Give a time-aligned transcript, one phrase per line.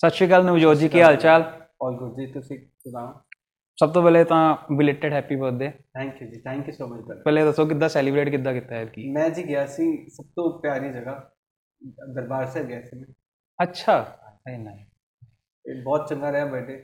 [0.00, 1.42] ਸਤਿ ਸ਼੍ਰੀ ਅਕਾਲ ਨਵਜੋਤ ਜੀ ਕੀ ਹਾਲ ਚਾਲ
[1.82, 3.12] ਆਲ ਗੁੱਡ ਜੀ। ਤੁਸੀਂ ਸੁਣਾਓ?
[3.78, 7.22] ਸਭ ਤੋਂ ਪਹਿਲੇ ਤਾਂ belated happy birthday thank you ਜੀ thank you so much brother
[7.22, 10.92] ਪਹਿਲੇ ਦੱਸੋ ਕਿੱਦਾਂ ਸੈਲੀਬ੍ਰੇਟ ਕਿੱਦਾਂ ਕੀਤਾ ਹੈ ਕੀ ਮੈਂ ਜੀ ਗਿਆ ਸੀ ਸਭ ਤੋਂ ਪਿਆਰੀ
[10.92, 11.14] ਜਗ੍ਹਾ
[12.14, 13.06] ਦਰਬਾਰ ਸਾਹਿਬ ਗਿਆ ਸੀ ਮੈਂ।
[13.58, 13.98] ਅੱਛਾ।
[14.46, 14.84] ਨਹੀਂ ਨਹੀਂ
[15.64, 16.76] ਇਹ ਬਹੁਤ ਚੰਗਾ ਰਿਹਾ ਬਰਥਡੇ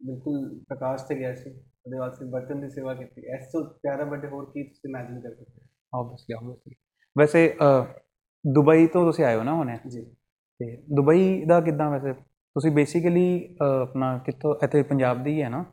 [0.00, 4.28] ਬਿਲਕੁਲ ਪ੍ਰਕਾਸ਼ ਤੇ ਗਿਆ ਸੀ ਉਹਦੇ ਵਾਸਤੇ ਬਰਤਨ ਦੀ ਸੇਵਾ ਕੀਤੀ। ਇਸ ਤੋਂ ਪਿਆਰਾ ਬਰਥਡੇ
[4.28, 5.60] ਹੋਰ ਕੀ ਤੁਸੀਂ ਇਮੇਜਿਨ ਕਰ ਸਕਦੇ
[5.92, 6.74] ਆਬਵੀਅਸਲੀ ਆਬਵੀਅਸਲੀ
[7.16, 7.84] ਵੈਸੇ ਅ,
[8.44, 9.76] ਦੁਬਈ ਤੋਂ ਤੁਸੀਂ ਆਏ ਹੋ ਨਾ ਹੁਣੇ?
[9.76, 9.88] ਹੋ?
[9.90, 10.04] ਜੀ।
[10.60, 12.12] ਤੇ ਦੁਬਈ ਦਾ ਕਿੱਦਾਂ ਵੈਸੇ?
[12.56, 15.64] ਤੁਸੀਂ ਬੇਸਿਕਲੀ ਆਪਣਾ ਕਿੱਥੋਂ ਇੱਥੇ ਪੰਜਾਬ ਦੀ ਹੀ ਨਾ?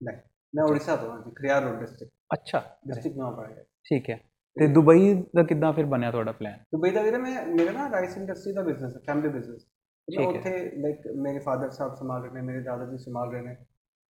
[0.00, 0.16] ਨਹੀਂ
[0.54, 4.16] ਮੈਂ ਉੜੀਸਾ ਤੋਂ ਹਾਂ ਖਰਿਆਰ ਰੋਡ ਡਿਸਟ੍ਰਿਕਟ ਅੱਛਾ ਡਿਸਟ੍ਰਿਕਟ ਨਾਮ ਪੜਿਆ ਠੀਕ ਹੈ।
[4.56, 8.16] ਤੇ ਦੁਬਈ ਦਾ ਕਿੱਦਾਂ ਫਿਰ ਬਣਿਆ ਤੁਹਾਡਾ ਪਲਾਨ ਦੁਬਈ ਦਾ ਵੀਰੇ ਮੈਂ ਮੇਰਾ ਨਾ ਰਾਈਸ
[8.16, 9.66] ਇੰਡਸਟਰੀ ਦਾ ਬਿਜ਼ਨਸ ਹੈ ਫੈਮਿਲੀ ਬਿਜ਼ਨਸ
[10.08, 10.50] ਮੈਂ। ਉੱਥੇ
[10.80, 13.54] ਲਾਈਕ ਮੇਰੇ ਫਾਦਰ ਸਾਹਿਬ ਸੰਭਾਲ ਰਹੇ ਨੇ ਮੇਰੇ ਦਾਦਾ ਜੀ ਸੰਭਾਲ ਰਹੇ ਨੇ।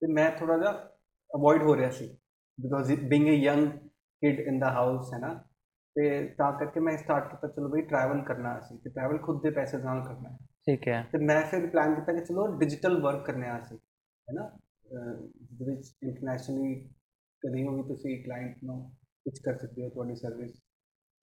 [0.01, 0.71] ਤੇ ਮੈਂ ਥੋੜਾ ਜਿਹਾ
[1.31, 2.07] ਅਵੋਇਡ ਹੋ ਰਿਹਾ ਸੀ।
[2.59, 3.67] Because being a young
[4.21, 5.33] kid in the house ਹੈ ਨਾ
[5.95, 9.49] ਤੇ ਤਾਂ ਕਰਕੇ ਮੈਂ ਸਟਾਰਟ ਕੀਤਾ ਚਲੋ ਬਈ ਟਰੈਵਲ ਕਰਨਾ ਸੀ ਤੇ ਟਰੈਵਲ ਖੁਦ ਦੇ
[9.49, 13.25] ਪੈਸੇ ਨਾਲ ਕਰਨਾ ਹੈ। ਠੀਕ ਹੈ। ਤੇ ਮੈਂ ਫਿਰ ਪਲਾਨ ਕੀਤਾ ਕਿ ਚਲੋ ਡਿਜੀਟਲ ਵਰਕ
[13.25, 14.57] ਕਰਨੇ ਆ ਸੀ ਹੈ ਨਾ?
[14.85, 15.13] ਅਹ
[15.51, 16.89] ਜਿਹਦੇ ਵਿੱਚ ਇੰਟਰਨੈਸ਼ਨਲੀ
[17.41, 18.91] ਕਦੀ ਵੀ ਤੁਸੀਂ ਕਲਾਇੰਟ ਨੂੰ
[19.25, 20.51] ਪਿਚ ਕਰ ਸਕਦੇ ਹੋ ਤੁਹਾਡੀ ਸਰਵਿਸ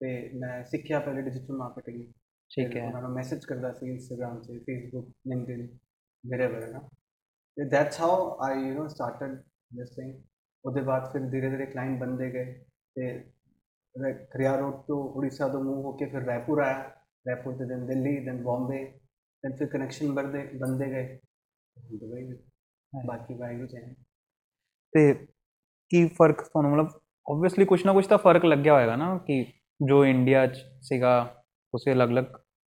[0.01, 2.13] ਤੇ ਮੈਂ ਸਿੱਖਿਆ ਪਹਿਲੇ ਡਿਜੀਟਲ ਮਾਰਕੀਟਿੰਗ
[2.51, 5.79] ਠੀਕ ਹੈ। ਉਹਨਾਂ ਨੂੰ ਮੈਸੇਜ ਕਰਦਾ ਸੀ ਇੰਸਟਾਗ੍ਰam ਤੇ ਫੇਸਬੁੱਕ ਲਿੰਕਡਇਨ
[6.25, 6.89] wherever ਨਾ?
[7.57, 9.37] ਤੇ that's how I you know started
[9.77, 10.23] this thing
[10.65, 13.31] ਉਹਦੇ ਬਾਅਦ ਫਿਰ ਧੀਰੇ ਧੀਰੇ ਕਲਾਇੰਟ ਬਣਦੇ ਗਏ ਤੇ
[13.95, 16.79] ਰ- ਖਰਿਆਰ ਰੋਡ ਤੋਂ ਉੜੀਸਾ ਤੋਂ ਮੂਵ ਹੋ ਕੇ ਫਿਰ ਰਾਏਪੁਰ ਆਇਆ
[17.27, 18.85] ਰਾਏਪੁਰ ਤੇ ਦਿਨ ਦਿੱਲੀ ਦਿਨ ਬੰਬੇ
[19.45, 22.41] ਦਿਨ ਫਿਰ ਕਨੈਕਸ਼ਨ ਬਣਦੇ ਬਣਦੇ ਗਏ ਹੁਣ ਦੁਬਈ ਵਿੱਚ।
[22.93, 23.95] ਬਾਕੀ ਵਾਹਿਗੁਰੂ ਚਾਹੇ
[24.93, 25.13] ਤੇ
[25.91, 29.45] ਕੀ ਫ਼ਰਕ ਤੁਹਾਨੂੰ ਮਤਲਬ ਆਬਵੀਅਸਲੀ ਕੁਝ ਨਾ ਕੁਝ ਤਾਂ ਫ਼ਰਕ ਲੱਗਿਆ ਹੋਏਗਾ ਨਾ ਕਿ
[29.81, 31.13] ਜੋ ਇੰਡੀਆ 'ਚ ਸੀਗਾ
[31.75, 32.25] ਤੁਸੀਂ ਅਲੱਗ-ਅਲੱਗ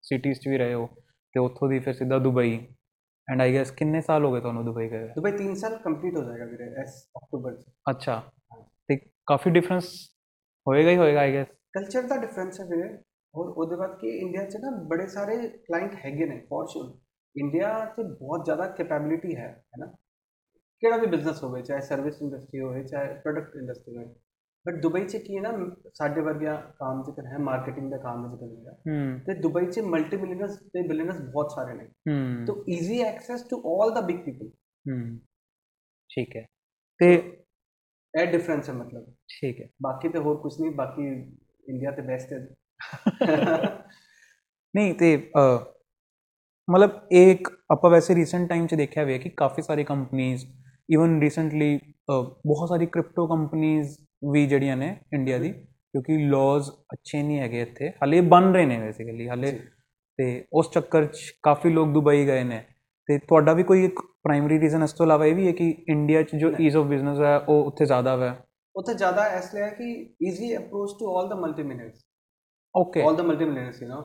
[0.04, 0.88] ਸਿਟੀਜ਼ 'ਚ ਵੀ ਰਹੇ ਹੋ
[1.36, 2.58] ਤੇ ਉੱਥੋਂ ਦੀ ਫਿਰ ਸਿੱਧਾ ਦੁਬਈ
[3.28, 5.10] ਐਂਡ ਆਈ ਗੈਸ ਕਿੰਨੇ ਸਾਲ ਹੋ ਗਏ ਤੁਹਾਨੂੰ ਦੁਬਈ ਗਏ ਹੋਏ?
[5.16, 8.22] ਦੁਬਈ 3 ਸਾਲ ਕੰਪਲੀਟ ਹੋ ਜਾਏਗਾ ਵੀਰੇ ਇਸ ਅਕਤੂਬਰ ਚ ਅੱਛਾ
[8.90, 8.96] ਤੇ
[9.28, 9.90] ਕਾਫੀ ਡਿਫਰੈਂਸ
[10.70, 12.98] ਹੋਏਗਾ ਹੀ ਹੋਏਗਾ ਆਈ ਗੈਸ ਕਲਚਰ ਦਾ ਡਿਫਰੈਂਸ ਹੈ ਵੀਰੇ
[13.36, 16.98] ਔਰ ਉਹਦੇ ਬਾਅਦ ਕਿ ਇੰਡੀਆ 'ਚ ਨਾ ਬੜੇ ਸਾਰੇ ਕਲਾਇੰਟ ਹੈਗੇ ਨੇ ਫੋਰ ਸ਼ੋਰ
[17.36, 19.86] ਇੰਡੀਆ 'ਚ ਬਹੁਤ ਜ਼ਿਆਦਾ ਕੈਪੈਬਿਲਿਟੀ ਹੈ ਹੈ ਨਾ?
[20.80, 24.16] ਕਿਹੜਾ ਵੀ ਬਿਜ਼ਨਸ ਹੋਵੇ ਚਾਹੇ ਸਰਵਿਸ ਇੰਡਸਟਰੀ ਹੋਵੇ ਚਾਹੇ ਪ੍ਰੋਡਕਟ ਇੰਡਸਟਰੀ ਹੋਵੇ।
[24.68, 25.52] ਬਟ ਦੁਬਈ 'ਚ ਕੀ ਹੈ ਨਾ
[25.94, 30.56] ਸਾਡੇ ਵਰਗਿਆ ਕੰਮ ਜ਼ਿਕਰ ਹੈ ਮਾਰਕੀਟਿੰਗ ਦਾ ਕੰਮ ਜ਼ਿਕਰ ਹੂੰ। ਤੇ ਦੁਬਈ 'ਚ ਮਲਟੀ ਮਿਲੀਅਨਰਸ
[30.56, 31.88] ਤੇ ਬਿਲੀਅਨਰਸ ਬਹੁਤ ਸਾਰੇ ਨੇ।
[32.46, 34.50] ਤੋ easy access to 올 the big people
[36.10, 36.46] ਠੀਕ ਹੈ।
[36.98, 37.14] ਤੇ
[38.14, 41.08] ਇਹ ਡਿਫਰੈਂਸ ਹੈ ਮਤਲਬ। ਠੀਕ ਹੈ। ਬਾਕੀ ਤੇ ਹੋਰ ਕੁਝ ਨਹੀਂ ਬਾਕੀ
[41.68, 42.40] ਇੰਡੀਆ ਤੇ ਬੈਸਟ ਹੈ
[44.74, 45.16] ਨਹੀਂ ਤੇ
[46.68, 50.38] ਮਤਲਬ ਇੱਕ ਆਪਾਂ ਵੈਸੇ ਰੀਸੈਂਟ ਟਾਈਮ 'ਚ ਦੇਖਿਆ ਹੋਇਆ ਕਿ ਕਾਫੀ ਸਾਰੀ ਕੰਪਨੀਆਂ
[50.90, 51.78] ਇਵਨ ਰੀਸੈਂਟਲੀ
[52.10, 53.84] ਬਹੁਤ ਸਾਰੀ ਕ੍ਰਿਪਟੋ ਕੰਪਨੀਆਂ
[54.32, 58.78] ਵੀ ਜਿਹੜੀਆਂ ਨੇ ਇੰਡੀਆ ਦੀ ਕਿਉਂਕਿ ਲਾਜ਼ ਅੱਛੇ ਨਹੀਂ ਹੈਗੇ ਇੱਥੇ। ਹਲੇ ਬਣ ਰਹੇ ਨੇ
[58.80, 59.52] ਬੇਸਿਕਲੀ ਹਲੇ।
[60.20, 62.62] ਤੇ ਉਸ ਚੱਕਰ 'ਚ ਕਾਫੀ ਲੋਕ ਦੁਬਈ ਗਏ ਨੇ।
[63.10, 66.22] ਤੇ ਤੁਹਾਡਾ ਵੀ ਕੋਈ ਇੱਕ ਪ੍ਰਾਇਮਰੀ ਰੀਜ਼ਨ ਇਸ ਤੋਂ ਇਲਾਵਾ ਇਹ ਵੀ ਹੈ ਕਿ ਇੰਡੀਆ
[66.24, 68.36] 'ਚ ਜੋ ਈਜ਼ ਆਫ ਬਿਜ਼ਨਸ ਹੈ ਉਹ ਉੱਥੇ ਜ਼ਿਆਦਾ ਹੈ
[68.75, 69.85] ਉੱਥੇ ਜ਼ਿਆਦਾ ਇਸ ਲਈ ਹੈ ਕਿ
[70.21, 72.05] easy approach to 올 the multi ਮਿਲੀਅਨਰਸ
[72.75, 74.03] okay 올 the multi ਮਿਲੀਅਨਰਸ you know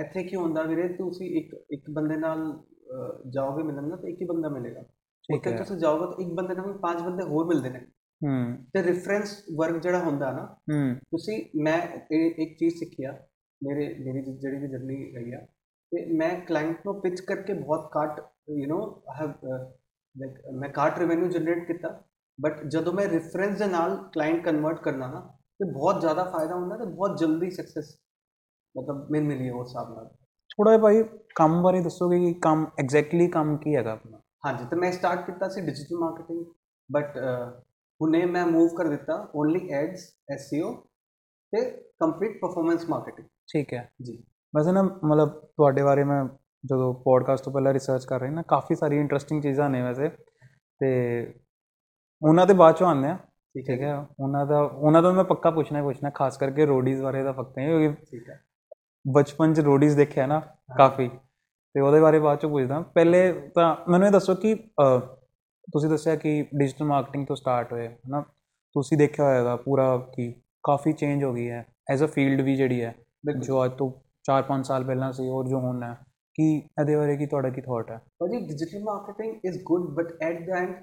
[0.00, 4.20] ਇੱਥੇ ਕੀ ਹੁੰਦਾ ਵੀਰੇ ਤੁਸੀਂ ਇੱਕ ਇੱਕ ਬੰਦੇ ਨਾਲ ਅਹ, ਜਾਓਗੇ ਮਿਲਣ ਨਾ ਤਾਂ ਇੱਕ
[4.20, 7.46] ਹੀ ਬੰਦਾ ਮਿਲੇਗਾ ਠੀਕ ਉੱਥੇ ਹੈ ਤੁਸੀਂ ਜਾਓਗੇ ਤਾਂ ਇੱਕ ਬੰਦੇ ਨਾਲ ਪੰਜ ਬੰਦੇ ਹੋਰ
[7.46, 7.78] ਮਿਲਦੇ ਨੇ
[8.20, 11.78] ਹੂੰ ਤੇ ਰੈਫਰੈਂਸ ਵਰਕ ਜਿਹੜਾ ਹੁੰਦਾ ਨਾ ਹੂੰ ਤੁਸੀਂ ਮੈਂ
[12.10, 13.12] ਇਹ ਇੱਕ ਚੀਜ਼ ਸਿੱਖਿਆ
[13.60, 15.38] ਮੇਰੇ ਮੇਰੀ ਜਿ- ਜਿਹੜੀ ਵੀ ਜਰਨੀ ਰਹੀ ਆ
[15.92, 18.20] ਤੇ ਮੈਂ ਕਲਾਇੰਟ ਨੂੰ ਪਿਚ ਕਰਕੇ ਬਹੁਤ ਘੱਟ
[18.50, 18.80] ਯੂ نو
[19.20, 19.32] ਹੈਵ
[20.16, 21.88] ਲਾਈਕ ਮੈਂ ਘੱਟ ਰੈਵਨਿਊ ਜਨਰੇਟ ਕੀਤਾ
[22.39, 25.19] ਬਟ ਜਦੋਂ ਮੈਂ ਰੈਫਰੈਂਸ ਦੇ ਨਾਲ ਕਲਾਇੰਟ ਕਨਵਰਟ ਕਰਨਾ ਨਾ
[25.59, 27.95] ਤੇ ਬਹੁਤ ਜ਼ਿਆਦਾ ਫਾਇਦਾ ਹੁੰਦਾ ਤੇ ਬਹੁਤ ਜਲਦੀ ਸਕਸੈਸ
[28.75, 30.07] ਮਤਲਬ ਮਿਲ ਮਿਲੀ ਹੈ ਉਸ ਹਿਸਾਬ ਨਾਲ
[30.49, 31.03] ਥੋੜਾ ਜਿਹਾ ਭਾਈ
[31.35, 35.49] ਕੰਮ ਬਾਰੇ ਦੱਸੋਗੇ ਕਿ ਕੰਮ ਐਗਜ਼ੈਕਟਲੀ ਕੰਮ ਕੀ ਹੈਗਾ ਆਪਣਾ ਹਾਂਜੀ ਤੇ ਮੈਂ ਸਟਾਰਟ ਕੀਤਾ
[35.49, 36.45] ਸੀ ਡਿਜੀਟਲ ਮਾਰਕੀਟਿੰਗ
[36.89, 37.17] ਬਟ
[38.01, 40.73] ਹੁਣੇ ਮੈਂ ਮੂਵ ਕਰ ਦਿੱਤਾ ਓਨਲੀ ਐਡਸ ਐਸਈਓ
[41.53, 41.61] ਤੇ
[41.99, 44.17] ਕੰਪਲੀਟ ਪਰਫਾਰਮੈਂਸ ਮਾਰਕੀਟਿੰਗ ਠੀਕ ਹੈ ਜੀ
[44.53, 46.23] ਵੈਸੇ ਨਾ ਮਤਲਬ ਤੁਹਾਡੇ ਬਾਰੇ ਮੈਂ
[46.63, 50.09] ਜਦੋਂ ਪੋਡਕਾਸਟ ਤੋਂ ਪਹਿਲਾਂ ਰਿਸਰਚ ਕਰ ਰਹੀ ਨਾ ਕਾਫੀ ਸਾਰੀ ਇੰਟਰਸਟਿੰਗ ਚੀਜ਼ਾਂ ਨੇ ਵੈਸੇ
[50.81, 50.89] ਤੇ
[52.21, 53.17] ਉਹਨਾਂ ਦੇ ਬਾਅਦ ਚੋਂ ਆਉਂਦੇ ਆ
[53.55, 57.23] ਠੀਕ ਹੈ। ਉਹਨਾਂ ਦਾ ਉਹਨਾਂ ਤੋਂ ਮੈਂ ਪੱਕਾ ਪੁੱਛਣਾ ਹੀ ਪੁੱਛਣਾ ਖਾਸ ਕਰਕੇ ਰੋਡੀਜ਼ ਬਾਰੇ
[57.23, 58.39] ਤਾਂ ਪੱਕਾ ਹੀ ਠੀਕ ਹੈ।
[59.05, 60.39] ਬਚਪਨ ਚ ਰੋਡੀਜ਼ ਦੇਖਿਆ ਨਾ
[60.77, 61.07] ਕਾਫੀ।
[61.75, 64.53] ਤੇ ਉਹਦੇ ਬਾਰੇ ਬਾਅਦ ਚੋਂ ਪੁੱਛਦਾ। ਪਹਿਲੇ ਤਾਂ ਮੈਨੂੰ ਇਹ ਦੱਸੋ ਕਿ
[65.67, 68.21] ਤੁਸੀਂ ਦੱਸਿਆ ਕਿ ਡਿਜੀਟਲ ਮਾਰਕੀਟਿੰਗ ਤੋਂ ਸਟਾਰਟ ਹੋਏ ਹਨਾ?
[68.75, 70.31] ਤੁਸੀਂ ਦੇਖਿਆ ਹੋਏਗਾ ਪੂਰਾ ਕਿ
[70.63, 72.93] ਕਾਫੀ ਚੇਂਜ ਹੋ ਗਈ ਹੈ। ਐਜ਼ ਅ ਫੀਲਡ ਵੀ ਜਿਹੜੀ ਹੈ
[73.39, 73.91] ਜੋ ਅੱਜ ਤੋਂ
[74.25, 75.93] 4-5 ਸਾਲ ਪਹਿਲਾਂ ਸੀ ਔਰ ਜੋ ਹੁਣ ਹੈ
[76.35, 77.97] ਕਿ ਇਹਦੇ ਬਾਰੇ ਕੀ ਤੁਹਾਡਾ ਕੀ ਥਾਟ ਹੈ?
[78.19, 80.73] ਭਾਜੀ digital marketing is good but at the end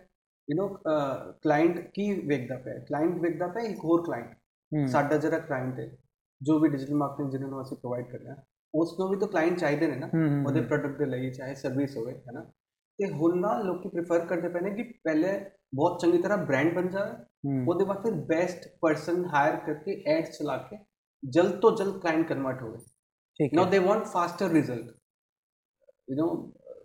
[0.49, 5.39] you know, uh, client की वेखदा पे क्लाइंट वेखदा पे एक होर क्लाइंट साडा जरा
[5.41, 5.89] क्लाइंट है
[6.41, 8.37] जो भी डिजिटल मार्केटिंग जिन्हें ਨੂੰ ਅਸੀਂ ਪ੍ਰੋਵਾਈਡ ਕਰ ਰਹੇ ਹਾਂ
[8.75, 10.07] ਉਸ ਨੂੰ ਵੀ ਤਾਂ ਕਲਾਇੰਟ ਚਾਹੀਦੇ ਨੇ ਨਾ
[10.47, 12.41] ਉਹਦੇ ਪ੍ਰੋਡਕਟ ਦੇ ਲਈ ਚਾਹੇ ਸਰਵਿਸ ਹੋਵੇ ਹੈ ਨਾ
[12.99, 15.39] ਤੇ ਹੁਣ ਨਾ ਲੋਕੀ ਪ੍ਰੀਫਰ ਕਰਦੇ ਪਏ ਨੇ ਕਿ ਪਹਿਲੇ
[15.75, 20.57] ਬਹੁਤ ਚੰਗੀ ਤਰ੍ਹਾਂ ਬ੍ਰਾਂਡ ਬਣ ਜਾਵੇ ਉਹਦੇ ਬਾਅਦ ਫਿਰ ਬੈਸਟ ਪਰਸਨ ਹਾਇਰ ਕਰਕੇ ਐਡਸ ਚਲਾ
[20.71, 20.79] ਕੇ
[21.23, 22.79] ਜਲਦ ਤੋਂ ਜਲਦ ਕਲਾਇੰਟ ਕਨਵਰਟ ਹੋਵੇ
[23.41, 24.93] ठीक है now they want faster result
[26.09, 26.27] you know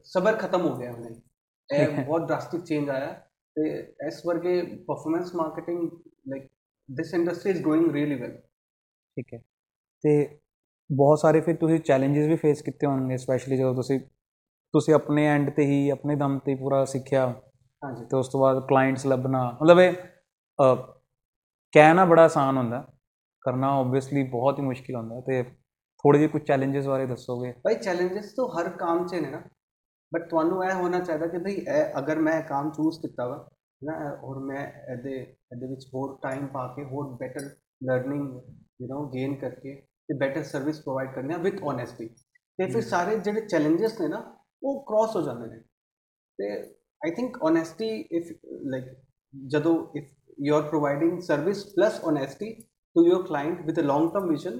[0.06, 3.12] सबर खत्म हो गया उन्हें बहुत ड्रास्टिक चेंज आया
[3.56, 3.69] ਤੇ
[4.07, 5.89] ਇਸ ਵਰਗੇ performance marketing
[6.27, 6.50] like
[6.89, 8.38] this industry is growing really well
[9.18, 9.39] ਠੀਕ ਹੈ।
[10.03, 10.39] ਤੇ
[10.89, 14.00] ਬਹੁਤ ਸਾਰੇ ਫਿਰ ਤੁਸੀਂ ਚੈਲੰਜਸ ਵੀ ਫੇਸ ਕੀਤੇ ਹੋਣਗੇ ਸਪੈਸ਼ਲੀ ਜਦੋਂ ਤੁਸੀਂ
[14.74, 17.27] ਤੁਸੀਂ ਆਪਣੇ ਐਂਡ ਤੇ ਹੀ ਆਪਣੇ ਦਮ ਤੇ ਪੂਰਾ ਸਿੱਖਿਆ।
[17.81, 19.94] ਹਾਂਜੀ। ਤੇ ਉਸ ਤੋਂ ਬਾਅਦ ਕਲਾਇੰਟਸ ਲੱਭਣਾ। ਮਤਲਬ ਇਹ
[21.74, 22.80] ਕਹਿਣਾ ਬੜਾ ਆਸਾਨ ਹੁੰਦਾ।
[23.42, 27.51] ਕਰਨਾ ਆਬਵੀਅਸਲੀ ਬਹੁਤ ਹੀ ਮੁਸ਼ਕਿਲ ਹੁੰਦਾ। ਤੇ ਥੋੜੇ ਜਿਹੇ ਕੁਝ ਚੈਲੰਜਸ ਬਾਰੇ ਦੱਸੋਗੇ?
[27.63, 29.42] ਭਾਈ ਚੈਲੰਜਸ ਤਾਂ ਹਰ ਕੰਮ 'ਚ ਨੇ ਨਾ।
[30.12, 33.48] ਬਟ ਤੁਹਾਨੂੰ ਇਹ ਹੋਣਾ ਚਾਹੀਦਾ ਕਿ ਭਈ ਇਹ ਅਗਰ ਮੈਂ ਕੰਮ ਚੂਜ਼ ਕੀਤਾ ਵਾ
[33.81, 33.94] ਨਾ
[34.24, 37.50] ਔਰ ਮੈਂ ਇਹਦੇ ਇਹਦੇ ਵਿੱਚ ਹੋਰ ਟਾਈਮ ਪਾ ਕੇ ਹੋਰ better
[37.84, 38.28] learning
[38.81, 39.75] you know gain ਕਰਕੇ
[40.10, 42.08] ਤੇ ਬੈਟਰ ਸਰਵਿਸ ਪ੍ਰੋਵਾਈਡ ਕਰਨੀ ਆ ਵਿਦ ਓਨੈਸਟੀ
[42.60, 44.18] ਤੇ ਫਿਰ ਸਾਰੇ ਜਿਹੜੇ ਚੈਲੰਜਸ ਨੇ ਨਾ
[44.63, 45.60] ਉਹ ਕ੍ਰਾਸ ਹੋ ਜਾਂਦੇ ਨੇ।
[46.40, 46.52] ਤੇ
[47.02, 48.31] I think honesty if
[48.66, 48.86] like
[49.34, 50.10] ਜਦੋਂ if
[50.40, 52.54] you are providing service plus honesty
[52.96, 54.57] to your client with a long term vision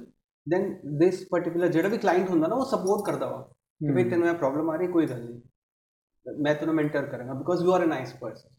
[0.48, 3.50] then this particular ਜਿਹੜਾ ਵੀ ਕਲਾਇੰਟ ਹੁੰਦਾ ਨਾ ਉਹ ਸਪੋਰਟ ਕਰਦਾ ਵਾ।
[3.82, 7.64] ਕਿ ਭਈ ਤੈਨੂੰ ਇਹ ਪ੍ਰੋਬਲਮ ਆ ਰਹੀ ਕੋਈ ਗੱਲ ਨਹੀਂ ਮੈਂ ਤੈਨੂੰ ਮੈਂਟਰ ਕਰਾਂਗਾ because
[7.64, 8.50] you are a nice person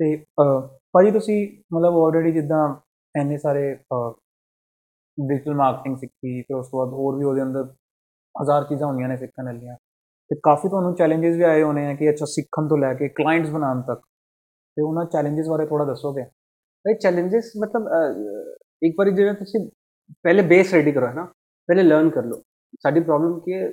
[0.00, 0.16] ਤੇ
[0.92, 1.36] ਭਾਜੀ ਤੁਸੀਂ
[1.74, 2.62] ਮਤਲਬ ਆਲਰੇਡੀ ਜਿੱਦਾਂ
[3.14, 3.62] ਐਨੇ ਸਾਰੇ
[5.18, 7.64] ਡਿਜੀਟਲ ਮਾਰਕੀਟਿੰਗ ਸਿੱਖੀ ਫਿਰ ਉਸ ਤੋਂ ਬਾਅਦ ਹੋਰ ਵੀ ਉਹਦੇ ਅੰਦਰ
[8.34, 9.76] ਹਜ਼ਾਰ ਚੀਜ਼ਾਂ ਹੁੰਦੀਆਂ ਨੇ ਸਿੱਖਣ ਵਾਲੀਆਂ
[10.30, 13.50] ਤੇ ਕਾਫੀ ਤੁਹਾਨੂੰ ਚੈਲੰਜਸ ਵੀ ਆਏ ਹੋਣੇ ਆ ਕਿ ਅੱਛਾ ਸਿੱਖਣ ਤੋਂ ਲੈ ਕੇ ਕਲਾਇੰਟਸ
[13.50, 14.00] ਬਣਾਉਣ ਤੱਕ
[14.76, 16.24] ਤੇ ਉਹਨਾਂ ਚੈਲੰਜਸ ਬਾਰੇ ਥੋੜਾ ਦੱਸੋਗੇ
[16.84, 17.88] ਭਾਈ ਚੈਲੰਜਸ ਮਤਲਬ
[18.82, 19.68] ਇੱਕ ਵਾਰੀ ਜਿਹੜਾ ਤੁਸੀਂ
[20.24, 21.24] ਪਹਿਲੇ ਬੇਸ ਰੈਡੀ ਕਰੋ ਹੈ ਨਾ
[21.68, 22.42] ਪਹਿਲੇ ਲਰਨ ਕਰ ਲਓ
[22.80, 23.70] ਸਾਡੀ ਪ੍ਰੋਬਲਮ ਕੀ ਹੈ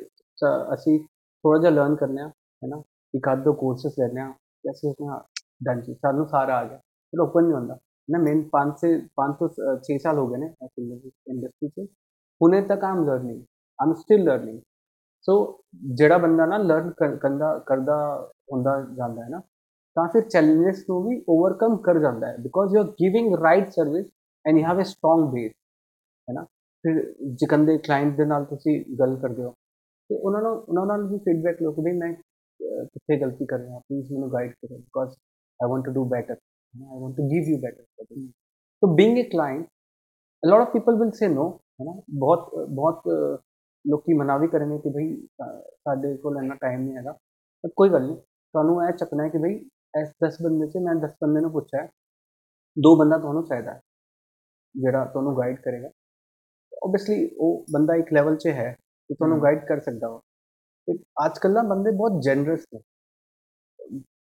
[0.74, 2.82] ਅਸੀਂ ਥੋੜਾ ਜਿਹਾ ਲਰਨ ਕਰਨੇ ਆ ਹੈ ਨਾ
[3.14, 4.32] ਇੱਕ ਆਧ ਦੋ ਕੋਰਸਸ ਲੈਣੇ ਆ
[4.64, 5.08] ਤੇ ਅਸੀਂ ਉਸਨੇ
[5.66, 7.78] ਡਨ ਜੀ, ਸਾਨੂੰ ਸਾਰਾ ਆ ਗਿਆ, ਫਿਰ ਓਪਨ ਨਹੀਂ ਹੁੰਦਾ।
[8.10, 9.48] ਨਾ ਮੇਨ 5 से 5 ਤੋਂ
[9.86, 11.88] 6 ਸਾਲ ਹੋ ਗਏ ਨੇ ਇੰਡਸਟਰੀ 'ਚ।
[12.42, 13.42] ਹੁਣੇ ਤੱਕ I'm learning
[13.80, 14.60] I'm still learning
[15.26, 15.36] so
[15.96, 17.96] ਜਿਹੜਾ ਬੰਦਾ ਨਾ ਲਰਨ ਕਰਦਾ ਕਰਦਾ
[18.52, 19.40] ਹੁੰਦਾ ਜਾਂਦਾ ਹੈ ਨਾ,
[19.96, 24.06] ਤਾਂ ਫਿਰ ਚੈਲੰਜਸ ਨੂੰ ਵੀ ਓਵਰਕਮ ਕਰ ਜਾਂਦਾ ਹੈ because you are giving right service
[24.46, 25.52] and you have a strong base
[26.28, 26.44] ਹੈ ਨਾ।
[26.84, 27.02] ਫਿਰ
[27.42, 29.54] ਜਿਕੰਦੇ ਕਲਾਇੰਟ ਦੇ ਨਾਲ ਤੁਸੀਂ ਗੱਲ ਕਰਦੇ ਹੋ
[30.10, 32.14] ਤੇ ਉਹਨਾਂ ਨੂੰ ਉਹਨਾਂ ਨਾਲ ਵੀ ਫੀਡਬੈਕ ਲਓ ਕਿ ਵੀ ਮੈਂ
[32.86, 35.16] ਕਿੱਥੇ ਗਲਤੀ ਕਰ ਰਿਹਾ ਪਲੀਜ਼ ਮੈਨੂੰ ਗਾਈਡ ਕਰੋ because
[35.60, 37.84] I want to do better I want to give you better
[38.82, 39.68] so being a client
[40.44, 41.46] a lot of people will say no
[41.82, 43.38] ਨਾ ਬਹੁਤ ਬਹੁਤ ਅਹ,
[43.86, 45.16] ਲੋਕੀ ਮਨਾ ਵੀ ਕਰਨਗੇ ਕਿ ਭਈ
[45.84, 47.12] ਸਾਡੇ ਕੋਲ ਇੰਨਾ ਟਾਈਮ ਨਹੀਂ ਹੈਗਾ
[47.64, 49.54] ਪਰ ਕੋਈ ਗੱਲ ਨਹੀਂ ਤੁਹਾਨੂੰ ਇਹ ਚੱਕਣਾ ਹੈ ਕਿ ਭਈ
[50.02, 51.88] ਇਸ 10 ਬੰਦੇ 'ਚ ਮੈਂ 10 ਬੰਦੇ ਨੂੰ ਪੁੱਛਿਆ
[52.78, 53.80] ਦੋ ਬੰਦਾ ਤੁਹਾਨੂੰ ਚਾਹੀਦਾ ਹੈ
[54.76, 55.90] ਜਿਹੜਾ ਤੁਹਾਨੂੰ ਗਾਈਡ ਕਰੇਗਾ।
[56.82, 58.76] ਓਬਵੀਅਸਲੀ ਉਹ ਬੰਦਾ ਇੱਕ ਲੈਵਲ 'ਚ ਹੈ
[59.10, 60.20] ਕਿ ਤੁਹਾਨੂੰ ਹਮ। ਗਾਈਡ ਕਰ ਸਕਦਾ ਵਾ
[60.88, 60.94] ਤੇ
[61.26, 62.80] ਅੱਜ ਕੱਲ੍ਹ ਨਾ ਬੰਦੇ ਬਹੁਤ ਜੈਨਰਸ ਨੇ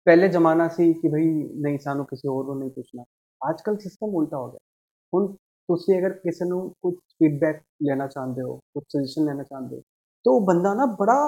[0.06, 1.27] ਪਹਿਲੇ ਜ਼ਮਾਨਾ ਸੀ ਕਿ ਭਈ
[1.62, 3.05] ਨਹੀਂ ਸਾਨੂੰ ਕਿਸੇ ਹੋਰ ਨੂੰ ਨਹੀਂ ਪੁੱਛਣਾ
[3.41, 4.59] ਅੱਜ ਕੱਲ੍ਹ ਸਿਸਟਮ ਉਲਟਾ ਹੋ ਗਿਆ
[5.12, 5.27] ਹੁਣ
[5.69, 9.81] ਤੁਸੀਂ ਅਗਰ ਕਿਸੇ ਨੂੰ ਕੁਝ ਫੀਡਬੈਕ ਲੈਣਾ ਚਾਹੁੰਦੇ ਹੋ ਕੁਝ ਸਜੈਸ਼ਨ ਲੈਣਾ ਚਾਹੁੰਦੇ ਹੋ
[10.25, 11.19] ਤਾਂ ਉਹ ਬੰਦਾ ਨਾ ਬੜਾ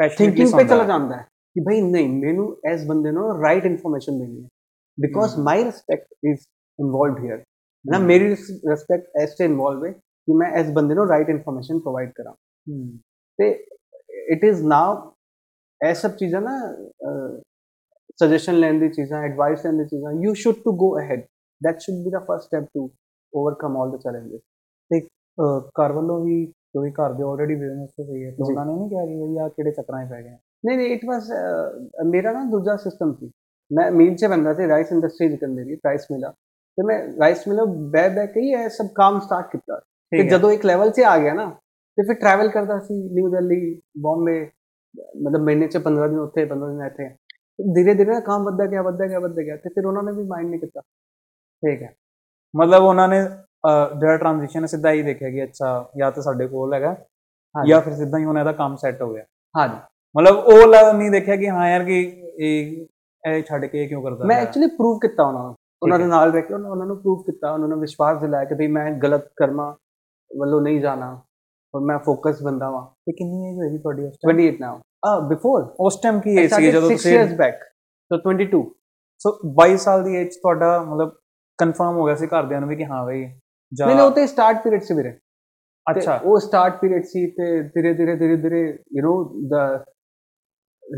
[0.00, 1.22] Passionately ਥਿੰਕਿੰਗ ਤੇ ਸੁਣਦਾ ਚਲਾ ਹੈ। ਜਾਂਦਾ ਹੈ
[1.56, 4.48] ਕਿ ਭਈ ਨਹੀਂ ਮੈਨੂੰ ਇਸ ਬੰਦੇ ਨੂੰ ਰਾਈਟ ਇਨਫੋਰਮੇਸ਼ਨ ਦੇਣੀ ਹੈ
[4.98, 5.42] because hmm.
[5.44, 6.46] My respect is
[6.78, 7.42] involved here
[7.84, 7.98] ਨਾ
[10.30, 12.10] ਹਮ। ਮੇਰੀ ਰਿਸਪੈਕਟ ਇਸ ਤੇ ਇਨਵੋਲਵ ਹੈ ਕਿ ਮੈਂ ਇਸ ਬੰਦੇ ਨੂੰ ਰਾਈਟ ਇਨਫੋਰਮੇਸ਼ਨ ਪ੍ਰੋਵਾਈਡ
[12.12, 12.98] ਕਰਾਂ ਹਮ,
[13.38, 13.50] ਤੇ
[14.32, 14.94] ਇਟ ਇਜ਼ ਨਾਓ
[15.80, 16.58] ਇਹ ਸਭ ਚੀਜ਼ਾਂ ਨਾ
[18.18, 21.20] ਸਜੈਸ਼ਨ ਲੈਣ ਦੀ ਚੀਜ਼ਾਂ ਐਡਵਾਈਸ ਲੈਣ ਦੀ ਚੀਜ਼ਾਂ you should to go ahead
[21.60, 22.90] that should be the first step to
[23.32, 24.40] overcome all the challenges
[25.38, 28.66] ah, ਘਰ ਵੱਲੋਂ ਵੀ ਕਿਉਂਕਿ ਘਰ ਦੇ ਆਲਰੇਡੀ ਬਿਜ਼ਨਸ ਤੇ ਸਹੀ ਹੈ ਤੇ ਜੀ। ਉਹਨਾਂ
[28.66, 30.38] ਨੇ ਨਹੀਂ ਕਿਹਾ ਕਿ ਬਈ ਆ ਕਿਹੜੇ ਚੱਕਰਾਂ 'ਚ ਪੈ ਗਏ ਆ?
[30.64, 31.30] ਨਹੀਂ ਨਹੀਂ ਇਟ ਵਾਸ
[32.06, 33.30] ਮੇਰਾ ਨਾ ਦੂਜਾ ਸਿਸਟਮ ਸੀ
[33.70, 36.30] ਮੈਂ ਮੀਲ 'ਚ ਬੰਦਾ ਸੀ ਰਾਈਸ ਇੰਡਸਟਰੀ ਜਿਕਨ ਮੇਰੀ ਰਾਈਸ ਮਿਲਾ
[36.78, 39.80] ਤੇ ਮੈਂ ਰਾਈਸ ਮਿਲਾ ਬੈ ਬੈ ਕੇ ਹੀ ਇਹ ਸਭ ਕੰਮ ਸਟਾਰਟ ਕੀਤਾ
[40.12, 41.46] ਤੇ। ਜਦੋਂ ਇੱਕ ਲੈਵਲ 'ਤੇ ਆ ਗਿਆ ਨਾ
[41.98, 43.60] ਤੇ ਫਿਰ ਟਰੈਵਲ ਕਰਦਾ ਸੀ ਨਿਊ ਦਿੱਲੀ
[44.00, 44.40] ਬੰਬੇ
[45.22, 47.08] ਮਤਲਬ ਮਹੀਨੇ 'ਚ 15 ਦਿਨ ਉੱਥੇ 15 ਦਿਨ ਇੱਥੇ
[47.58, 50.22] ਧੀਰੇ ਧੀਰੇ ਨਾ ਕੰਮ ਵੱਧਦਾ ਗਿਆ ਵੱਧਦਾ ਗਿਆ ਵੱਧਦਾ ਗਿਆ ਤੇ ਫਿਰ ਉਹਨਾਂ ਨੇ ਵੀ
[50.24, 50.80] ਮਾਈਂਡ ਨਹੀਂ ਕੀਤਾ
[51.62, 51.92] ਠੀਕ ਹੈ
[52.54, 53.20] ਮਤਲਬ ਉਹਨਾਂ ਨੇ
[53.94, 56.94] ਜਿਹੜਾ ਟ੍ਰਾਂਜੀਸ਼ਨ ਸਿੱਧਾ ਹੀ ਦੇਖਿਆ ਕਿ ਅੱਛਾ ਜਾਂ ਤਾਂ ਸਾਡੇ ਕੋਲ ਹੈਗਾ।
[57.54, 59.24] ਜਾਂ ਫਿਰ ਸਿੱਧਾ ਹੀ ਉਹਨਾਂ ਦਾ ਕੰਮ ਸੈੱਟ ਹੋ ਗਿਆ
[59.54, 59.76] ਹਾਂਜੀ
[60.14, 62.00] ਮਤਲਬ ਉਹ ਲ- ਨਹੀਂ ਦੇਖਿਆ ਕਿ ਹਾਂ ਯਾਰ ਕਿ
[62.38, 62.86] ਇਹ
[63.24, 64.36] ਇਹ ਛੱਡ ਕੇ ਕਿਉਂ ਕਰਦਾ ਮੈਂ?
[64.36, 67.50] ਐਕਚੁਅਲੀ ਪ੍ਰੂਵ ਕੀਤਾ ਉਹਨਾਂ ਨੂੰ ਉਹਨਾਂ। ਦੇ ਨਾਲ ਰਹਿ ਕੇ ਉਹਨਾਂ ਉਹਨਾਂ ਨੂੰ ਪ੍ਰੂਵ ਕੀਤਾ
[67.52, 69.72] ਉਹਨਾਂ ਨੂੰ ਵਿਸ਼ਵਾਸ ਦਿਲਾਇਆ ਕਿ ਵੀ ਮੈਂ ਗਲਤ ਕਰਮਾਂ
[70.38, 71.22] ਵੱਲੋਂ ਨਹੀਂ ਜਾਣਾ
[71.74, 74.74] ਔਰ ਮੈਂ ਫੋਕਸ ਬੰਦਾ ਵਾਂ। ਤੇ ਕਿੰਨੀ ਏਜ ਹੋਏਗੀ ਤੁਹਾਡੀ ਉਸ ਟਾਈਮ 28 now
[75.08, 75.62] uh before?
[75.80, 77.62] ਉਸ ਟਾਈਮ ਕੀ ਏਜ ਸੀ ਜਦੋਂ 6 ਤੁਸੀਂ years back
[78.10, 78.62] so 22
[79.18, 81.12] ਸੋ 22 ਸਾਲ ਦੀ ਏਜ ਤੁਹਾਡਾ ਮਤਲਬ
[81.58, 83.24] ਕਨਫਰਮ ਹੋ ਗਿਆ ਸੀ ਘਰਦਿਆਂ ਨੂੰ ਵੀ ਕਿ ਹਾਂ ਬਈ
[83.72, 87.26] ਜਾਂ ਨਹੀਂ ਨਹੀਂ ਉਹ ਤੇ ਸਟਾਰਟ ਪੀਰੀਅਡ ਸੀ ਵੀਰੇ। ਤੇ ਅੱਛਾ। ਉਹ ਸਟਾਰਟ ਪੀਰੀਅਡ ਸੀ
[87.30, 89.84] ਤੇ ਧੀਰੇ ਧੀਰੇ ਧੀਰੇ ਧੀਰੇ ਯੂ نو ਦਾ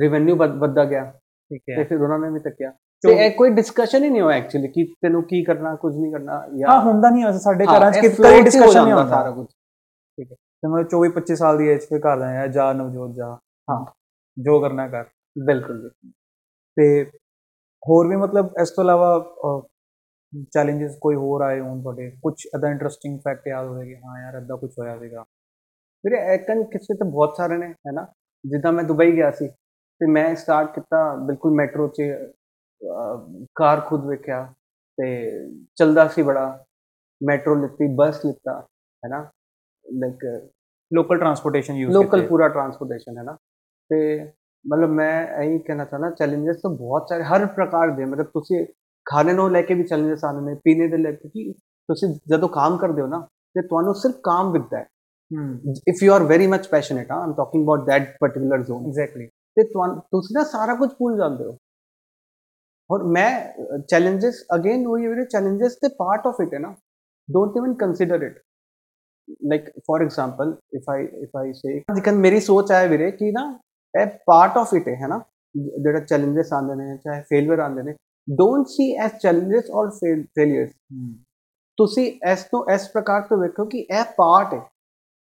[0.03, 1.05] ਰੈਵਨਿਊ ਵੱਧਦਾ ਗਿਆ।
[1.51, 2.73] ਠੀਕ ਤੇ ਹੈ ਫਿਰ ਉਹਨਾਂ ਨੇ ਵੀ ਤੱਕਿਆ।
[3.05, 6.37] ਤੇ ਇਹ ਕੋਈ ਡਿਸਕਸ਼ਨ ਹੀ ਨਹੀਂ ਹੋਇਆ ਐਕਚੁਅਲੀ ਕਿ ਤੈਨੂੰ ਕੀ ਕਰਨਾ ਕੁਝ ਨਹੀਂ ਕਰਨਾ
[6.69, 8.83] ਹਾਂ ਹੁੰਦਾ ਨਹੀਂ ਵੈਸੇ ਸਾਡੇ ਹਾਂ, ਘਰਾਂ 'ਚ ਇਹ ਕਿ flow 'ਚ ਕਈ ਹੋ ਡਿਸਕਸ਼ਨ
[8.83, 9.47] ਨਹੀਂ ਹੁੰਦਾ। ਸਾਰਾ ਕੁਝ।
[10.19, 13.31] ਤੇ ਮਤਲਬ 24 25 ਸਾਲ ਦੀ ਏਜ ਫਿਰ ਘਰ ਹੈ ਜਾ ਨਵਜੋਤ ਜਾ।
[13.69, 13.85] ਹਾਂ।
[14.37, 15.05] ਜੋ ਕਰਨਾ ਕਰ।
[15.37, 16.11] ਬਿਲਕੁਲ ਜੀ।
[16.77, 17.05] ਤੇ
[17.83, 19.09] ਹੋਰ ਵੀ ਮਤਲਬ ਇਸ ਤੋਂ ਇਲਾਵਾ
[20.53, 22.11] ਚੈਲੰਜਸ ਕੋਈ ਹੋਰ ਆਏ ਹੋਣ ਤੁਹਾਡੇ?
[22.23, 25.23] ਕੁਝ ਅਦਾ ਇੰਟਰਸਟਿੰਗ ਫੈਕਟ ਯਾਦ ਹੋਵੇ ਕਿ ਹਾਂ ਯਾਰ ਏਦਾਂ ਕੁਝ ਹੋਇਆ ਸੀਗਾ।
[26.05, 28.07] ਵੀਰੇ ਐਕਨ ਕਿਸੇ ਤੇ ਬਹੁਤ ਸਾਰੇ ਨੇ ਹੈ ਨਾ?
[28.45, 32.03] ਜਿੱਦਾਂ ਮੈਂ ਦੁਬਈ ਗਿਆ ਸੀ ਤੇ ਮੈਂ ਸਟਾਰਟ ਕੀਤਾ ਬਿਲਕੁਲ ਮੈਟਰੋ 'ਚ
[33.55, 34.55] ਕਾਰ ਖੁਦ ਵੇਖਿਆ
[34.97, 35.31] ਤੇ
[35.77, 36.65] ਚਲਦਾ ਸੀ ਬੜਾ
[37.27, 38.61] ਮੈਟਰੋ ਲਿੱਤੀ ਬੱਸ ਲਿੱਤਾ
[39.05, 39.31] ਹੈ ਨਾ
[39.93, 40.51] like
[40.95, 43.37] local transportation use local ਪੂਰਾ ਟਰਾਂਸਪੋਰਟੇਸ਼ਨ ਹੈ ਨਾ
[43.89, 44.33] ਤੇ
[44.73, 48.67] ਮਤਲਬ ਮੈਂ ਇਹੀ ਕਹਿਣਾ ਚਾਹੁੰਦਾ ਚੈਲੰਜਸ ਤਾਂ ਬਹੁਤ ਸਾਰੇ ਹਰ ਪ੍ਰਕਾਰ ਦੇ ਮਤਲਬ ਤੁਸੀਂ
[49.05, 52.49] ਖਾਣੇ ਨੂੰ ਲੈ ਕੇ ਵੀ ਚੈਲੰਜਸ ਆਉਂਦੇ ਨੇ ਪੀਣੇ ਦੇ ਲੈ ਕੇ ਕਿ ਤੁਸੀਂ ਜਦੋਂ
[52.49, 54.87] ਕੰਮ ਕਰਦੇ ਹੋ ਨਾ ਤੇ ਤੁਹਾਨੂੰ ਸਿਰਫ ਕੰਮ ਵਿਕਦਾ ਹੈ।
[56.05, 57.21] you are very much passionate huh?
[57.23, 59.63] i'm talking about that particular zone exactly ਤੇ
[59.99, 61.59] ਤੁਸੀਂ ਨਾ ਸਾਰਾ ਕੁਝ ਭੁੱਲ ਜਾਂਦੇ ਹੋ।
[62.93, 63.31] ਔਰ ਮੈਂ
[63.91, 66.75] ਚੈਲੰਜਸ ਅਗੇਨ ਉਹੀ ਵੀਰੇ ਚੈਲੰਜਸ ਤੇ ਪਾਰਟ ਆਫ ਇਟ ਹੈ ਨਾ।
[67.29, 68.39] Don't even consider it
[69.49, 73.45] like for example if I if I say ਜਿਕਨ ਮੇਰੀ ਸੋਚ ਹੈ ਵੀਰੇ ਕਿ ਨਾ
[73.95, 75.21] ਇਹ ਪਾਰਟ ਆਫ ਇਟ ਹੈ ਨਾ।
[75.55, 77.93] ਜਿਹੜਾ ਚੈਲੰਜਸ ਆਉਂਦੇ ਨੇ ਚਾਹੇ ਫੇਲਿਅਰ ਆਉਂਦੇ ਨੇ
[78.29, 80.71] ਡੋਂਟ ਸੀ ਐਸ ਚੈਲੰਜਸ ਔਰ ਫੇਲਿਅਰਸ
[81.79, 84.59] ਤੁਸੀਂ ਇਸ ਤੋਂ ਇਸ ਪ੍ਰਕਾਰ ਤੋਂ ਵੇਖੋ ਕਿ ਇਹ ਪਾਰਟ ਹੈ।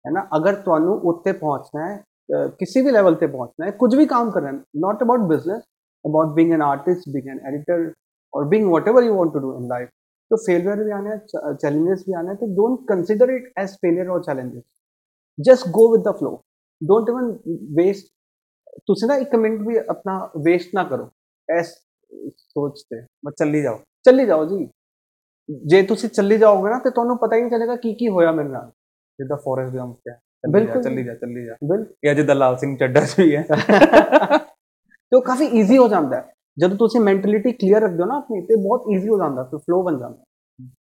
[0.06, 4.06] ਹੈ ਨਾ ਅਗਰ ਤੁਹਾਨੂੰ ਉੱਤੇ ਪਹੁੰਚਣਾ ਹੈ ਕਿਸੇ ਵੀ ਲੈਵਲ ਤੇ ਪਹੁੰਚਣਾ ਹੈ ਕੁਝ ਵੀ
[4.06, 4.52] ਕੰਮ ਕਰਨਾ
[4.82, 5.64] not about business
[6.06, 7.96] about being an artist, being an editor,
[8.34, 9.90] or being whatever you want to do in life.
[10.32, 14.08] तो फेलियर भी आना है चैलेंजेस भी आना है तो don't consider it as failure
[14.08, 14.64] और challenges
[15.40, 16.32] just go with the flow
[16.82, 17.32] don't even
[17.80, 18.12] waste
[18.88, 21.10] तुझे ना एक कमेंट भी अपना वेस्ट ना करो.
[21.50, 21.74] ऐस
[22.38, 23.80] सोचते बस चली जाओ.
[24.06, 24.70] चली जाओ जी.
[25.50, 28.50] जे तुम चली जाओगे ना तो पता ही नहीं चलेगा की की ਕੀ ਹੋਇਆ ਮੇਰੇ
[28.50, 28.72] ਨਾਲ
[29.20, 33.02] ਜਿੱਦਾਂ ਫੋਰੈਸਟ ਗੰਪ ਤੇ ਬਿਲਕੁਲ ਚੱਲੀ ਜਾ ਚੱਲੀ ਜਾ ਬਿਲਕੁਲ ਇਹ ਜਿੱਦਾਂ ਲਾਲ ਸਿੰਘ ਚੱਡਾ
[33.18, 33.46] भी है.
[35.12, 38.42] ਤੇ ਉਹ ਕਾਫੀ ਈਜ਼ੀ ਹੋ ਜਾਂਦਾ ਹੈ। ਜਦੋਂ ਤੁਸੀਂ ਮੈਂਟੈਲਿਟੀ ਕਲੀਅਰ ਰੱਖਦੇ ਹੋ ਨਾ ਆਪਣੀ
[38.42, 40.24] ਤੇ ਬਹੁਤ ਈਜ਼ੀ ਹੋ ਜਾਂਦਾ ਫਿਰ ਫਲੋ ਬਣ ਜਾਂਦਾ।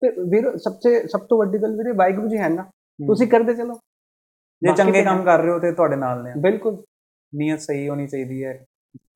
[0.02, 2.64] ਤੇ ਵੀਰ ਸਭ ਤੋਂ ਸਭ ਤੋਂ ਵੱਡੀ ਗੱਲ ਵੀਰੇ ਵਾਹਿਗੁਰੂ ਜੀ ਹੈ ਨਾ
[3.00, 3.80] ਤੁਸੀਂ ਕਰਦੇ ਚਲੋ।
[4.62, 6.82] ਜੇ ਚੰਗੇ ਤੇ ਕੰਮ ਕਰ ਰਹੇ ਹੋ ਤੇ ਤੁਹਾਡੇ ਨਾਲ ਨੇ। ਬਿਲਕੁਲ।
[7.34, 8.54] ਨੀਅਤ ਸਹੀ ਹੋਣੀ ਚਾਹੀਦੀ ਹੈ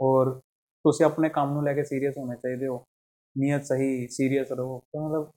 [0.01, 0.31] ਔਰ
[0.85, 2.83] ਤੁਸੀਂ ਆਪਣੇ ਕੰਮ ਨੂੰ ਲੈ ਕੇ ਸੀਰੀਅਸ ਹੋਣੇ ਚਾਹੀਦੇ ਹੋ।
[3.37, 5.31] ਨੀਅਤ ਸਹੀ ਸੀਰੀਅਸ ਰਹੋ ਤਾਂ ਮਤਲਬ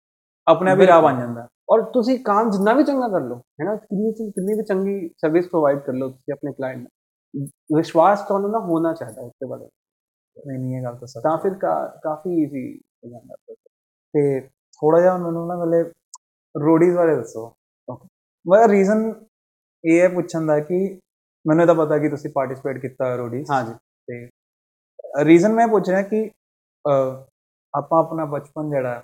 [0.46, 3.64] ਆਪਣੇ ਆਪ ਹੀ ਰਾਹ ਬਣ ਜਾਂਦਾ। ਔਰ ਤੁਸੀਂ ਕੰਮ ਜਿੰਨਾ ਵੀ ਚੰਗਾ ਕਰ ਲਓ ਹੈ
[3.64, 6.88] ਨਾ ਕਿੰਨੀ ਕਿੰਨੀ ਵੀ ਚੰਗੀ ਸਰਵਿਸ ਪ੍ਰੋਵਾਈਡ ਕਰ ਲਓ ਤੁਸੀਂ ਆਪਣੇ ਕਲਾਇੰਟ ਨੂੰ।
[7.72, 9.68] ਵਿਸ਼ਵਾਸ ਤੁਹਾਨੂੰ ਨਾ ਹੋਣਾ ਚਾਹੀਦਾ ਉਸ ਤੇ ਬਾਰੇ
[10.36, 11.54] ਨਹੀਂ ਨਹੀਂ ਇਹ ਗੱਲ ਤਾਂ ਸੱਚ ਤਾਂ ਫਿਰ
[12.02, 13.54] ਕਾਫੀ ਈਜ਼ੀ ਹੋ ਜਾਂਦਾ
[14.14, 14.40] ਤੇ
[14.82, 15.92] ਥੋੜਾ ਜਿਹਾ ਮੈਨੂੰ ਨਾ ਮਤਲਬ
[16.54, 17.50] ਰੋਡੀਜ਼ ਬਾਰੇ ਦੱਸੋ
[18.46, 19.12] ਮੈਂ ਰੀਜ਼ਨ
[19.84, 20.78] ਇਹ ਹੈ ਪੁੱਛਣ ਦਾ ਕਿ
[21.44, 24.28] ਮੈਨੂੰ ਤਾਂ ਪਤਾ ਕਿ ਤੁਸੀਂ ਪਾਰਟਿਸਿਪੇਟ ਕੀਤਾ ਹੈ ਰੋਡੀਜ਼ ਹਾਂਜੀ
[25.24, 26.30] ਰੀਜ਼ਨ ਮੈਂ ਪੁੱਛ ਰਿਹਾ ਕਿ
[27.74, 29.02] ਆਪਾਂ ਆਪਣਾ ਬਚਪਨ ਜਿਹੜਾ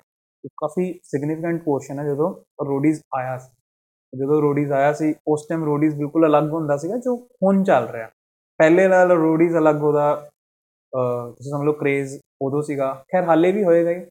[0.52, 2.34] ਕਾਫੀ ਸਿਗਨੀਫੀਕੈਂਟ ਪੋਰਸ਼ਨ ਹੈ ਜਦੋਂ
[2.66, 3.50] ਰੋਡੀਜ਼ ਆਇਆ ਸੀ
[4.12, 8.08] ਜਦੋਂ ਰੋਡੀਜ਼ ਆਇਆ ਸੀ ਉਸ ਟਾਈਮ ਰੋਡੀਜ਼ ਬਿਲਕੁਲ ਅਲੱਗ ਹੁੰਦਾ ਸੀਗਾ ਜੋ ਹੁਣ ਚੱਲ ਰਿਹਾ
[8.62, 10.14] ਪਹਿਲੇ ਨਾਲ ਰੋਡੀਜ਼ ਅਲੱਗ ਉਹਦਾ
[10.92, 14.04] ਤੁਸੀਂ ਸਮਝ ਲਓ ਕ੍ਰੇਜ਼ ਉਦੋਂ ਸੀਗਾ। ਖੈਰ ਹਾਲੇ ਵੀ ਹੋਏਗਾ ਹੀ।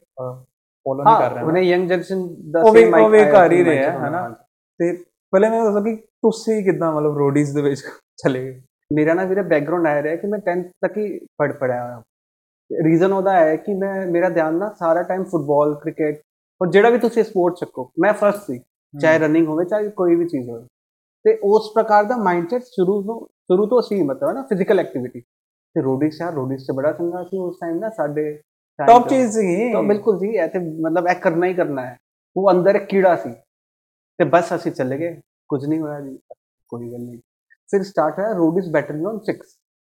[0.86, 3.92] ਫੋਲੋ ਨਹੀਂ ਕਰ ਰਿਹਾ ਉਹਨੇ ਯੰਗ ਜਨਰੇਸ਼ਨ ਦਾ same mic ਉਹ ਵੀ ਕਰ ਹੀ ਰਿਹਾ
[3.92, 3.98] ਹੈ?
[3.98, 4.34] ਹਾਂਜੀ।
[4.80, 4.92] ਤੇ
[5.32, 7.82] ਪਹਿਲੇ ਮੈਂ ਦੱਸੋ ਕਿ ਤੁਸੀਂ ਕਿਦਾਂ ਮਤਲਬ ਰੋਡੀਜ਼ ਦੇ ਵਿੱਚ
[8.22, 8.60] ਚਲੇ ਗਏ?
[8.94, 12.02] ਮੇਰਾ ਨਾ ਵੀਰੇ ਬੈਕਗ੍ਰਾਉਂਡ ਆਇਆ ਰਿਹਾ ਕਿ ਮੈਂ 10th ਤੱਕ ਹੀ ਪੜ ਪੜਿਆ ਹੋਇਆ।
[12.84, 16.20] ਰੀਜ਼ਨ ਉਹਦਾ ਹੈ ਕਿ ਮੈਂ ਮੇਰਾ ਧਿਆਨ ਨਾ ਸਾਰਾ ਟਾਈਮ ਫੁੱਟਬਾਲ ਕ੍ਰਿਕਟ
[16.60, 18.60] ਔਰ ਜਿਹੜਾ ਵੀ ਤੁਸੀਂ ਸਪੋਰਟ ਚੱਕੋ ਮੈਂ ਫਰਸਟ ਸੀ।
[18.94, 20.66] ਚਾਹੇ ਰਨਿੰਗ ਹੋਵੇ ਚਾਹੇ ਕੋਈ ਵੀ ਚੀਜ਼ ਹੋਵੇ।
[21.24, 23.20] ਤੇ ਉਸ ਪ੍ਰਕਾਰ ਦਾ ਮਾਈਂਡਸੈਟ ਸ਼ੁਰੂ ਤੋਂ
[23.52, 27.24] ਸ਼ੁਰੂ ਤੋਂ ਸੀ ਮਤਲਬ ਹੈ ਨਾ ਫਿਜ਼ੀਕਲ ਐਕਟੀਵਿਟੀ ਤੇ ਰੋਡਿਸ ਯਾਰ ਰੋਡਿਸ ਤੇ ਬੜਾ ਚੰਗਾ
[27.24, 28.42] ਸੀ ਉਸ ਟਾਈਮ ਨਾ ਸਾਡੇ
[28.78, 31.98] ਟੌਪ ਤੇ। ਚੀਜ਼ ਸੀ ਤਾਂ ਬਿਲਕੁਲ ਜੀ ਇਹ ਤੇ ਮਤਲਬ ਇਹ ਕਰਨਾ ਹੀ ਕਰਨਾ ਹੈ।
[32.36, 33.32] ਉਹ ਅੰਦਰ ਇੱਕ ਕੀੜਾ ਸੀ।
[34.18, 36.18] ਤੇ ਬਸ ਅਸੀਂ ਚੱਲੇ ਗਏ। ਕੁਝ ਨਹੀਂ ਹੋਇਆ ਜੀ
[36.68, 37.18] ਕੋਈ ਗੱਲ ਨਹੀਂ।
[37.70, 39.36] ਫਿਰ ਸਟਾਰਟ ਹੋਇਆ ਰੋਡਿਸ ਬੈਟਲੀਅਨ 6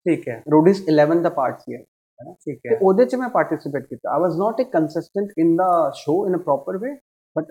[0.06, 1.84] ਠੀਕ ਹੈ ਰੋਡਿਸ 11 ਦਾ ਪਾਰਟ ਸੀ ਇਹ।
[2.24, 5.68] ਠੀਕ ਤੇ ਹੈ ਉਹਦੇ ਚ ਮੈਂ ਪਾਰਟਿਸਿਪੇਟ ਕੀਤਾ। I was not a consistent in the
[5.94, 6.94] show in a proper way
[7.36, 7.50] but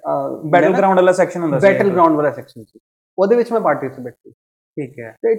[0.52, 2.80] battle ground ਵਾਲਾ ਸੈਕਸ਼ਨ ਹੁੰਦਾ ਸੀ ਬੈਟਲ ਗਰਾਊਂਡ ਵਾਲਾ ਸੈਕਸ਼ਨ ਸੀ।
[3.20, 5.36] ਉਹਦੇ ਵਿੱਚ ਮੈਂ ਪਾਰਟਿਸਿਪੇਟ ਕੀਤਾ। ਠੀਕ ਹੈ ਤੇ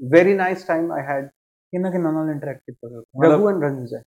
[0.00, 3.18] very nice time I had ਕਿੰਨਾ ਕਿੰਨਾ ਨਾਲ ਇੰਟਰੈਕਟ ਕੀਤਾ ਸੀ ਉੱਥੇ?
[3.18, 4.02] ਮਤਲਬ Raghu and Ranjit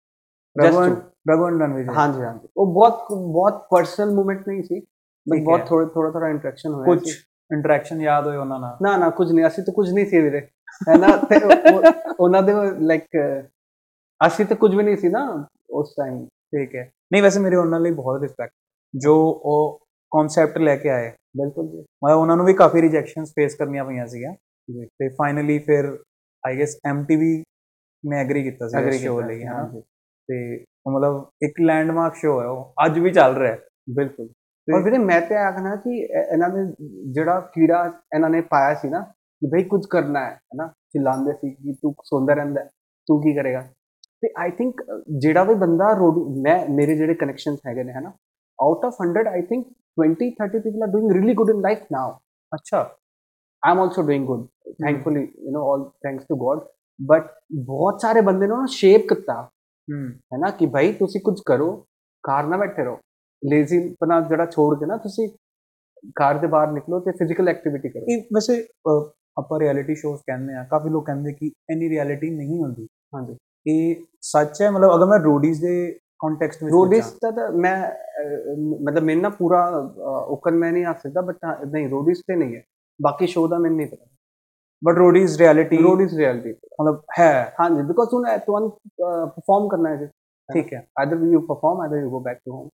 [0.55, 4.79] Raghu just and- Raghu and Ranveer ਹਾਂਜੀ ਹਾਂਜੀ ਉਹ ਬਹੁਤ ਬਹੁਤ ਪਰਸਨਲ ਮੂਵਮੈਂਟ ਨਹੀਂ ਸੀ
[4.79, 7.11] ਬਟ ਠੀਕ ਬਹੁਤ ਹੈ। ਥੋੜਾ ਥੋੜਾ ਥੋੜਾ ਇੰਟਰੈਕਸ਼ਨ ਹੋਇਆ ਕੁਝ ਸੀ
[7.51, 10.39] ਇੰਟਰੈਕਸ਼ਨ ਯਾਦ ਹੋਏ ਉਹਨਾਂ ਨਾਲ ਨਾ ਨਾ ਕੁਝ ਨਹੀਂ ਅਸੀਂ ਤਾਂ ਕੁਝ ਨਹੀਂ ਸੀ ਵੀਰੇ
[10.81, 13.17] ਹੈ ਨਾ ਤੇ ਉਹ- ਉਹ- ਉਹਨਾਂ ਦੇ ਲਾਈਕ
[14.21, 15.23] ਅਸੀਂ ਤਾਂ ਕੁਝ ਵੀ ਨਹੀਂ ਸੀ ਨਾ
[15.73, 18.53] ਉਸ ਟਾਈਮ ਠੀਕ ਹੈ ਨਹੀਂ ਵੈਸੇ ਮੇਰੇ ਉਹਨਾਂ ਲਈ ਬਹੁਤ ਰਿਸਪੈਕਟ
[18.93, 19.15] ਜੋ
[19.45, 19.79] ਉਹ
[20.11, 24.07] ਕਨਸੈਪਟ ਲੈ ਕੇ ਆਏ ਬਿਲਕੁਲ ਜੀ। ਮੈਂ ਉਹਨਾਂ ਨੂੰ ਵੀ ਕਾਫੀ ਰਿਜੈਕਸ਼ਨਸ ਫੇਸ ਕਰਨੀਆਂ ਪਈਆਂ
[24.07, 24.33] ਸੀਗੀਆਂ।
[24.85, 25.97] ਤੇ ਫਾਈਨਲੀ ਫਿਰ
[26.47, 27.43] ਆਈ ਗੈਸ ਐਮਟੀਵੀ
[28.05, 29.81] ਨੇ ਐਗਰੀ ਕੀਤਾ ਸੀ ਸ਼ੋਅ ਲਈ ਹਾਂਜੀ।
[30.29, 33.59] ਤੇ ਮਤਲਬ ਇੱਕ ਲੈਂਡਮਾਰਕ ਸ਼ੋਅ ਹੈ ਉਹ। ਅੱਜ ਵੀ ਚੱਲ ਰਿਹਾ ਹੈ।
[33.95, 34.29] ਬਿਲਕੁਲ।
[34.75, 36.75] ਔਰ ਵੀਰੇ ਮੈਂ ਤੇ ਆਖਣਾ ਕਿ ਇਹ- ਇਹਨਾਂ ਨੇ
[37.11, 39.01] ਜਿਹੜਾ ਕੀੜਾ ਇਹਨਾਂ ਨੇ ਪਾਇਆ ਸੀ ਨਾ
[39.41, 42.69] ਕਿ ਭਈ ਕੁਝ ਕਰਨਾ ਹੈ ਹੈਨਾ ਚਿल्लाਉਂਦੇ ਸੀ ਕਿ ਤੂੰ ਸੌਂਦਾ ਰਹਿੰਦਾ ਹੈ,
[43.07, 43.61] ਤੂੰ ਕੀ ਕਰੇਗਾ?
[44.21, 44.81] ਤੇ ਆਈ ਥਿੰਕ
[45.17, 48.11] ਜਿਹੜਾ ਵੀ ਬੰਦਾ ਰੋਡ ਮੈਂ ਮੇਰੇ ਜਿਹੜੇ ਕਨੈਕਸ਼ਨਸ ਹੈਗੇ ਨੇ ਹੈਨਾ
[48.61, 52.07] out of 100 I think 20 30 people are doing really good in life now.
[52.51, 52.81] ਅੱਛਾ
[53.63, 54.43] i'm also doing good.
[54.83, 56.65] Thankfully you know all thanks to god.
[56.99, 57.27] But
[57.65, 59.41] ਬਹੁਤ ਸਾਰੇ ਬੰਦੇ ਨੇ ਸ਼ੇਪ ਕੀਤਾ
[59.87, 61.71] ਹੂੰ ਨਾ ਕਿ ਭਾਈ ਤੁਸੀਂ ਕੁਝ ਕਰੋ
[62.23, 62.97] ਕਾਰ ਨਾ ਬੈਠੇ ਰਹੋ
[63.43, 65.29] ਲੇਜ਼ੀ ਪਨਾ ਜਿਹੜਾ ਛੋੜ ਕੇ ਨਾ ਤੁਸੀਂ
[66.15, 68.67] ਕਾਰ ਦੇ ਬਾਹਰ ਨਿਕਲੋ ਤੇ ਫਿਜ਼ੀਕਲ ਐਕਟੀਵਿਟੀ ਕਰੋ ਇਹ ਵੈਸੇ
[69.37, 73.35] ਆਪਾਂ ਰਿਐਲਿਟੀ ਸ਼ੋਜ਼ ਕਹਿੰਦੇ ਆ ਕਾਫੀ ਲੋਕ ਕਹਿੰਦੇ ਕਿ ਇੰਨੀ ਰਿਐਲਿਟੀ ਨਹੀਂ ਹੁੰਦੀ ਹਾਂਜੀ
[73.65, 78.55] ਇਹ ਸੱਚ ਹੈ ਮਤਲਬ ਅਗਰ ਮੈਂ ਰੋਡੀਜ਼ ਦੇ ਕੰਟੈਕਸਟ ਵਿੱਚ ਰੋਡਿਸ ਦਾ ਤਾਂ ਮੈਂ ਅਹ,
[78.81, 79.61] ਮਤਲਬ ਮੈਨੂੰ ਨਾ ਪੂਰਾ
[80.29, 82.61] ਓਕਨ ਮੈਂ ਨਹੀਂ ਆ ਸਕਦਾ ਬਟ ਨਹੀਂ ਰੋਡਿਸ ਤੇ ਨਹੀਂ ਹੈ
[82.99, 84.05] ਬਾਕੀ ਸ਼ੋਅ ਦਾ ਮੈਨੂੰ ਨਹੀਂ ਪਤਾ
[84.81, 90.09] but Roadies reality Roadies reality ਮਤਲਬ ਹੈ ਹਾਂਜੀ ਬਿਕੋਜ਼ ਹੁਣ ਤੁਹਾਨੂੰ ਪਰਫਾਰਮ ਕਰਨਾ ਹੈ
[90.49, 92.67] ਠੀਕ ਹੈ either you perform either you go back to home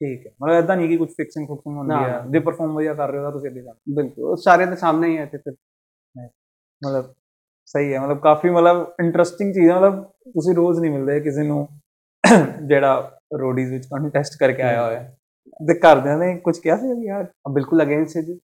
[0.00, 2.94] ਠੀਕ ਹੈ ਮਤਲਬ ਇਦਾਂ ਨਹੀਂ ਕਿ ਕੁਝ ਫਿਕਸਿੰਗ ਫੁਕਸਿੰਗ ਹੁੰਦੀ ਨਾ। ਹੈ ਜੇ ਪਰਫਾਰਮ ਵਧੀਆ
[2.94, 5.38] ਕਰ ਰਹੇ ਹੋ ਤਾਂ ਤੁਸੀਂ ਅੱਗੇ ਜਾਣਾ ਬਿਲਕੁਲ ਉਹ ਸਾਰੇ ਦੇ ਸਾਹਮਣੇ ਹੀ ਹੈ ਤੇ
[5.38, 5.52] ਫਿਰ
[6.82, 7.12] ਮਤਲਬ
[7.68, 11.66] ਸਹੀ ਹੈ ਮਤਲਬ ਕਾਫੀ ਮਤਲਬ ਇੰਟਰਸਟਿੰਗ ਚੀਜ਼ ਹੈ ਮਤਲਬ ਤੁਸੀਂ ਰੋਜ਼ ਨਹੀਂ ਮਿਲਦੇ ਕਿਸੇ ਨੂੰ
[12.68, 15.16] ਜਿਹੜਾ ਰੋਡੀਜ਼ ਵਿੱਚ ਕੰਟੈਸਟ ਕਰਕੇ ਆਇਆ ਹੋਇਆ। ਹੈ
[15.60, 18.38] ਦੇ ਘਰਦਿਆਂ ਨੇ ਕੁਝ ਕਿਹਾ ਸੀ ਵੀ ਯਾਰ ਬਿਲਕੁਲ ਅਗੇਂਸਟ ਹੈ ਜੀ।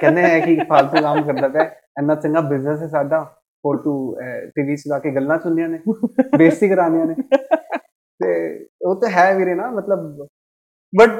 [0.00, 1.62] ਕਹਿੰਦੇ ਹੈ ਕਿ ਫालतू ਕੰਮ ਕਰਦਾ ਪਿਆ,
[1.98, 3.22] ਇੰਨਾ ਚੰਗਾ ਬਿਜ਼ਨਸ ਹੈ ਸਾਡਾ,
[3.64, 4.16] ਹੋਰ ਤੂੰ
[4.56, 5.78] ਟੀਵੀ ਚਲਾ ਕੇ ਗੱਲਾਂ ਸੁਣਨੀਆਂ ਨੇ,
[6.36, 7.14] ਬੇਇੱਜ਼ਤੀ ਕਰਾਉਣੀਆਂ ਨੇ।
[8.20, 8.32] ਤੇ
[8.86, 10.26] ਉਹ ਤਾਂ ਹੈ ਵੀਰੇ ਨਾ, ਮਤਲਬ
[10.92, 11.10] ਬਟ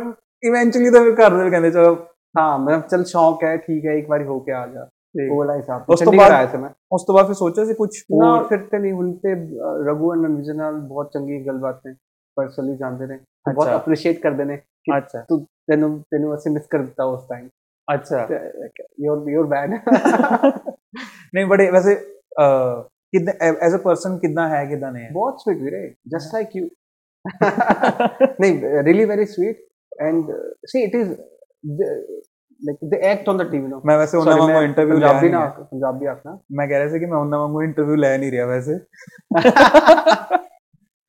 [0.42, 1.94] ਇਵੈਂਚੁਅਲੀ ਤਾਂ ਫਿਰ ਘਰ ਦੇ ਕਹਿੰਦੇ, ਚਲੋ,
[2.38, 5.54] ਹਾਂ ਮਤਲਬ ਚਲ ਸ਼ੌਕ ਹੈ, ਠੀਕ ਹੈ, ਇੱਕ ਵਾਰੀ ਹੋ ਕੇ ਆ ਜਾ। ਉਹ ਵਾਲਾ
[5.56, 7.88] ਹਿਸਾਬ ਉਸ ਤੋਂ ਚੰਡੀਗੜ੍ਹ ਬਾਅਦ- ਆਇਆ ਸੀ ਮੈਂ ਉਸ ਤੋਂ ਬਾਅਦ ਫਿਰ ਸੋਚਿਆ ਸੀ ਕੁਝ
[8.12, 11.80] ਨਾ ਹੋਰ ਫਿਰ ਤੇ ਨਹੀਂ ਹੁਣ ਤੇ ਅ, ਰਘੂ ਐਂਡ ਵਿਜੇ ਨਾਲ ਬਹੁਤ ਚੰਗੀ ਗੱਲਬਾਤ
[11.86, 11.94] ਨੇ
[12.36, 16.52] ਪਰਸਨਲੀ ਜਾਣਦੇ ਨੇ ਤੇ ਬਹੁਤ ਅੱਛਾ। ਅਪਰੀਸ਼ੀਏਟ ਕਰਦੇ ਨੇ ਕਿ ਅੱਛਾ ਤੂੰ ਤੈਨੂੰ ਤੈਨੂੰ ਅਸੀਂ
[16.52, 17.48] ਮਿਸ ਕਰ ਦਿੱਤਾ ਉਸ ਟਾਈਮ
[17.88, 18.26] ਅੱਛਾ
[19.00, 19.70] ਯੂਰ ਯੂਰ ਬੈਡ
[21.34, 25.62] ਨਹੀਂ ਬੜੇ ਵੈਸੇ ਅਹ, ਕਿੱਦਾਂ ਐਜ਼ ਅ ਪਰਸਨ ਕਿੱਦਾਂ ਹੈ ਕਿੱਦਾਂ ਨਹੀਂ ਹੈ ਬਹੁਤ ਸਵੀਟ
[25.62, 26.68] ਵੀਰੇ ਜਸਟ ਲਾਈਕ ਯੂ
[28.40, 28.60] ਨਹੀਂ
[32.62, 33.68] really very sweet and uh, see it is the, like they act on the TV
[33.68, 36.38] no ਮੈਂ ਵੈਸੇ ਉਹਨਾਂ Sorry, ਵਾਂਗੂ ਮੈਂ ਇੰਟਰਵਿਊ ਲੈ ਪੰਜਾਬੀ ਨਹੀਂ ਨਾ ਰਿਹਾ। ਪੰਜਾਬੀ ਆਖਣਾ
[36.52, 38.78] ਮੈਂ ਕਹਿ ਰਿਹਾ ਸੀ ਕਿ ਮੈਂ ਉਹਨਾਂ ਵਾਂਗੂ ਇੰਟਰਵਿਊ ਲੈ ਨਹੀਂ ਰਿਹਾ ਵੈਸੇ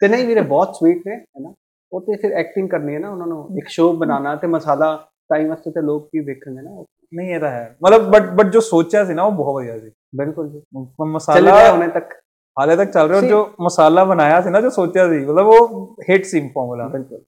[0.02, 1.54] ਤੇ ਨਹੀਂ ਵੀਰੇ ਬਹੁਤ ਸਵੀਟ ਨੇ ਹੈ ਨਾ
[1.92, 5.50] ਉਹ ਤੇ ਫਿਰ ਐਕਟਿੰਗ ਕਰਨੀ ਹੈ ਨਾ ਉਹਨਾਂ ਨੂੰ ਇੱਕ ਸ਼ੋਅ ਬਣਾਉਣਾ ਤੇ ਮਸਾਲਾ ਟਾਈਮ
[5.50, 6.84] ਵਾਸਤੇ ਤੇ ਲੋਕ ਕੀ ਵੇਖਣਗੇ ਨਾ
[7.14, 9.92] ਨਹੀਂ ਇਹ ਤਾਂ ਹੈ ਮਤਲਬ ਬਟ ਬਟ ਜੋ ਸੋਚਿਆ ਸੀ ਨਾ ਉਹ ਬਹੁਤ ਵਧੀਆ ਸੀ
[10.16, 12.14] ਬਿਲਕੁਲ ਜੀ ਉਹ ਚੱਲ ਮਸਾਲਾ ਰਿਹਾ ਹੁਣੇ ਤੱਕ
[12.58, 15.48] ਹਾਲੇ ਤੱਕ ਚੱਲ ਰਿਹਾ ਔਰ See- ਜੋ ਮਸਾਲਾ ਬਣਾਇਆ ਸੀ ਨਾ ਜੋ ਸੋਚਿਆ ਸੀ ਮਤਲਬ
[15.48, 17.20] ਉਹ ਹਿੱਟ ਸੀ ਫਾਰਮੂਲਾ ਬਿਲਕੁਲ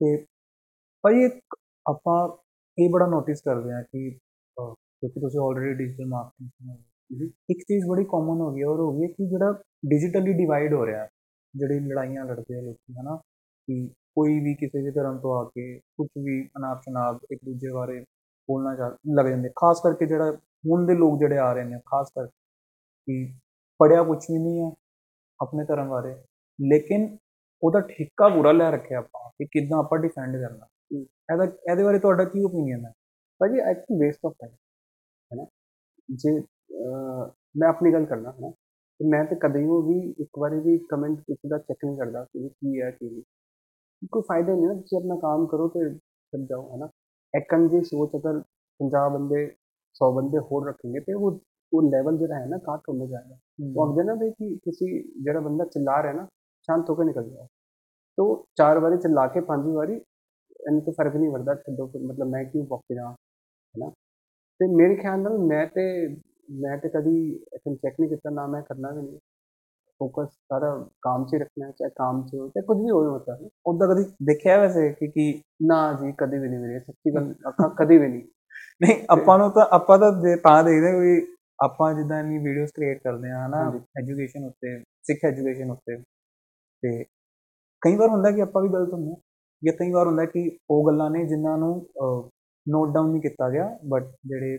[0.00, 0.16] ਤੇ
[1.04, 1.40] ਭਾਈ ਇੱਕ
[1.86, 2.28] ਆਪਾਂ
[2.78, 8.40] ਇਹ ਬੜਾ ਨੋਟਿਸ ਕਰਦੇ ਆ ਕਿ ਕਿਉਂਕਿ ਤੁਸੀਂ ਆਲਰੇਡੀ ਡਿਜੀਟਲ ਮਾਰਕੀਟਿੰਗ ਇੱਕ ਚੀਜ਼ ਬੜੀ ਕਾਮਨ
[8.40, 9.52] ਹੋ ਗਈ ਔਰ ਹੋ ਗਈ ਕਿ ਜਿਹੜਾ
[9.86, 11.06] ਡਿਜੀਟਲੀ ਡਿਵਾਈਡ ਹੋ ਰਿਹਾ
[11.54, 13.16] ਜਿਹੜੀ ਲੜਾਈਆਂ ਲੜਦੇ ਆ ਲੋਕੀ ਹਨਾ
[13.68, 13.86] ਕਿ
[14.16, 18.00] ਕੋਈ ਵੀ ਕਿਸੇ ਵੀ ਧਰਮ ਤੋਂ ਆ ਕੇ ਕੁਝ ਵੀ ਅਨਾਪ ਸ਼ਨਾਪ ਇੱਕ ਦੂਜੇ ਬਾਰੇ
[18.48, 20.30] ਬੋਲਣਾ ਲੱਗ ਜਾਂਦੇ। ਖਾਸ ਕਰਕੇ ਜਿਹੜਾ
[20.64, 22.30] ਹੁਣ ਦੇ ਲੋਕ ਜਿਹੜੇ ਆ ਰਹੇ ਨੇ ਖਾਸ ਕਰਕੇ
[23.08, 23.32] ਕਿ
[23.80, 24.70] ਪੜਿਆ ਕੁਝ ਵੀ ਨਹੀਂ ਹੈ
[25.40, 26.14] ਆਪਣੇ ਧਰਮ ਬਾਰੇ
[26.58, 27.16] ਲੇਕਿਨ
[27.62, 30.66] ਉਹਦਾ ਠੇਕਾ ਪੂਰਾ ਲੈ ਰੱਖਿਆ ਆਪਾਂ ਕਿ ਕਿੱਦਾਂ ਆਪਾਂ ਡਿਫੈਂਡ ਕਰਨਾ।
[31.28, 32.92] ਐਜ਼ ਇਹਦੇ ਬਾਰੇ ਤੁਹਾਡਾ ਕੀ ਓਪੀਨੀਅਨ ਹੈ
[33.40, 34.52] ਭਾਜੀ I think waste of time
[35.30, 35.46] ਹੈ ਨਾ
[36.08, 36.40] ਜੇ
[37.54, 38.52] ਮੈਂ ਆਪਣੀ ਗੱਲ ਕਰਨਾ ਹੈ
[39.00, 42.48] ਮੈਂ ਤੇ ਕਦੇ ਉਹ ਵੀ ਇੱਕ ਵਾਰੀ ਵੀ ਕਮੈਂਟ ਕਿਸੇ ਦਾ ਚੈੱਕ ਨਹੀਂ ਕਰਦਾ ਕਿ
[42.48, 45.88] ਕੀ ਹੈ ਕੀ ਨਹੀਂ ਕੋਈ ਫਾਇਦਾ ਨਹੀਂ ਨਾ ਤੁਸੀਂ ਆਪਣਾ ਕੰਮ ਕਰੋ ਤੇ
[46.32, 46.88] ਚੱਲ ਜਾਓ ਹੈ ਨਾ
[47.34, 48.38] एकन जी ਸੋਚ ਅਗਰ
[48.80, 49.44] पंजाह ਬੰਦੇ
[49.96, 51.40] 100 ਬੰਦੇ ਹੋਰ रखेंगे ਤੇ ਉਹ
[51.72, 53.36] ਉਹ ਲੈਵਲ ਜਿਹੜਾ ਹੈ ਨਾ काट होने जाएगा
[53.66, 54.88] तो आप ना भाई कि किसी
[55.24, 56.24] जरा बंदा चिल्ला रहा है ना
[56.68, 57.46] शांत होकर निकल जाओ
[58.18, 59.72] तो चार बारी चिल्ला के पांचवी
[60.66, 63.90] ਇਹਨੂੰ ਤਾਂ ਫ਼ਰਕ ਨਹੀਂ ਪੜਦਾ ਛੱਡੋ ਮਤਲਬ ਮੈਂ ਕਿਉਂ ਬੋਕੇ ਜਾਵਾਂ ਹੈਨਾ?
[64.60, 66.08] ਤੇ ਮੇਰੇ ਖਿਆਲ ਨਾਲ ਮੈਂ ਤੇ
[66.50, 69.18] ਮੈਂ ਤੇ ਕਦੀ ਐਕਨ ਚੈੱਕ ਨਹੀਂ ਕੀਤਾ ਨਾ ਮੈਂ ਕਰਨਾ ਵੀ ਨਹੀਂ।
[70.00, 73.48] ਫੋਕਸ ਸਾਰਾ ਕੰਮ 'ਚ ਰੱਖਣਾ ਹੈ ਚਾਹੇ ਕੰਮ 'ਚ ਹੋ ਚਾਹੇ ਕੁਝ ਵੀ ਹੋਵੇ ਮਤਲਬ
[73.66, 77.70] ਉਦਾਂ ਕਦੀ ਦੇਖਿਆ ਵੈਸੇ ਕਿ ਕੀ ਨਾ ਜੀ ਕਦੇ ਵੀ ਨਹੀਂ ਮੇਰੇ ਸੱਚੀ ਗੱਲ ਅੱਖਾਂ
[77.70, 78.22] ਕਦੇ ਵੀ ਨਹੀਂ।
[78.82, 81.26] ਨਹੀਂ ਆਪਾਂ ਨੂੰ ਤਾਂ ਆਪਾਂ ਤਾਂ ਤਾਂ ਦੇਖਦੇ ਵੀ
[81.62, 85.96] ਆਪਾਂ ਜਿੱਦਾਂ ਇੰਨੀ ਵੀਡੀਓਜ਼ ਕ੍ਰੀਏਟ ਕਰਦੇ ਆ ਹਨਾ। ਐਜੂਕੇਸ਼ਨ ਉੱਤੇ ਸਿੱਖ ਐਜੂਕੇਸ਼ਨ ਉੱਤੇ।
[86.82, 87.04] ਤੇ
[87.82, 89.14] ਕਈ ਵਾਰ ਹੁੰਦਾ ਕਿ ਆਪਾਂ ਵੀ ਗਲਤ ਹੁੰਦੇ
[89.62, 91.72] ਜਾਂ ਕਈ ਵਾਰ ਹੁੰਦਾ ਕਿ ਉਹ ਗੱਲਾਂ ਨੇ ਜਿਨ੍ਹਾਂ ਨੂੰ
[92.66, 94.58] ਨੋਟ ਡਾਊਨ ਨਹੀਂ ਕੀਤਾ ਗਿਆ ਬਟ ਜਿਹੜੇ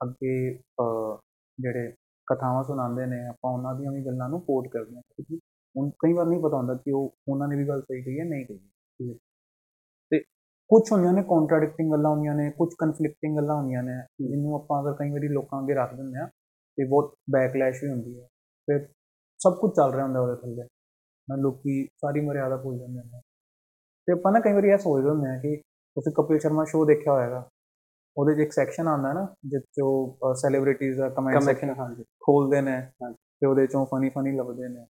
[0.00, 0.34] ਅੱਗੇ
[0.80, 1.18] ਅਹ,
[1.58, 1.92] ਜਿਹੜੇ
[2.26, 5.38] ਕਥਾਵਾਂ ਸੁਣਾਉਂਦੇ ਨੇ ਆਪਾਂ ਉਹਨਾਂ ਦੀਆਂ ਵੀ ਗੱਲਾਂ ਨੂੰ ਕੋਟ ਕਰਦੇ ਹਾਂ। ਕਿਉਂਕਿ
[5.76, 8.24] ਹੁਣ ਕਈ ਵਾਰ ਨਹੀਂ ਪਤਾ ਹੁੰਦਾ ਕਿ ਉਹ ਉਹਨਾਂ ਨੇ ਵੀ ਗੱਲ ਸਹੀ ਕਹੀ ਹੈ
[8.24, 9.14] ਨਹੀਂ ਕਹੀ
[10.12, 10.18] ਤੇ
[10.70, 14.92] ਕੁਝ ਹੁੰਦੀਆਂ ਨੇ ਕੰਟਰਾਡਿਕਟਿੰਗ ਗੱਲਾਂ ਹੁੰਦੀਆਂ ਨੇ ਕੁਝ ਕਨਫਲਿਕਟਿੰਗ ਗੱਲਾਂ ਹੁੰਦੀਆਂ ਨੇ ਜਿਹਨੂੰ ਆਪਾਂ ਅਗਰ
[14.92, 16.26] ਕਈ ਵਾਰੀ ਲੋਕਾਂ ਅੱਗੇ ਰੱਖ ਦਿੰਦੇ ਆ
[16.78, 18.26] ਤੇ ਬਹੁਤ ਬੈਕਲੈਸ਼ ਵੀ ਹੁੰਦੀ ਹੈ।
[18.68, 18.86] ਫਿਰ
[19.40, 20.62] ਸਭ ਕੁਝ ਚੱਲ ਰਿਹਾ ਹੁੰਦਾ ਉਹਦੇ ਥੱਲੇ।
[21.28, 23.20] ਨਾ ਲੋਕੀ ਸਾਰੀ ਮਰਿਆਦਾ ਭੁੱਲ ਜਾਂਦੇ ਨੇ।
[24.08, 27.12] ਤੇ ਆਪਾਂ ਨਾ ਕਈ ਵਾਰੀ ਇਹ ਸੋਚਦੇ ਹੁੰਦੇ ਆ ਕਿ ਤੁਸੀਂ ਕਪਿਲ ਸ਼ਰਮਾ ਸ਼ੋਅ ਦੇਖਿਆ
[27.12, 27.48] ਹੋਏਗਾ।
[28.16, 32.80] ਉਹਦੇ 'ਚ ਇੱਕ ਸੈਕਸ਼ਨ ਆਉਂਦਾ ਨਾ 'ਚ ਉਹ ਸੈਲੀਬ੍ਰਿਟੀਜ਼ ਦਾ ਕਮੈਂਟ ਸੈਕਸ਼ਨ ਹਾਂਜੀ। ਖੋਲਦੇ ਨੇ।
[33.02, 34.86] ਤੇ ਉਹਦੇ ਚੋਂ ਫਨੀ ਫਨੀ ਲੱਭਦੇ ਨੇ।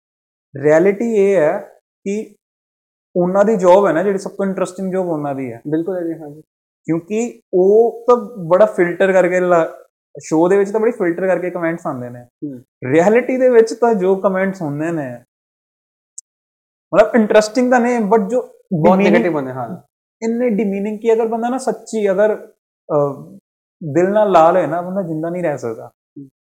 [0.62, 1.58] ਰਿਐਲਿਟੀ ਇਹ ਹੈ
[2.04, 2.34] ਕਿ
[3.16, 6.02] ਉਹਨਾਂ ਦੀ ਜੌਬ ਹੈ ਨਾ ਜਿਹੜੀ ਸਭ ਤੋਂ ਇੰਟਰਸਟਿੰਗ ਜੌਬ ਉਹਨਾਂ ਦੀ ਹੈ। ਬਿਲਕੁਲ ਹੈ
[6.02, 6.40] ਜੀ ਹਾਂਜੀ।
[6.86, 8.16] ਕਿਉਂਕਿ ਉਹ ਤਾਂ
[8.48, 9.40] ਬੜਾ ਫਿਲਟਰ ਕਰਕੇ
[10.20, 12.26] ਸ਼ੋਅ ਦੇ ਵਿੱਚ ਤਾਂ ਬੜੀ ਫਿਲਟਰ ਕਰਕੇ ਕਮੈਂਟਸ ਆਉਂਦੇ ਨੇ।
[12.84, 15.08] ਰਿਐਲਿਟੀ ਦੇ ਵਿੱਚ ਤਾਂ ਜੋ ਕਮੈਂਟਸ ਹੁੰਦੇ ਨੇ
[16.92, 19.68] ਮਤਲਬ ਇੰਟਰਸਟਿੰਗ ਤਾਂ ਨਹੀਂ ਬਟ ਜੋ ਨੈਗੇਟਿਵ ਹੁੰਦੇ ਹਾਂ।
[20.22, 22.34] ਇੰਨੇ ਡਿਮੀਨਿੰਗ ਕੀ ਅਗਰ ਬੰਦਾ ਨਾ ਸੱਚੀ ਅਗਰ
[22.88, 23.36] ਅਹ,
[23.82, 25.90] ਦਿਲ ਨਾਲ ਲਾ ਲਏ ਨਾ ਬੰਦਾ ਜਿੰਦਾ ਨਹੀਂ ਰਹਿ ਸਕਦਾ।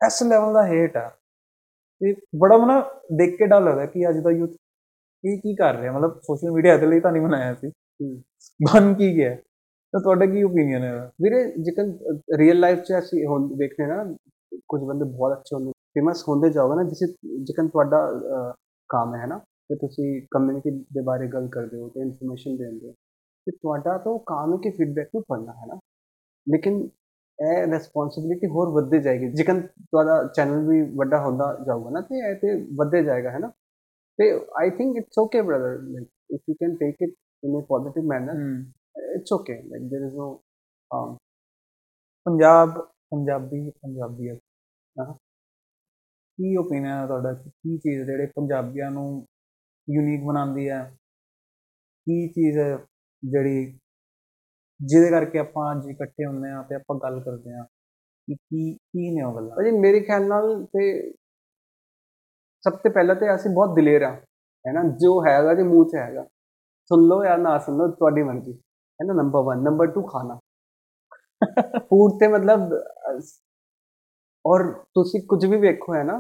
[0.01, 1.09] ਇਸ ਲੈਵਲ ਦਾ ਹੇਟ ਆ।
[2.01, 2.81] ਤੇ ਬੜਾ ਮਨਾ
[3.13, 4.51] ਦੇਖ ਕੇ ਡਰ ਲੱਗਦਾ ਕਿ ਅੱਜ ਦਾ ਯੂਥ
[5.25, 7.71] ਇਹ ਕੀ ਕਰ ਰਿਹਾ। ਮਤਲਬ ਸੋਸ਼ਲ ਮੀਡੀਆ ਇਹਦੇ ਲਈ ਤਾਂ ਨਹੀਂ ਬਣਾਇਆ ਸੀ।
[8.61, 9.35] ਬਣ ਕੀ ਗਿਆ।
[9.95, 11.11] ਤਾਂ ਤੁਹਾਡਾ ਕੀ ਓਪੀਨੀਅਨ ਹੈ?
[11.23, 11.93] ਵੀਰੇ ਜਿਕਨ
[12.39, 14.05] ਰੀਅਲ ਲਾਈਫ 'ਚ ਅਸੀਂ ਹੁਣ ਦੇਖਦੇ ਨਾ
[14.69, 17.07] ਕੁਝ ਬੰਦੇ ਬਹੁਤ ਅੱਛੇ ਹੁੰਦੇ ਫੇਮਸ ਹੁੰਦੇ ਜਾਓਗੇ ਨਾ ਜਿਸੇ
[17.45, 17.99] ਜਿਕਨ ਤੁਹਾਡਾ
[18.91, 22.94] ਕੰਮ ਹੈ ਨਾ ਕਿ ਤੁਸੀਂ ਕਮਿਊਨਿਟੀ ਦੇ ਬਾਰੇ ਗੱਲ ਕਰਦੇ ਹੋ ਤੇ ਇਨਫੋਰਮੇਸ਼ਨ ਦਿੰਦੇ ਹੋ
[23.48, 25.80] ਤੇ ਤੁਹਾਡਾ ਤਾਂ ਉਹ ਕੰਮ ਹੈ ਕਿ ਫੀਡਬੈਕ ਨੂੰ ਪੜਨਾ ਹੈ ਨਾ
[26.48, 26.82] ਲੇਕਿਨ
[27.40, 32.36] ਇਹ ਰਿਸਪੌਂਸਿਬਿਲਿਟੀ ਹੋਰ ਵੱਧਦੀ ਜਾਏਗੀ ਜਿਕਨ ਤੁਹਾਡਾ ਚੈਨਲ ਵੀ ਵੱਡਾ ਹੁੰਦਾ ਜਾਊਗਾ ਨਾ ਤੇ ਇਹ
[32.36, 33.52] ਤੇ ਵੱਧਦੇ ਜਾਏਗਾ ਹੈ ਨਾ
[34.20, 38.04] ਤੇ I think it's okay brother like if you can take it in a positive
[38.04, 38.42] manner
[39.16, 40.30] it's okay like there is no
[42.26, 42.80] Punjab
[43.12, 44.40] Punjabi ਪੰਜਾਬੀਅਤ
[44.96, 45.14] ਹਾਂ
[46.40, 49.26] ਕੀ ਓਪੀਨੀਅਨ ਹੈ ਤੁਹਾਡਾ ਕਿ ਕੀ ਚੀਜ਼ ਜਿਹੜੇ ਪੰਜਾਬੀਆਂ ਨੂੰ
[49.89, 50.83] ਯੂਨੀਕ ਬਣਾਉਂਦੀ ਹੈ।
[52.07, 52.77] ਕੀ ਚੀਜ਼ ਹੈ
[53.23, 53.79] ਜਿਹੜੀ
[54.81, 57.63] ਜਿਹਦੇ ਕਰਕੇ ਆਪਾਂ ਅੱਜ ਇਕੱਠੇ ਹੁੰਦੇ ਆ ਤੇ ਆਪਾਂ ਗੱਲ ਕਰਦੇ ਆ
[58.29, 59.57] ਕਿ ਕੀ ਕੀ ਨੇ ਉਹ ਗੱਲਾਂ?
[59.57, 61.13] ਭਾਜੀ ਮੇਰੇ ਖਿਆਲ ਨਾਲ ਤੇ
[62.65, 64.11] ਸਭ ਤੋਂ ਪਹਿਲਾਂ ਤੇ ਅਸੀਂ ਬਹੁਤ ਦਲੇਰ ਆ
[64.65, 64.83] ਹੈ ਨਾ?
[65.01, 66.25] ਜੋ ਹੈਗਾ ਜੀ ਮੂੰਹ 'ਚ ਹੈਗਾ।
[66.91, 69.15] ਸੁਣ ਲਓ ਜਾਂ ਨਾ ਸੁਣ ਲਓ ਤੁਹਾਡੀ ਮਰਜ਼ੀ। ਹੈ ਨਾ?
[69.15, 70.39] ਨੰਬਰ 1 ਨੰਬਰ 2 ਖਾਣਾ।
[71.91, 72.73] ਫੂਡ ਤੇ ਮਤਲਬ
[74.45, 76.19] ਔਰ ਤੁਸੀਂ ਕੁਝ ਵੀ ਵੇਖੋ ਹੈ ਨਾ?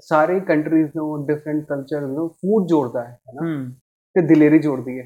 [0.00, 3.46] ਸਾਰੇ ਕੰਟਰੀਜ਼ ਨੂੰ ਡਿਫਰੈਂਟ ਕਲਚਰ ਨੂੰ ਫੂਡ ਜੋੜਦਾ ਹੈ ਹੈ ਨਾ?
[3.46, 3.72] ਹੂੰ।
[4.14, 5.04] ਤੇ ਦਿਲੇਰੀ ਜੋੜਦੀ ਹੈ।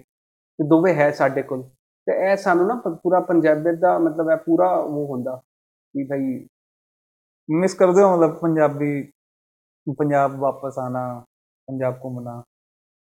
[0.58, 1.62] ਤੇ ਦੋਵੇਂ ਹੈ ਸਾਡੇ ਕੋਲ।
[2.06, 5.36] ਤੇ ਇਹ ਸਾਨੂੰ ਨਾ ਪੂਰਾ ਪੰਜਾਬੀਅਤ ਦਾ ਮਤਲਬ ਹੈ ਪੂਰਾ ਉਹ ਹੁੰਦਾ
[5.94, 6.46] ਕਿ ਭਾਈ
[7.50, 9.12] ਮਿਸ ਕਰਦੇ ਹੋ ਮਤਲਬ ਪੰਜਾਬੀ
[9.98, 11.24] ਪੰਜਾਬ ਵਾਪਸ ਆਣਾ
[11.66, 12.42] ਪੰਜਾਬ ਘੁੰਮਣਾ?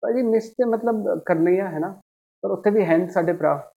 [0.01, 2.01] ਭਾਜੀ ਮਿਸ ਤੇ ਮਤਲਬ ਕਰਨੀ ਆ ਹੈ ਨਾ?
[2.41, 3.71] ਪਰ ਉੱਥੇ ਵੀ ਹੈ ਸਾਡੇ ਭਰਾ।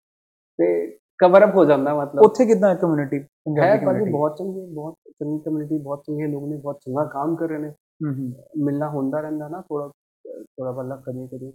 [0.57, 4.95] ਤੇ ਕਵਰ ਅਪ ਹੋ ਜਾਂਦਾ ਮਤਲਬ। ਉੱਥੇ ਕਿਦਾਂ ਹੈ ਕਮਿਊਨਿਟੀ ਪੰਜਾਬੀ ਕਮਿਊਨਿਟੀ ਬਹੁਤ ਚੰਗੀ ਬਹੁਤ
[5.09, 9.19] ਚੰਗੀ ਕਮਿਊਨਿਟੀ ਬਹੁਤ ਚੰਗੇ ਲੋਕ ਨੇ ਬਹੁਤ ਚੰਗਾ ਕੰਮ ਕਰ ਰਹੇ ਨੇ। हम्म। मिलना होंदा
[9.21, 9.91] रैंह्दा ना थोड़ा अ,
[10.25, 11.51] थोह्ड़ा पल्ला कदें-कदें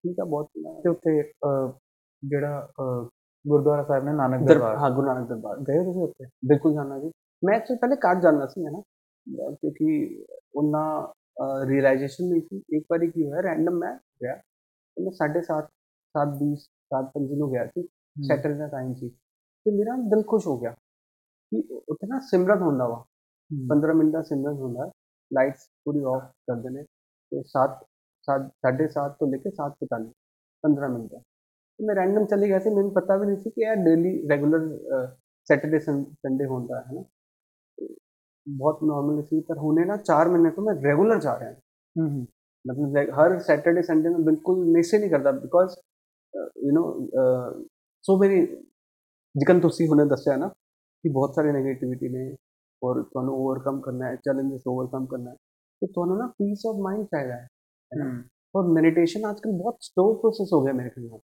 [0.00, 1.12] ठीक है बहुत ते उत्थै
[3.44, 7.10] गुरुद्वारा साहब ने नानक दरबार। हाँ, गुरु नानक दरबार गए हो तुस बिल्कुल जाना जी।
[7.42, 8.80] मैं एक्चुअली पैह्ले घट्ट जांदा सी है ना
[9.52, 10.82] क्योंकि उन्ना
[11.36, 15.68] अ, रियलाइजेशन नहीं थी। एक बार की होया रैंडम मैं गया, तो मैं साढ़े सात
[16.14, 19.08] 7:20 7:25 को गया थी, हम्म। हुँ। सैटरडे का टाइम थी।
[19.66, 20.70] तो मेरा दिल खुश हो गया
[21.52, 22.96] कि उत्थै ना सिमरन होंगे वा,
[23.50, 24.90] हम्म। पंद्रह मिनट का सिमरन होंदा
[25.30, 27.80] लाइट्स पूरी ऑफ़ कर देने। तो सात
[28.28, 30.12] सात साढ़े सात तो लेके सात पैंतालीस
[30.64, 33.62] पंद्रह मिनट का। तो मैं रैंडम चले गया था मैंने पता भी नहीं थी कि
[33.64, 34.68] यार डेली रेगुलर
[35.48, 37.04] सैटरडे संडे होता है ना?
[38.46, 41.54] बहुत नॉर्मल इसी पर होने ना चार महीने तो मैं रेगुलर जा रहा है।
[41.96, 42.26] हम्म, हम्म।
[42.64, 45.76] मतलब हर सैटरडे संडे में बिल्कुल मिस ही नहीं करता बिकॉज़
[46.64, 46.84] यू नो
[48.04, 48.40] सो मेरी
[49.34, 52.24] जिकन तुस्सी होने दसा है ना कि बहुत सारी नेगेटिविटी ने
[52.82, 55.36] ਔਰ ਤੁਹਾਨੂੰ ਓਵਰਕਮ ਕਰਨਾ ਹੈ ਚੈਲੰਜਸ ਓਵਰਕਮ ਕਰਨਾ ਹੈ
[55.82, 57.46] ਤੇ ਤੁਹਾਨੂੰ ਨਾ ਪੀਸ ਆਫ ਮਾਈਂਡ ਚਾਹੀਦਾ ਹੈ?
[58.54, 61.20] ਔਰ ਮੈਡੀਟੇਸ਼ਨ ਅੱਜਕੱਲ ਬਹੁਤ ਸਲੋ ਪ੍ਰੋਸੈਸ ਹੋ ਗਿਆ ਮੇਰੇ ਖਿਆਲ ਨਾਲ।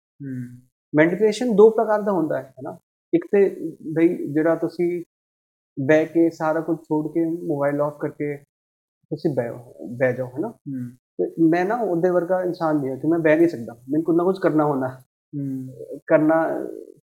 [0.94, 2.76] ਮੈਡੀਟੇਸ਼ਨ ਦੋ ਪ੍ਰਕਾਰ ਦਾ ਹੁੰਦਾ ਹੈ ਨਾ?
[3.12, 3.48] ਇੱਕ ਤੇ
[3.94, 5.04] ਬਈ ਜਿਹੜਾ ਤੁਸੀਂ
[5.76, 8.36] ਬਹਿ ਕੇ ਸਾਰਾ ਕੁਝ ਛੋੜ ਕੇ ਮੋਬਾਈਲ ਆਫ ਕਰਕੇ
[9.10, 10.52] ਤੁਸੀਂ ਬਹਿ ਜਾਓ ਹੈ ਨਾ?
[11.50, 14.24] ਮੈਂ ਨਾ ਉਹਦੇ ਵਰਗਾ ਇਨਸਾਨ ਨਹੀਂ ਹਾਂ ਕਿ ਮੈਂ ਬਹਿ ਨਹੀਂ ਸਕਦਾ। ਮੈਨੂੰ ਕੁਝ ਨਾ
[14.24, 14.98] ਕੁਝ ਕਰਨਾ ਹੁੰਦਾ। ਹੈ।
[15.32, 16.34] ਹੂੰ ਕਰਨਾ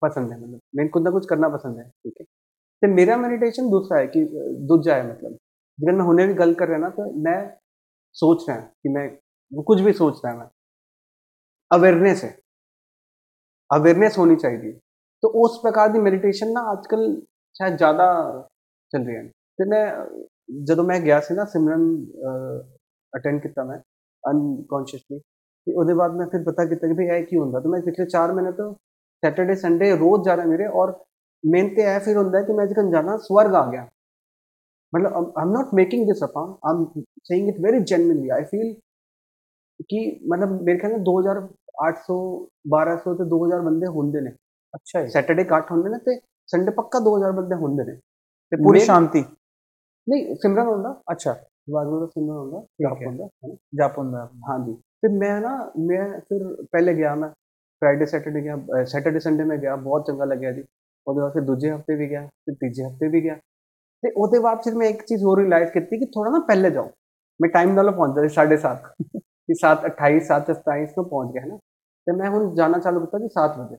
[0.00, 2.24] ਪਸੰਦ ਹੈ ਮਤਲਬ ਮੈਨੂੰ ਕੁਝ ਨਾ ਕੁਝ ਕਰਨਾ ਪਸੰਦ ਹੈ ਠੀਕ ਹੈ?
[2.81, 5.31] ਤੇ ਮੇਰਾ ਮੈਡੀਟੇਸ਼ਨ ਦੂਸਰਾ ਹੈ ਕਿ ਅ, ਦੂਜਾ ਹੈ ਮਤਲਬ
[5.79, 7.39] ਜਿਵੇਂ ਮੈਂ ਹੁਣੇ ਵੀ ਗੱਲ ਕਰ ਰਿਹਾ ਨਾ ਤਾਂ ਮੈਂ
[8.15, 9.01] सोच रहा है कि मैं
[9.51, 10.47] कुछ भी सोच रहा है मैं
[11.71, 12.31] अवेयरनेस है
[13.69, 14.71] अवेयरनेस होनी चाहिए
[15.23, 17.05] तो उस प्रकार ਦੀ ਮੈਡੀਟੇਸ਼ਨ ਨਾ ਅੱਜਕੱਲ
[17.55, 18.07] ਸ਼ਾਇਦ ਜ਼ਿਆਦਾ
[18.93, 19.21] ਚੱਲ ਰਹੀ ਹੈ
[19.59, 19.83] ਤੇ ਮੈਂ
[20.65, 21.85] ਜਦੋਂ ਮੈਂ ਗਿਆ ਸੀ ਨਾ ਸਿਮਰਨ
[23.13, 23.77] ਅਟੈਂਡ ਕੀਤਾ ਮੈਂ
[24.23, 27.81] ਅਨਕੌਂਸ਼ੀਅਸਲੀ ਤੇ ਉਹਦੇ ਬਾਅਦ ਮੈਂ ਫਿਰ ਪਤਾ ਕੀਤਾ ਕਿ ਵੀ ਇਹ ਕੀ ਹੁੰਦਾ ਤੇ ਮੈਂ
[27.81, 28.73] ਪਿਛਲੇ 4 ਮਹੀਨੇ ਤੋਂ
[29.23, 30.91] ਸੈਟਰਡੇ ਸੰਡੇ ਰੋਜ਼ ਜਾ ਰਿਹਾ ਮੇਰੇ ਔਰ
[31.44, 33.86] ਮੇਨ ਤੇ ਇਹ ਫਿਰ ਹੁੰਦਾ ਹੈ ਕਿ ਮੈਂ ਜਦੋਂ ਜਾਣਾ ਸਵਰਗ ਆ ਗਿਆ
[34.92, 36.84] ਮਤਲਬ I'm not making this up I'm
[37.24, 38.74] saying it very genuinely I feel
[39.90, 42.18] ਕਿ ਮਤਲਬ ਮੇਰੇ ਖਿਆਲ ਨਾਲ 2800
[42.74, 44.30] 1200 ਤੇ 2000 ਬੰਦੇ ਹੁੰਦੇ ਨੇ
[44.74, 46.18] ਅੱਛਾ ਜੀ ਸੈਟਰਡੇ ਕੱਟ ਹੁੰਦੇ ਨੇ ਤੇ
[46.48, 47.94] ਸੰਡੇ ਪੱਕਾ 2000 ਬੰਦੇ ਹੁੰਦੇ ਨੇ
[48.52, 49.20] ਤੇ ਪੂਰੀ ਮੈਂ- ਸ਼ਾਂਤੀ
[50.06, 51.34] ਨਹੀਂ ਸਿਮਰਨ ਹੁੰਦਾ ਅੱਛਾ
[51.70, 55.40] ਵਾਗੂ ਦਾ ਸਿਮਰਨ ਹੁੰਦਾ ਠੀਕ ਜਪ ਹੈ। ਹੁੰਦਾ ਹੈ ਨਾ ਜਪ ਹੁੰਦਾ ਹਾਂਜੀ ਤੇ ਮੈਂ
[55.40, 57.28] ਨਾ ਮੈਂ ਫਿਰ ਪਹਿਲੇ ਗਿਆ ਮੈਂ
[57.82, 60.62] ਫਰਾਈਡੇ ਸੈਟਰਡੇ ਗਿਆ ਸੈਟਰਡੇ ਸੰਡੇ ਮੈਂ ਗਿਆ ਬਹੁਤ ਚੰਗਾ ਲੱਗਿਆ ਜੀ
[61.06, 63.34] ਉਹਦੇ ਬਾਅਦ ਫਿਰ ਦੂਜੇ ਹਫ਼ਤੇ ਵੀ ਗਿਆ ਫਿਰ ਤੀਜੇ ਹਫ਼ਤੇ ਵੀ ਗਿਆ
[64.02, 66.90] ਤੇ ਉਹਦੇ ਬਾਅਦ ਫਿਰ ਮੈਂ ਇੱਕ ਚੀਜ਼ ਹੋਰ ਰਿਅਲਾਈਜ਼ ਕੀਤੀ ਕਿ ਥੋੜਾ ਨਾ ਪਹਿਲੇ ਜਾਓ
[67.40, 68.88] ਮੈਂ ਟਾਈਮ ਨਾਲ ਪਹੁੰਚਦਾ ਸੀ 7:30
[69.48, 71.56] ਕਿ 7:28 7:27 ਨੂੰ ਪਹੁੰਚ ਗਿਆ ਹੈ ਨਾ
[72.06, 73.76] ਤੇ ਮੈਂ ਹੁਣ ਜਾਣਾ ਚਾਲੂ ਕੀਤਾ ਜੀ 7 ਵਜੇ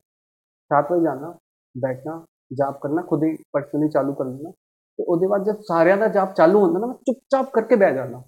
[0.71, 1.33] 7 ਵਜੇ ਜਾਣਾ
[1.75, 4.51] ਬੈਠਣਾ ਜਾਪ ਕਰਨਾ ਖੁਦ ਹੀ ਪਰਸਨਲੀ ਚਾਲੂ ਕਰ ਦੇਣਾ
[4.99, 8.21] ਤੇ ਉਹਦੇ ਬਾਅਦ ਜਦ ਸਾਰਿਆਂ ਦਾ ਜਾਪ ਚਾਲੂ ਹੁੰਦਾ ਨਾ ਮੈਂ ਚੁੱਪਚਾਪ ਕਰਕੇ ਬਹਿ ਜਾਣਾ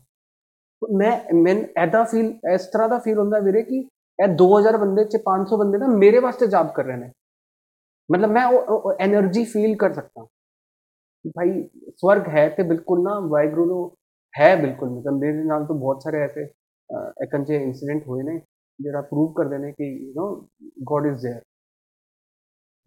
[0.81, 3.79] ਮੈਂ ਮੈਂ ਐਦਾ ਫੀਲ ਇਸ ਤਰ੍ਹਾਂ ਦਾ ਫੀਲ ਹੁੰਦਾ ਵੀਰੇ ਕਿ
[4.19, 7.11] ਇਹ 2000 ਬੰਦੇ ਚ 500 ਬੰਦੇ ਨਾ ਮੇਰੇ ਵਾਸਤੇ ਜਾਪ ਕਰ ਰਹੇ ਨੇ
[8.09, 10.29] मतलब मैं वो एनर्जी फील कर सकता हूँ।
[11.35, 11.49] भाई
[11.95, 13.79] स्वर्ग है तो बिल्कुल ना वाहगुरु नो
[14.33, 16.43] ਹੈ ਬਿਲਕੁਲ ਮਤਲਬ ਮੇਰੇ ਨਾਲ ਤਾਂ ਬਹੁਤ ਸਾਰੇ ਐਸੇ
[17.23, 18.41] ਇਕਨ ਜੇ ਇਨਸੀਡੈਂਟ ਹੋਏ ਨੇ
[18.79, 20.47] ਜਿਹੜਾ ਪ੍ਰੂਵ ਕਰਦੇ ਨੇ ਕਿ you know
[20.83, 21.41] God is there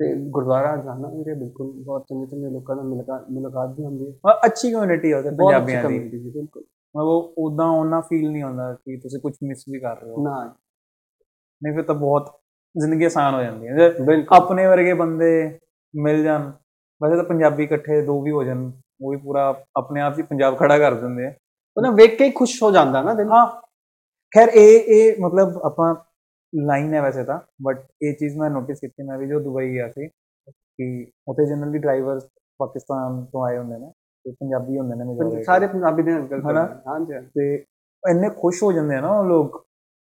[0.01, 4.35] ਤੇ ਗੁਰਦੁਆਰਾ ਜਾਣਾ ਮੇਰੇ ਬਿਲਕੁਲ ਬਹੁਤ ਚੰਗੇ ਚੰਗੇ ਲੋਕਾਂ ਨਾਲ ਮਿਲਕਾ ਮੁਲਾਕਾਤ ਵੀ ਹੁੰਦੀ ਹੈ
[4.47, 5.99] ਅੱਛੀ ਕਮਿਊਨਿਟੀ ਹੈ ਪੰਜਾਬੀਆਂ ਦੀ
[6.31, 6.65] ਬਿਲਕੁਲ
[6.97, 10.57] ਮਤਲਬ ਉਦਾਂ ਉਹਨਾਂ ਫੀਲ ਨਹੀਂ ਹੁੰਦਾ ਕਿ ਤੁਸੀਂ ਕੁਝ ਮਿਸ ਵੀ ਕਰ ਰਹੇ ਹੋ ਨਾ
[11.63, 12.42] ਨਹੀਂ ਫਿਰ ਤਾਂ ਬਹੁਤ
[12.81, 15.59] ਜ਼ਿੰਦਗੀ ਆਸਾਨ ਹੋ ਜਾਂਦੀ ਹੈ। ਜੇ ਆਪਣੇ ਵਰਗੇ ਬੰਦੇ
[15.95, 16.51] ਮਿਲ ਜਾਣ
[17.01, 18.71] ਵੈਸੇ ਤਾਂ ਪੰਜਾਬੀ ਇਕੱਠੇ ਦੋ ਵੀ ਹੋ ਜਾਣ
[19.03, 21.33] ਉਹ ਵੀ ਪੂਰਾ ਆਪਣੇ ਆਪ ਹੀ ਪੰਜਾਬ ਖੜਾ ਕਰ ਦਿੰਦੇ ਆ।
[21.77, 23.47] ਉਹ ਨਾ ਵੇਖ ਕੇ ਹੀ ਖੁਸ਼ ਹੋ ਜਾਂਦਾ ਨਾ ਦਿਲ। ਹਾਂ।
[24.33, 25.95] ਖੈਰ ਇਹ ਇਹ ਮਤਲਬ ਆਪਾਂ
[26.55, 29.89] ਲਾਈਨ ਹੈ ਵੈਸੇ ਤਾਂ ਬਟ ਇਹ ਚੀਜ਼ ਮੈਂ ਨੋਟਿਸ ਕੀਤੀ ਮੈਂ ਵੀ ਜੋ ਦੁਬਈ ਗਿਆ
[29.89, 30.07] ਸੀ
[30.49, 32.29] ਕਿ ਉੱਥੇ ਜਨਰਲੀ ਡਰਾਈਵਰਸ
[32.61, 33.91] ਪਾਕਿਸਤਾਨ ਤੋਂ ਆਏ ਹੁੰਦੇ ਨੇ
[34.25, 36.65] ਤੇ ਪੰਜਾਬੀ ਹੁੰਦੇ ਨੇ majority। ਸਾਰੇ ਪੰਜਾਬੀ ਦੇ ਅੰਕਲ ਹਨਾ?
[36.87, 37.55] ਹਾਂਜੀ ਤੇ
[38.03, 39.57] ਇੰਨੇ ਖੁਸ਼ ਹੋ ਜਾਂਦੇ ਆ ਨਾ ਉਹ ਲੋਕ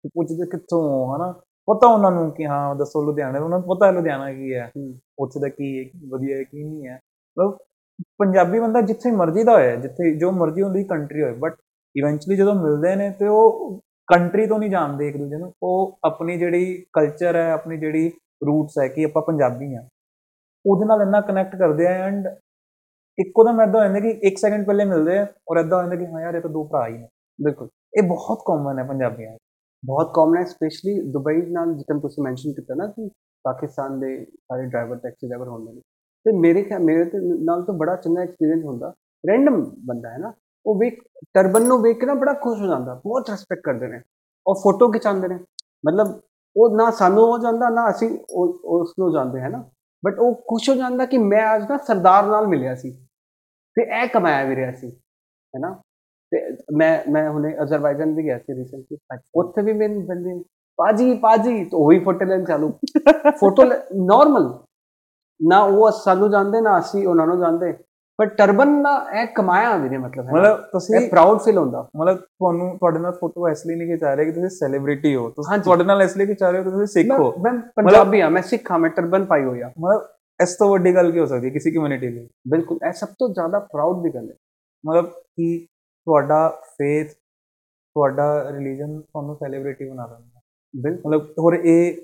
[0.04, 0.82] ਕਿ ਪੁੱਛਦੇ ਕਿੱਥੋਂ
[1.16, 1.34] ਹਨਾ?
[1.68, 4.70] ਪਤਾ ਉਹਨਾਂ ਨੂੰ ਕਿ ਹਾਂ ਦੱਸੋ ਲੁਧਿਆਣੇ ਉਹਨਾਂ ਨੂੰ ਪਤਾ ਹੈ ਲੁਧਿਆਣਾ ਕੀ ਹੈ।
[5.20, 5.68] ਉੱਥੇ ਦਾ ਕੀ
[6.10, 6.96] ਵਧੀਆ ਹੈ ਕੀ ਨਹੀਂ ਹੈ।
[7.38, 7.58] ਮਤਲਬ
[8.20, 11.56] ਪੰਜਾਬੀ ਬੰਦਾ ਜਿੱਥੇ ਮਰਜ਼ੀ ਦਾ ਹੋਏ ਜਿੱਥੇ ਜੋ ਮਰਜ਼ੀ ਹੁੰਦੀ ਕੰਟਰੀ ਹੋਏ ਬਟ
[11.96, 16.38] ਇਵੈਂਚੁਅਲੀ ਜਦੋਂ ਮਿਲਦੇ ਨੇ ਤੇ ਉਹ ਕੰਟਰੀ ਤੋਂ ਨਹੀਂ ਜਾਣਦੇ ਇੱਕ ਦੂਜੇ ਨੂੰ। ਉਹ ਆਪਣੀ
[16.38, 18.08] ਜਿਹੜੀ ਕਲਚਰ ਹੈ ਆਪਣੀ ਜਿਹੜੀ
[18.48, 19.88] ਰੂਟਸ ਹੈ ਕਿ ਆਪਾਂ ਪੰਜਾਬੀ ਆ
[20.66, 22.28] ਉਹਦੇ ਨਾਲ ਇੰਨਾ ਕਨੈਕਟ ਕਰਦੇ ਆ ਐਂਡ
[23.18, 25.96] ਇੱਕੋ ਦਮ ਏਦਾਂ ਹੋ ਜਾਂਦਾ ਕਿ 1 ਸੈਕਿੰਡ ਪਹਿਲੇ ਮਿਲਦੇ ਆ ਔਰ ਏਦਾਂ ਹੋ ਜਾਂਦਾ
[25.96, 27.08] ਕਿ ਹਾਂ ਯਾਰ ਇਹ ਤਾਂ ਦੋ ਭਰਾ ਹੀ ਨੇ।
[27.40, 29.38] ਬਿਲਕੁਲ। ਇਹ ਬਹੁਤ ਕਾਮਨ ਹੈ ਪੰਜਾਬੀਆਂ।
[29.86, 33.10] ਬਹੁਤ ਕਾਮਨ ਹੈ ਸਪੈਸ਼ਲੀ ਦੁਬਈ ਨਾਲ ਜਿੱਦਾਂ ਤੁਸੀਂ ਮੈਂਸ਼ਨ ਕੀਤਾ ਨਾ ਕਿ
[33.44, 35.82] ਪਾਕਿਸਤਾਨ ਦੇ ਸਾਰੇ ਡਰਾਈਵਰ ਟੈਕਸੀ ਡਰਾਈਵਰ ਹੁੰਦੇ ਨੇ।
[36.24, 38.94] ਤੇ ਮੇਰੇ ਖਿਆ- ਮੇਰੇ ਤੇ ਨਾਲ ਤਾਂ ਬੜਾ ਚੰਗਾ ਐਕਸਪੀਰੀਅੰਸ ਹੁੰਦਾ।
[39.30, 40.34] ਰੈਂਡਮ ਬੰਦਾ ਹੈ ਨਾ,
[40.66, 41.02] ਉਹ ਵੇਖ
[41.34, 44.02] ਟਰਬਨ ਨੂੰ ਵੇਖ ਕੇ ਨਾ ਬੜਾ ਖੁਸ਼ ਹੋ ਜਾਂਦਾ, ਬਹੁਤ ਰਿਸਪੈਕਟ ਕਰਦੇ ਨੇ।
[44.48, 45.36] ਔਰ ਫੋਟੋ ਖਿਚਾਉਂਦੇ ਨੇ।
[45.88, 46.22] ਮਤਲਬ
[46.58, 49.70] ਉਹ ਨਾ ਸਾਨੂੰ ਹੋ ਜਾਂਦਾ, ਨਾ ਅਸੀਂ ਉਹ- ਉਸ ਨੂੰ ਜਾਂਦੇ, ਹੈ ਨਾ।
[50.06, 52.92] ਬਟ ਉਹ ਖੁਸ਼ ਹੋ ਜਾਂਦਾ ਕਿ ਮੈਂ ਅੱਜ ਨਾ ਸਰਦਾਰ ਨਾਲ ਮਿਲਿਆ ਸੀ।
[53.76, 54.90] ਤੇ ਇਹ ਕਮਾਇਆ ਵੀ ਰਿਹਾ ਸੀ,
[55.56, 55.82] ਹੈ ਨਾ।
[56.32, 58.98] ਤੇ ਮੈਂ ਮੈਂ ਹੁਣੇ ਅਜ਼ਰਬਾਈਜਾਨ ਵੀ ਗਿਆ ਸੀ ਰੀਸੈਂਟਲੀ
[59.36, 60.44] ਉੱਥੇ ਵੀ ਮੈਨੂੰ ਬੰਦੇ
[60.78, 62.72] ਪਾਜੀ ਪਾਜੀ ਤਾਂ ਉਹੀ ਫੋਟੋ ਲੈਣ ਚਾਲੂ।
[63.40, 63.64] ਫੋਟੋ
[63.96, 64.60] ਨਾਰਮਲ
[65.48, 67.74] ਨਾ ਉਹ ਸਾਨੂੰ ਜਾਣਦੇ ਨਾ ਅਸੀਂ ਉਹਨਾਂ ਨੂੰ ਜਾਣਦੇ।
[68.18, 72.78] ਪਰ ਟਰਬਨ ਨਾ ਇਹ ਕਮਾਇਆ ਵੀਰੇ ਮਤਲਬ। ਮਤਲਬ ਤੁਸੀਂ ਇਹ ਪ੍ਰਾਊਡ ਫੀਲ ਹੁੰਦਾ। ਮਤਲਬ ਤੁਹਾਨੂੰ
[72.78, 76.02] ਤੁਹਾਡੇ ਨਾਲ ਫੋਟੋ ਇਸ ਲਈ ਨਹੀਂ ਖਿਚਾ ਰਹੇ ਕਿ ਤੁਸੀਂ ਸੈਲੀਬ੍ਰਿਟੀ ਹੋ। ਤੁਸੀਂ। ਤੁਹਾਡੇ ਨਾਲ
[76.02, 78.72] ਇਸ ਲਈ ਖਿਚਾ ਰਹੇ ਹੋ ਕਿ ਤੁਸੀਂ ਸਿੱਖ ਹੋ। ਮੈਂ ਮੈਂ ਪੰਜਾਬੀ ਹਾਂ ਮੈਂ ਸਿੱਖ
[78.72, 80.08] ਹਾਂ ਮੈਂ ਟਰਬਨ ਪਾਈ ਹੋਈ ਆ ਮਤਲਬ
[80.42, 82.28] ਇਸ ਤੋਂ ਵੱਡੀ ਗੱਲ ਕੀ ਹੋ ਸਕਦੀ ਹੈ ਕਿਸੇ ਕਮਿਊਨਿਟੀ ਲਈ?
[82.50, 84.36] ਬਿਲਕੁਲ ਇਹ ਸਭ ਤੋਂ ਜ਼ਿਆਦਾ ਪ੍ਰਾਊਡ ਦੀ ਗੱਲ ਹੈ।
[84.86, 85.68] ਮਤਲਬ ਕਿ
[86.08, 90.40] ਤੁਹਾਡਾ ਫੇਥ ਤੁਹਾਡਾ ਰਿਲੀਜਨ ਤੁਹਾਨੂੰ ਸੈਲੀਬ੍ਰਿਟੀ ਬਣਾ ਦਿੰਦਾ।
[90.74, 92.02] ਬਿਲਕੁਲ। ਮਤਲਬ ਹੋਰ ਇਹ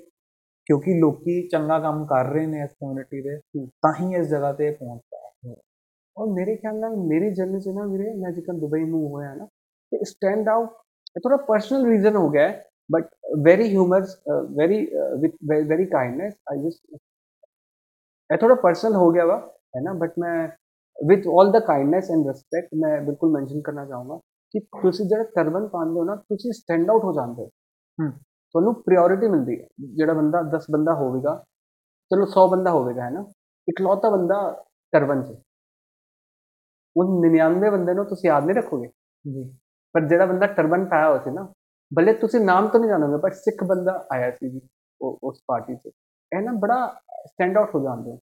[0.66, 4.52] ਕਿਉਂਕਿ ਲੋਕੀ ਚੰਗਾ ਕੰਮ ਕਰ ਰਹੇ ਨੇ ਇਸ ਕਮਿਊਨਿਟੀ ਦੇ ਹੂੰ। ਤਾਂ ਹੀ ਇਸ ਜਗ੍ਹਾ
[4.52, 5.54] ਤੇ ਪਹੁੰਚ ਪਾਏ
[6.16, 9.46] ਔਰ ਮੇਰੇ ਖਿਆਲ ਨਾਲ ਮੇਰੀ ਜਰਨੀ 'ਚ ਨਾ ਵੀਰੇ ਮੈਂ ਜਿੱਦਾਂ ਦੁਬਈ ਮੂਵ ਹੋਇਆ ਨਾ
[9.92, 10.70] ਤੇ ਸਟੈਂਡ ਆਊਟ
[11.16, 13.08] ਇਹ ਥੋੜਾ ਪਰਸਨਲ ਰੀਜ਼ਨ ਹੋ ਗਿਆ ਹੈ but
[13.44, 14.16] very humorous
[14.56, 14.84] very
[15.20, 15.32] with
[15.68, 16.96] very kindness I just
[18.30, 19.36] ਇਹ ਥੋੜਾ ਪਰਸਨਲ ਹੋ ਗਿਆ ਵਾ
[19.76, 20.36] ਹੈ ਨਾ ਬਟ ਮੈਂ
[20.96, 24.16] with 올 the kindness and respect ਮੈਂ ਬਿਲਕੁਲ ਮੈਂਸ਼ਨ ਕਰਨਾ ਚਾਹੂੰਗਾ
[24.50, 27.50] ਕਿ ਤੁਸੀਂ ਜਿਹੜਾ ਟਰਬਨ ਪਾਉਂਦੇ ਹੋ ਨਾ ਤੁਸੀਂ ਸਟੈਂਡ ਆਊਟ ਹੋ ਜਾਂਦੇ ਹੋ।
[28.08, 31.44] ਤੁਹਾਨੂੰ ਪ੍ਰਾਇੋਰਟੀ ਮਿਲਦੀ ਹੈ ਜਿਹੜਾ ਬੰਦਾ 10 ਬੰਦਾ ਹੋਵੇਗਾ
[32.10, 33.24] ਚਲੋ 100 ਬੰਦਾ ਹੋਵੇਗਾ ਹੈ ਨਾ
[33.68, 35.36] ਇਕਲੌਤਾ ਬੰਦਾ ਟਰਬਨ 'ਚ
[36.96, 38.88] ਉਹ 99 ਬੰਦੇ ਨੂੰ ਤੁਸੀਂ ਯਾਦ ਨਹੀਂ ਰੱਖੋਗੇ
[39.24, 39.56] ਜੀ
[39.92, 41.52] ਪਰ ਜਿਹੜਾ ਬੰਦਾ ਟਰਬਨ ਪਾਇਆ ਹੋਇਆ ਸੀ ਨਾ
[41.96, 44.60] ਭਲੇ ਤੁਸੀਂ ਨਾਮ ਤਾਂ ਨਹੀਂ ਜਾਣੋਗੇ ਪਰ ਸਿੱਖ ਬੰਦਾ ਆਇਆ ਸੀ ਜੀ
[45.22, 45.90] ਉਸ ਪਾਰਟੀ 'ਚ
[46.32, 46.94] ਇਹ ਨਾ ਬੜਾ
[47.26, 48.16] ਸਟੈਂਡ ਆਊਟ ਹੋ ਜਾਂਦੇ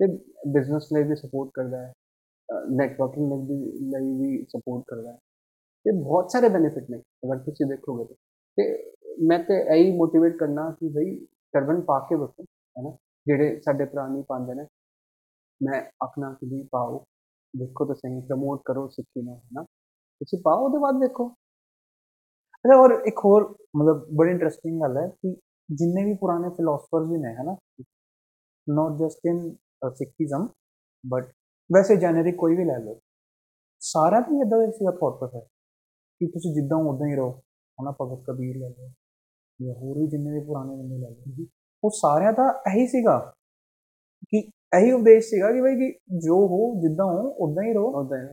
[0.00, 0.06] ਤੇ
[0.52, 1.92] ਬਿਜ਼ਨਸ ਲਈ ਵੀ ਸਪੋਰਟ ਕਰਦਾ ਹੈ
[2.70, 5.18] ਨੈਟਵਰਕਿੰਗ ਲਈ ਵੀ ਲਈ ਵੀ ਸਪੋਰਟ ਕਰਦਾ ਹੈ
[5.86, 8.16] ਤੇ ਬਹੁਤ ਸਾਰੇ ਬੈਨੀਫਿਟ ਨੇ ਅਗਰ ਤੁਸੀਂ ਦੇਖੋਗੇ ਤਾਂ
[8.58, 8.94] ਤੇ
[9.26, 11.14] ਮੈਂ ਤੇ ਇਹੀ ਮੋਟੀਵੇਟ ਕਰਨਾ ਕਿ ਬਈ
[11.54, 14.66] ਟਰਬਨ ਪਾ ਕੇ ਵੇਖੋ ਹੈ ਨਾ ਜਿਹੜੇ ਸਾਡੇ ਭਰਾ ਪਾਉਂਦੇ ਨੇ
[15.60, 17.04] ਮੈਂ ਆਖਣਾ ਕਿ ਵੀ ਪਾਓ
[17.54, 21.28] ਦੇਖੋ ਤਾਂ ਸਹੀ ਪ੍ਰਮੋਟ ਕਰੋ ਸਿੱਖੀ ਨੂੰ ਹੈ ਨਾ ਤੁਸੀਂ ਪਾਓ ਉਹਦੇ ਬਾਅਦ ਦੇਖੋ
[22.64, 23.44] ਅੱਛਾ ਔਰ ਇੱਕ ਹੋਰ
[23.76, 25.34] ਮਤਲਬ ਬੜੀ ਇੰਟਰਸਟਿੰਗ ਗੱਲ ਹੈ ਕਿ
[25.68, 27.56] ਜਿੰਨੇ ਵੀ ਪੁਰਾਣੇ ਫਿਲਾਸਫਰਸ ਵੀ ਨੇ ਹਨਾ
[28.66, 29.54] not just in
[29.90, 30.48] Sikhism
[31.04, 31.30] but
[31.74, 33.00] ਵੈਸੇ ਜੈਨਰਿਕ ਕੋਈ ਵੀ ਲੈ ਲਓ।
[33.80, 35.42] ਸਾਰਾ ਵੀ ਇਦਾਂ ਦਾ ਸੀਗਾ ਥਾਟ ਪ੍ਰੋਸੈਸ
[36.20, 37.30] ਕਿ ਤੁਸੀਂ ਜਿੱਦਾਂ ਉਦਾਂ ਹੀ ਰਹੋ
[37.78, 38.88] ਹਨਾ ਭਗਤ ਕਬੀਰ ਲੈ ਲਓ
[39.60, 41.46] ਜਾਂ ਹੋਰ ਵੀ ਜਿੰਨੇ ਵੀ ਪੁਰਾਣੇ ਬੰਦੇ ਲੈ ਲਓ।
[41.84, 43.34] ਉਹ ਸਾਰਿਆਂ ਦਾ ਇਹੀ ਸੀਗਾ
[44.28, 44.38] ਕਿ
[44.78, 48.26] ਇਹੀ ਉਪਦੇਸ਼ ਸੀਗਾ ਕਿ ਬਈ ਕਿ ਜੋ ਹੋ ਜਿੱਦਾਂ ਹੋ ਉਦਾਂ ਹੀ ਰਹੋ। ਉਹਦਾ ਹੈ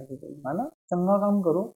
[0.52, 0.69] ਹਨਾ?
[0.69, 1.73] ਚੰਗਾ ਕੰਮ ਕਰੋ।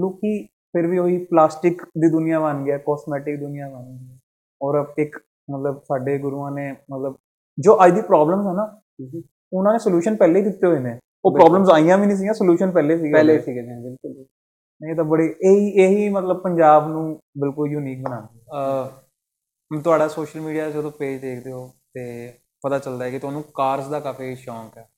[0.00, 4.18] ਲੋਕੀ ਫਿਰ ਵੀ ਉਹੀ ਪਲਾਸਟਿਕ ਦੀ ਦੁਨੀਆ ਬਣ ਗਿਆ ਕਾਸਮੈਟਿਕ ਦੁਨੀਆ ਬਣ ਗਈ
[4.62, 5.16] ਔਰ ਇੱਕ
[5.50, 7.16] ਮਤਲਬ ਸਾਡੇ ਗੁਰੂਆਂ ਨੇ ਮਤਲਬ
[7.58, 8.80] ਜੋ ਅੱਜ ਦੀ ਪ੍ਰੋਬਲਮਸ ਹੈ ਨਾ
[9.58, 12.70] ਉਹਨਾਂ ਨੇ ਸੋਲੂਸ਼ਨ ਪਹਿਲੇ ਹੀ ਦਿੱਤੇ ਹੋਏ ਨੇ। ਉਹ। ਪ੍ਰੋਬਲਮਸ ਆਈਆਂ ਵੀ ਨਹੀਂ ਸੀਗੀਆਂ ਸੋਲੂਸ਼ਨ
[12.70, 14.24] ਪਹਿਲੇ ਸੀਗੇ। ਪਹਿਲੇ। ਸੀਗੇ ਜੀ ਬਿਲਕੁਲ
[14.82, 20.70] ਨਹੀਂ ਤਾਂ ਬੜੀ ਇਹੀ ਇਹੀ ਮਤਲਬ ਪੰਜਾਬ ਨੂੰ ਬਿਲਕੁਲ ਯੂਨੀਕ ਬਣਾਉਂਦੀ ਅ ਤੁਹਾਡਾ ਸੋਸ਼ਲ ਮੀਡੀਆ
[20.70, 24.88] ਜਦੋਂ ਪੇਜ ਦੇਖਦੇ ਹੋ ਤੇ ਪਤਾ ਚੱਲਦਾ ਹੈ ਕਿ ਤੁਹਾਨੂੰ ਕਾਰਸ ਦਾ ਕਾਫੀ ਸ਼ੌਂਕ ਹੈ।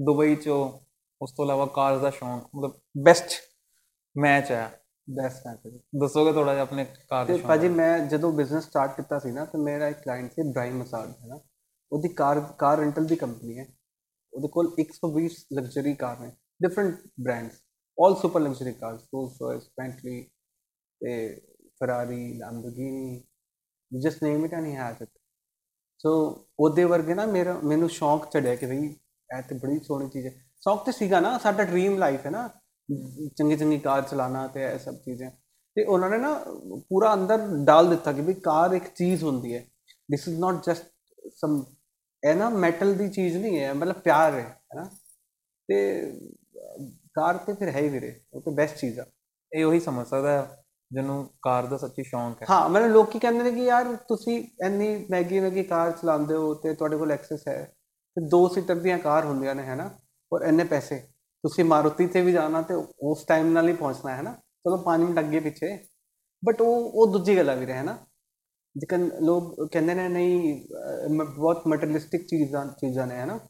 [0.00, 0.78] ਦੁਬਈ ਚੋਂ
[1.22, 2.72] ਉਸ ਤੋਂ ਇਲਾਵਾ ਕਾਰਸ ਦਾ ਸ਼ੌਂਕ ਮਤਲਬ
[3.04, 3.30] ਬੈਸਟ
[4.16, 7.68] ਮੈਚ ਹੈ। ਬੈਸਟ ਜੀ। ਦੱਸੋਗੇ ਥੋੜਾ ਜਿਹਾ ਆਪਣੇ ਕਾਰ ਦੇ ਭਾਜੀ?
[7.68, 11.26] ਮੈਂ ਜਦੋਂ ਬਿਜ਼ਨਸ ਸਟਾਰਟ ਕੀਤਾ ਸੀ ਨਾ ਤੇ ਮੇਰਾ ਇੱਕ ਕਲਾਇੰਟ ਸੀ ਬ੍ਰਾਈਮ ਮਸਾਜ ਹੈ
[11.26, 11.38] ਨਾ?
[11.92, 13.66] ਉਹਦੀ ਕਾਰ ਕਾਰ ਰੈਂਟਲ ਦੀ ਕੰਪਨੀ ਹੈ।
[14.32, 17.60] ਉਹਦੇ ਕੋਲ 120 ਲਗਜ਼ਰੀ ਕਾਰ ਨੇ different brands
[17.98, 20.22] all super luxury cars Rolls Royce Bentley
[21.00, 21.40] ਤੇ
[21.80, 23.24] Ferrari Lamborghini
[23.92, 25.08] just name it and he has it
[25.98, 26.10] so
[26.58, 28.86] ਉਹਦੇ ਵਰਗੇ ਨਾ ਮੇਰਾ, ਮੈਨੂੰ ਸ਼ੌਂਕ ਚੜਿਆ ਕਿ ਭਈ
[29.38, 32.48] ਇਹ ਤੇ ਬੜੀ ਸੋਹਣੀ ਚੀਜ਼ ਹੈ। ਸ਼ੌਂਕ ਤੇ ਸੀਗਾ ਨਾ, ਸਾਡਾ ਡ੍ਰੀਮ ਲਾਈਫ ਹੈ ਨਾ,
[33.38, 35.30] ਚੰਗੀ ਚੰਗੀ ਕਾਰ ਚਲਾਣਾ ਤੇ ਇਹ ਸਭ ਚੀਜ਼ਾਂ।
[35.76, 36.44] ਤੇ ਉਹਨਾਂ ਨੇ ਨਾ
[36.88, 39.60] ਪੂਰਾ ਅੰਦਰ ਡਾਲ ਦਿੱਤਾ ਕਿ ਵੀ ਕਾਰ ਇੱਕ ਚੀਜ਼ ਹੁੰਦੀ ਹੈ।
[40.10, 40.93] This is not just
[41.30, 41.64] some,
[42.22, 44.90] ਇਹ ਨਾ ਮੈਟਲ ਦੀ ਚੀਜ਼ ਨਹੀਂ ਹੈ, ਮਤਲਬ ਪਿਆਰ ਹੈ ਹੈ ਨਾ?
[45.68, 46.12] ਤੇ,
[47.14, 49.04] ਕਾਰ ਤੇ ਫਿਰ ਹੈ ਹੀ ਵੀਰੇ, ਉਹ ਤੇ ਬੈਸਟ ਚੀਜ਼ ਆ।
[49.52, 53.44] ਇਹ ਉਹੀ ਸਮਝ ਸਕਦਾ ਹੈ, ਜਿਹਨੂੰ ਕਾਰ ਦਾ ਸੱਚੀ ਸ਼ੌਂਕ ਹੈ। ਹਾਂ, ਮਤਲਬ ਲੋਕੀ ਕਹਿੰਦੇ
[53.44, 57.74] ਨੇ ਕਿ ਯਾਰ ਤੁਸੀਂ ਇੰਨੀ ਮੈਗੀ ਮੈਗੀ ਕਾਰ ਚਲਾਉਂਦੇ ਹੋ ਤੇ ਤੁਹਾਡੇ ਕੋਲ ਐਕਸੈਸ ਹੈ,
[58.16, 59.90] ਤੇ ਦੋ ਸੀਟਰ ਦੀਆਂ ਕਾਰ ਹੁੰਦੀਆਂ ਨੇ, ਹੈ ਨਾ?
[60.32, 60.98] ਔਰ ਇੰਨੇ ਪੈਸੇ।
[61.44, 64.32] ਤੁਸੀਂ ਮਾਰੂਤੀ ਤੇ ਵੀ ਜਾਣਾ ਤੇ ਉਸ ਟਾਈਮ ਨਾਲ ਹੀ ਪਹੁੰਚਣਾ, ਹੈ ਨਾ?
[64.32, 65.78] ਚਲੋ 5 ਮਿੰਟ ਅੱਗੇ ਪਿੱਛੇ।
[66.44, 67.98] ਬਟ ਉਹ ਉਹ ਦੂਜੀ ਗੱਲ ਆ ਵੀਰੇ, ਹੈ ਨਾ?
[68.76, 70.66] ਜਿਕਨ ਲੋਕ ਕਹਿੰਦੇ ਨੇ ਨਹੀਂ
[71.36, 73.40] ਬਹੁਤ ਮਟੀਰੀਅਲਿਸਟਿਕ ਚੀਜ਼ਾਂ ਚੀਜ਼ਾਂ ਨੇ ਹੈ ਨਾ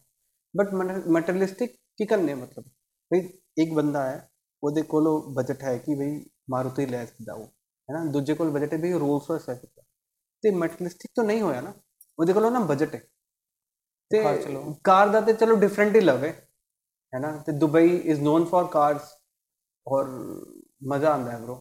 [0.57, 0.75] ਬਟ
[1.09, 2.65] ਮਟੀਰੀਅਲਿਸਟਿਕ ਕੀ ਕਰਨੇ ਮਤਲਬ?
[3.11, 3.19] ਭਈ
[3.59, 4.31] ਇੱਕ ਬੰਦਾ ਹੈ
[4.63, 8.73] ਉਹਦੇ ਕੋਲ ਬਜਟ ਹੈ ਕਿ ਭਈ ਮਾਰੂਤੀ ਲੈ ਸਕਦਾ ਉਹ ਹੈ ਨਾ ਦੂਜੇ ਕੋਲ ਬਜਟ
[8.73, 9.83] ਹੈ ਵੀ ਰੋਲਸ ਰਾਇਸ ਲੈ ਸਕਦਾ।
[10.43, 11.73] ਤੇ ਮਟੀਰੀਅਲਿਸਟਿਕ ਤਾਂ ਨਹੀਂ ਹੋਇਆ ਨਾ
[12.19, 13.01] ਉਹਦੇ ਕੋਲ ਨਾ ਬਜਟ ਹੈ।
[14.11, 14.23] ਤੇ
[14.85, 16.49] ਕਾਰ ਦਾ ਤੇ ਚਲੋ ਡਿਫਰੈਂਟ ਹੀ ਲਵ ਹੈ
[17.15, 19.01] ਹੈ ਨਾ ਤੇ Dubai is known for cars
[19.89, 20.07] ਔਰ
[20.87, 21.57] ਮਜ਼ਾ ਆਉਂਦਾ ਹੈ ਬ్రో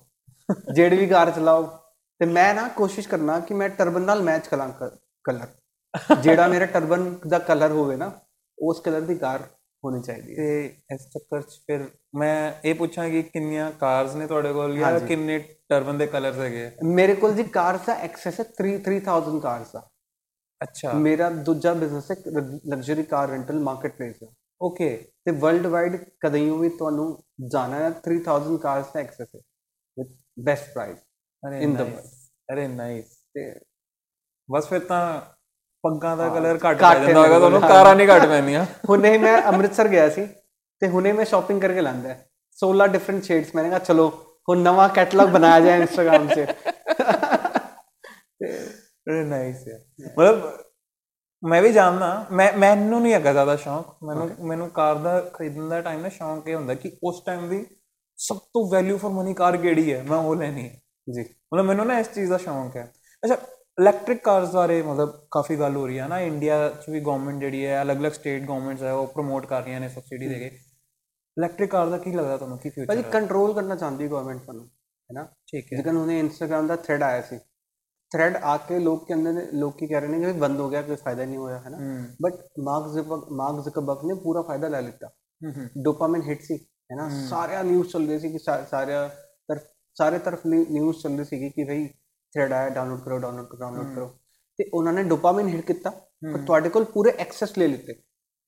[0.75, 1.82] ਜਿਹੜੀ ਵੀ ਕਾਰ ਚਲਾਓ
[2.21, 4.69] ਤੇ ਮੈਂ ਨਾ ਕੋਸ਼ਿਸ਼ ਕਰਨਾ ਕਿ ਮੈਂ ਟਰਬਨ ਨਾਲ ਮੈਚ ਕਰਾਂ
[5.25, 5.47] ਕਲਰ
[6.21, 8.11] ਜਿਹੜਾ ਮੇਰਾ ਟਰਬਨ ਦਾ ਕਲਰ ਹੋਵੇ ਨਾ
[8.57, 9.41] ਉਸ ਕਲਰ ਦੀ ਕਾਰ
[9.83, 14.27] ਹੋਣੀ ਚਾਹੀਦੀ ਹੈ। ਤੇ ਇਸ ਚੱਕਰ 'ਚ ਫਿਰ ਮੈਂ ਇਹ ਪੁੱਛਾਂ ਕਿ ਕਿੰਨੀਆਂ ਕਾਰਸ ਨੇ
[14.27, 15.37] ਤੁਹਾਡੇ ਕੋਲ ਜਾਂ। ਕਿੰਨੇ
[15.69, 16.69] ਟਰਬਨ ਦੇ ਕਲਰਸ ਹੈਗੇ?
[16.85, 19.89] ਮੇਰੇ ਕੋਲ ਜੀ ਕਾਰਸ ਦਾ ਐਕਸੈਸ ਹੈ 3 3000 ਕਾਰਸ ਦਾ।
[20.61, 22.15] ਅੱਛਾ। ਮੇਰਾ ਦੂਜਾ ਬਿਜ਼ਨਸ ਹੈ
[22.67, 24.27] ਲਗਜ਼ਰੀ ਕਾਰ ਰੈਂਟਲ ਮਾਰਕੀਟਪਲੇਸ ਦਾ
[24.61, 24.89] ਓਕੇ
[25.25, 27.07] ਤੇ ਵਰਲਡ ਵਾਈਡ ਕਦਈਓ ਵੀ ਤੁਹਾਨੂੰ
[27.47, 29.39] ਜਾਣਾ ਹੈ 3000 ਕਾਰਸ ਦਾ ਐਕਸੈਸ ਹੈ
[29.97, 30.97] with best price
[31.43, 31.85] are in the
[32.53, 33.59] ਅਰੇ ਨਾਈਸ ਤੇ
[34.49, 35.21] ਬਸ ਫਿਰ ਤਾਂ
[35.83, 39.87] ਪੱਗਾਂ ਦਾ ਕਲਰ ਘੱਟ ਪੈ ਜਾਂਦਾ ਹੈਗਾ ਤੁਹਾਨੂੰ ਕਾਰਾਂ ਨਹੀਂ ਘੱਟ ਪੈਂਦੀਆਂ। ਹੁਣੇ ਮੈਂ ਅੰਮ੍ਰਿਤਸਰ
[39.87, 40.27] ਗਿਆ ਸੀ
[40.81, 42.15] ਤੇ ਹੁਣੇ ਮੈਂ ਸ਼ਾਪਿੰਗ ਕਰਕੇ ਲਾਂਦਾ
[42.57, 46.53] 16 ਡਿਫਰੈਂਟ ਸ਼ੇਡਸ ਮੈਨੇ ਕਹਾ ਚਲੋ ਹੁਣ ਨਵਾਂ ਕੈਟਲੌਗ ਬਣਾਇਆ ਜਾਏ ਇੰਸਟਾਗ੍ਰam ਸੇ ਤੇ
[49.07, 49.85] ਬੜਾ ਨਾਈਸ ਹੈ
[50.17, 50.59] ਮਤਲਬ
[51.43, 55.81] ਮੈਂ ਵੀ ਜਾਣਦਾ ਮੈਂ ਮੈਨੂੰ ਨਹੀਂ ਹੈਗਾ ਜ਼ਿਆਦਾ ਸ਼ੌਂਕ। ਮੈਨੂੰ ਮੈਨੂੰ ਕਾਰ ਦਾ ਖਰੀਦਣ ਦਾ
[55.81, 57.65] ਟਾਈਮ ਨਾ ਸ਼ੌਂਕ ਇਹ ਹੁੰਦਾ ਕਿ ਉਸ ਟਾਈਮ ਵੀ
[58.17, 60.03] ਸਭ ਤੋਂ ਵੈਲਿਊ ਫॉर ਮਨੀ ਕਾਰ ਕਿਹੜੀ ਹੈ?
[60.03, 62.91] ਮੈਂ ਉਹ ਲੈਣੀ ਹੈ। ਜੀ ਮਤਲਬ ਮੈਨੂੰ ਨਾ ਇਸ ਚੀਜ਼ ਦਾ ਸ਼ੌਂਕ ਹੈ
[63.23, 63.37] ਅੱਛਾ
[63.79, 67.65] ਇਲੈਕਟ੍ਰਿਕ ਕਾਰਸ ਬਾਰੇ ਮਤਲਬ ਕਾਫੀ ਗੱਲ ਹੋ ਰਹੀ ਹੈ ਨਾ ਇੰਡੀਆ 'ਚ ਵੀ ਗਵਰਨਮੈਂਟ ਜਿਹੜੀ
[67.65, 70.45] ਹੈ ਅਲੱਗ-ਅਲੱਗ ਸਟੇਟ ਗਵਰਨਮੈਂਟਸ ਹੈ ਉਹ ਪ੍ਰਮੋਟ ਕਰ ਰਹੀਆਂ ਨੇ ਸਬਸਿਡੀ ਦੇ ਕੇ
[71.37, 74.65] ਇਲੈਕਟ੍ਰਿਕ ਕਾਰ ਦਾ ਕੀ ਲੱਗਦਾ ਤੁਹਾਨੂੰ ਕੀ ਫਿਊਚਰ ਭਾਜੀ ਹੈ ਕੰਟਰੋਲ ਕਰਨਾ ਚਾਹੁੰਦੀ ਗਵਰਨਮੈਂਟ ਤੁਹਾਨੂੰ
[74.65, 77.39] ਹੈ ਨਾ ਠੀਕ ਹੈ ਜਿਕਨ ਉਹਨੇ ਇੰਸਟਾਗ੍ਰam ਦਾ ਥ੍ਰੈਡ ਆਇਆ ਸੀ
[78.11, 80.69] ਥ੍ਰੈਡ ਆ ਕੇ ਲੋਕ ਕਹਿੰਦੇ ਨੇ ਲੋਕ ਕੀ ਕਹਿ ਰਹੇ ਨੇ ਕਿ ਵੀ ਬੰਦ ਹੋ
[80.69, 84.41] ਗਿਆ ਕੋਈ ਫਾਇਦਾ ਨਹੀਂ ਹੋਇਆ ਹੈ ਨਾ ਹੂੰ but Mark Zuckerberg Mark Zuckerberg ਨੇ ਪੂਰਾ
[84.41, 86.57] ਫਾਇਦਾ ਲੈ ਲਿੱਤਾ ਹੂੰ ਹੂੰ ਡੋਪਾਮਾइन ਹਿੱਟ ਸੀ
[86.91, 89.09] ਹੈ ਨਾ ਸਾਰਿਆਂ
[89.95, 91.87] ਸਾਰੇ ਤਰਫ ਨਿਊਜ਼ ਚੱਲ ਰਹੀ ਸੀ ਕਿ ਭਾਈ
[92.33, 94.19] ਥ੍ਰੈਡ ਆਇਆ ਡਾਊਨਲੋਡ ਕਰੋ ਡਾਊਨਲੋਡ ਕਰੋ ਡਾਊਨਲੋਡ ਕਰੋ।
[94.57, 95.89] ਤੇ ਉਹਨਾਂ ਨੇ ਡੋਪਾਮਾइन ਹਿੱਟ ਕੀਤਾ
[96.33, 97.93] ਪਰ ਤੁਹਾਡੇ ਕੋਲ ਪੂਰੇ ਐਕਸੈਸ ਲੈ ਲਿੱਤੇ।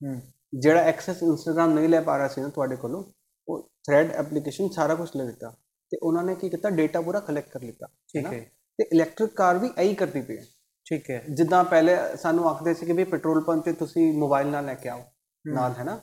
[0.06, 0.22] ਹੂੰ।
[0.60, 3.04] ਜਿਹੜਾ ਐਕਸੈਸ ਇੰਸਟਾਗ੍ਰam ਨਹੀਂ ਲੈ ਪਾ ਰਿਹਾ ਸੀ ਨਾ ਤੁਹਾਡੇ ਕੋਲੋਂ
[3.48, 5.54] ਉਹ ਥ੍ਰੈਡ ਐਪਲੀਕੇਸ਼ਨ ਸਾਰਾ ਕੁਝ ਲੈ ਲਿੱਤਾ।
[5.92, 9.58] ਤੇ ਉਹਨਾਂ ਨੇ ਕੀ ਕੀਤਾ ਡੇਟਾ ਪੂਰਾ ਕਲੈਕਟ ਕਰ ਲਿੱਤਾ ਠੀਕ ਹੈ। ਤੇ ਇਲੈਕਟ੍ਰਿਕ ਕਾਰ
[9.58, 10.44] ਵੀ ਇਹੀ ਕਰਦੀ ਪਈ ਹੈ।
[10.90, 14.66] ਠੀਕ ਹੈ। ਜਿੱਦਾਂ ਪਹਿਲੇ ਸਾਨੂੰ ਆਖਦੇ ਸੀ ਕਿ ਵੀ ਪੈਟਰੋਲ ਪੰਪ ਤੇ ਤੁਸੀਂ ਮੋਬਾਈਲ ਨਾਲ
[14.66, 15.04] ਲੈ ਕੇ ਆਓ
[15.48, 16.00] ਨਾਲ ਹੈ ਨਾ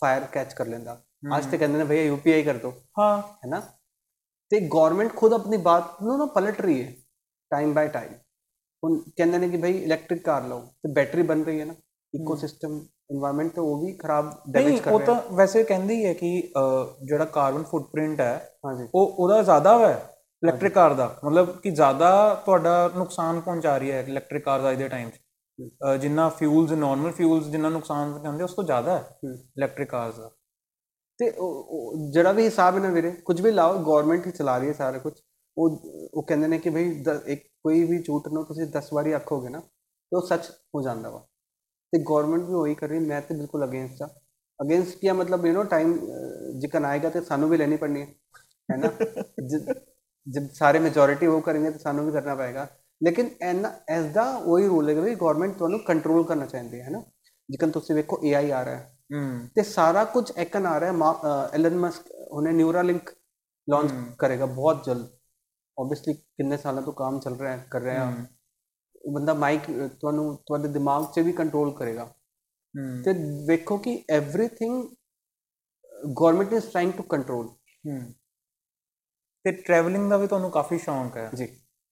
[0.00, 1.02] ਫਾਇਰ ਕੈਚ ਕਰ ਲੈਂਦਾ।
[1.38, 3.62] ਅੱਜ ਤੇ ਕਹਿੰਦੇ ਨੇ ਭਈਆ ਯੂਪੀਆਈ ਕਰ ਦੋ। ਹਾਂ। ਹੈ ਨਾ
[4.54, 6.92] ਤੇ ਗਵਰਨਮੈਂਟ ਖੁਦ ਆਪਣੀ ਬਾਤ ਨੂੰ ਨਾ ਪਲਟ ਰਹੀ ਹੈ
[7.50, 8.12] ਟਾਈਮ ਬਾਈ ਟਾਈਮ
[8.82, 11.74] ਹੁਣ ਕਹਿੰਦੇ ਨੇ ਕਿ ਭਾਈ ਇਲੈਕਟ੍ਰਿਕ ਕਾਰ ਲਓ ਤੇ ਬੈਟਰੀ ਬਣ ਰਹੀ ਹੈ ਨਾ
[12.14, 12.78] ਇਕੋਸਿਸਟਮ
[13.12, 16.30] এনवायरमेंट ਤੇ ਉਹ ਵੀ ਖਰਾਬ ਡੈਮੇਜ ਕਰ ਰਿਹਾ ਉਹ ਤਾਂ ਵੈਸੇ ਕਹਿੰਦੇ ਹੀ ਹੈ ਕਿ
[17.02, 18.56] ਜਿਹੜਾ ਕਾਰਬਨ ਫੁੱਟਪ੍ਰਿੰਟ ਹੈ
[18.94, 19.94] ਉਹ ਉਹਦਾ ਜ਼ਿਆਦਾ ਹੈ
[20.42, 22.12] ਇਲੈਕਟ੍ਰਿਕ ਕਾਰ ਦਾ ਮਤਲਬ ਕਿ ਜ਼ਿਆਦਾ
[22.44, 27.46] ਤੁਹਾਡਾ ਨੁਕਸਾਨ ਪਹੁੰਚਾ ਰਹੀ ਹੈ ਇਲੈਕਟ੍ਰਿਕ ਕਾਰ ਦਾ ਇਹਦੇ ਟਾਈਮ 'ਚ ਜਿੰਨਾ ਫਿਊਲਸ ਨਾਰਮਲ ਫਿਊਲਸ
[27.46, 30.30] ਜਿੰਨਾ ਨੁਕਸਾਨ ਪਹੁੰਚਾਉਂਦੇ ਉਸ ਤੋਂ ਜ਼ਿਆਦਾ ਹੈ ਇਲੈਕਟ੍ਰਿਕ ਕਾਰਸ ਦਾ
[31.20, 31.30] ਤੇ
[32.12, 34.98] ਜਿਹੜਾ ਵੀ ਹਿਸਾਬ ਹੈ ਨਾ ਵੀਰੇ ਕੁਝ ਵੀ ਲਾਓ ਗਵਰਨਮੈਂਟ ਹੀ ਚਲਾ ਰਹੀ ਹੈ ਸਾਰਾ
[34.98, 35.12] ਕੁਝ।
[35.56, 35.78] ਉਹ
[36.14, 36.84] ਉਹ ਕਹਿੰਦੇ ਨੇ ਕਿ ਭਈ
[37.32, 41.10] ਇੱਕ ਕੋਈ ਵੀ ਝੂਠ ਨੂੰ ਤੁਸੀਂ 10 ਵਾਰੀ ਆਖੋਗੇ ਨਾ ਤੇ ਉਹ ਸੱਚ ਹੋ ਜਾਂਦਾ
[41.10, 41.18] ਵਾ।
[41.92, 44.06] ਤੇ ਗਵਰਨਮੈਂਟ ਵੀ ਉਹੀ ਕਰ ਰਹੀ ਮੈਂ ਤੇ ਬਿਲਕੁਲ ਅਗੇਂਸਟ ਆ।
[44.60, 45.96] ਅਗੇਂਸਟ ਕੀ ਮਤਲਬ ਯੂ نو ਟਾਈਮ
[46.60, 48.06] ਜਿਕਨ ਆਏਗਾ ਤੇ ਸਾਨੂੰ ਵੀ ਲੈਣੀ ਪੜਨੀ ਹੈ
[48.68, 48.90] ਹੈ ਨਾ?
[50.26, 52.66] ਜਦ ਸਾਰੇ ਮੈਜੋਰਿਟੀ ਉਹ ਕਰਨਗੇ ਤੇ ਸਾਨੂੰ ਵੀ ਕਰਨਾ ਪਏਗਾ।
[53.00, 57.02] ਲੇਕਿਨ ਐਨ ਐਸ ਦਾ ਉਹੀ ਰੂਲ ਹੈ ਕਿ ਗਵਰਨਮੈਂਟ ਤੁਹਾਨੂੰ ਕੰਟਰੋਲ ਕਰਨਾ ਚਾਹੁੰਦੀ ਹੈ ਨਾ?
[57.48, 58.93] ਜਿਕਨ ਤੁਸੀਂ ਵੇਖੋ ਏਆਈ ਆ ਰਿਹਾ ਹੈ।
[59.55, 63.09] ਤੇ ਸਾਰਾ ਕੁਝ ਐਕਨ ਆ ਰਿਹਾ ਹੈ ਐਲਨ ਮਸਕ ਉਹਨੇ ਨਿਊਰਾਲਿੰਕ
[63.67, 65.07] ਲਾਂਚ ਕਰੇਗਾ ਬਹੁਤ ਜਲਦ
[65.77, 68.25] ਆਬਵੀਅਸਲੀ ਕਿੰਨੇ ਸਾਲਾਂ ਤੋਂ ਕੰਮ ਚੱਲ ਰਿਹਾ ਹੈ ਕਰ ਰਿਹਾ ਹੈ
[69.03, 69.65] ਉਹ ਬੰਦਾ ਮਾਈਕ
[69.99, 73.13] ਤੁਹਾਨੂੰ ਤੁਹਾਡੇ ਦਿਮਾਗ 'ਚ ਵੀ ਕੰਟਰੋਲ ਕਰੇਗਾ ਹੂੰ ਤੇ
[73.47, 74.81] ਵੇਖੋ ਕਿ everything
[76.11, 77.47] government is trying to control
[77.83, 77.99] ਹੂੰ
[79.45, 81.45] ਤੇ ਟਰੈਵਲਿੰਗ ਦਾ ਵੀ ਤੁਹਾਨੂੰ ਕਾਫੀ ਸ਼ੌਂਕ ਹੈ ਜੀ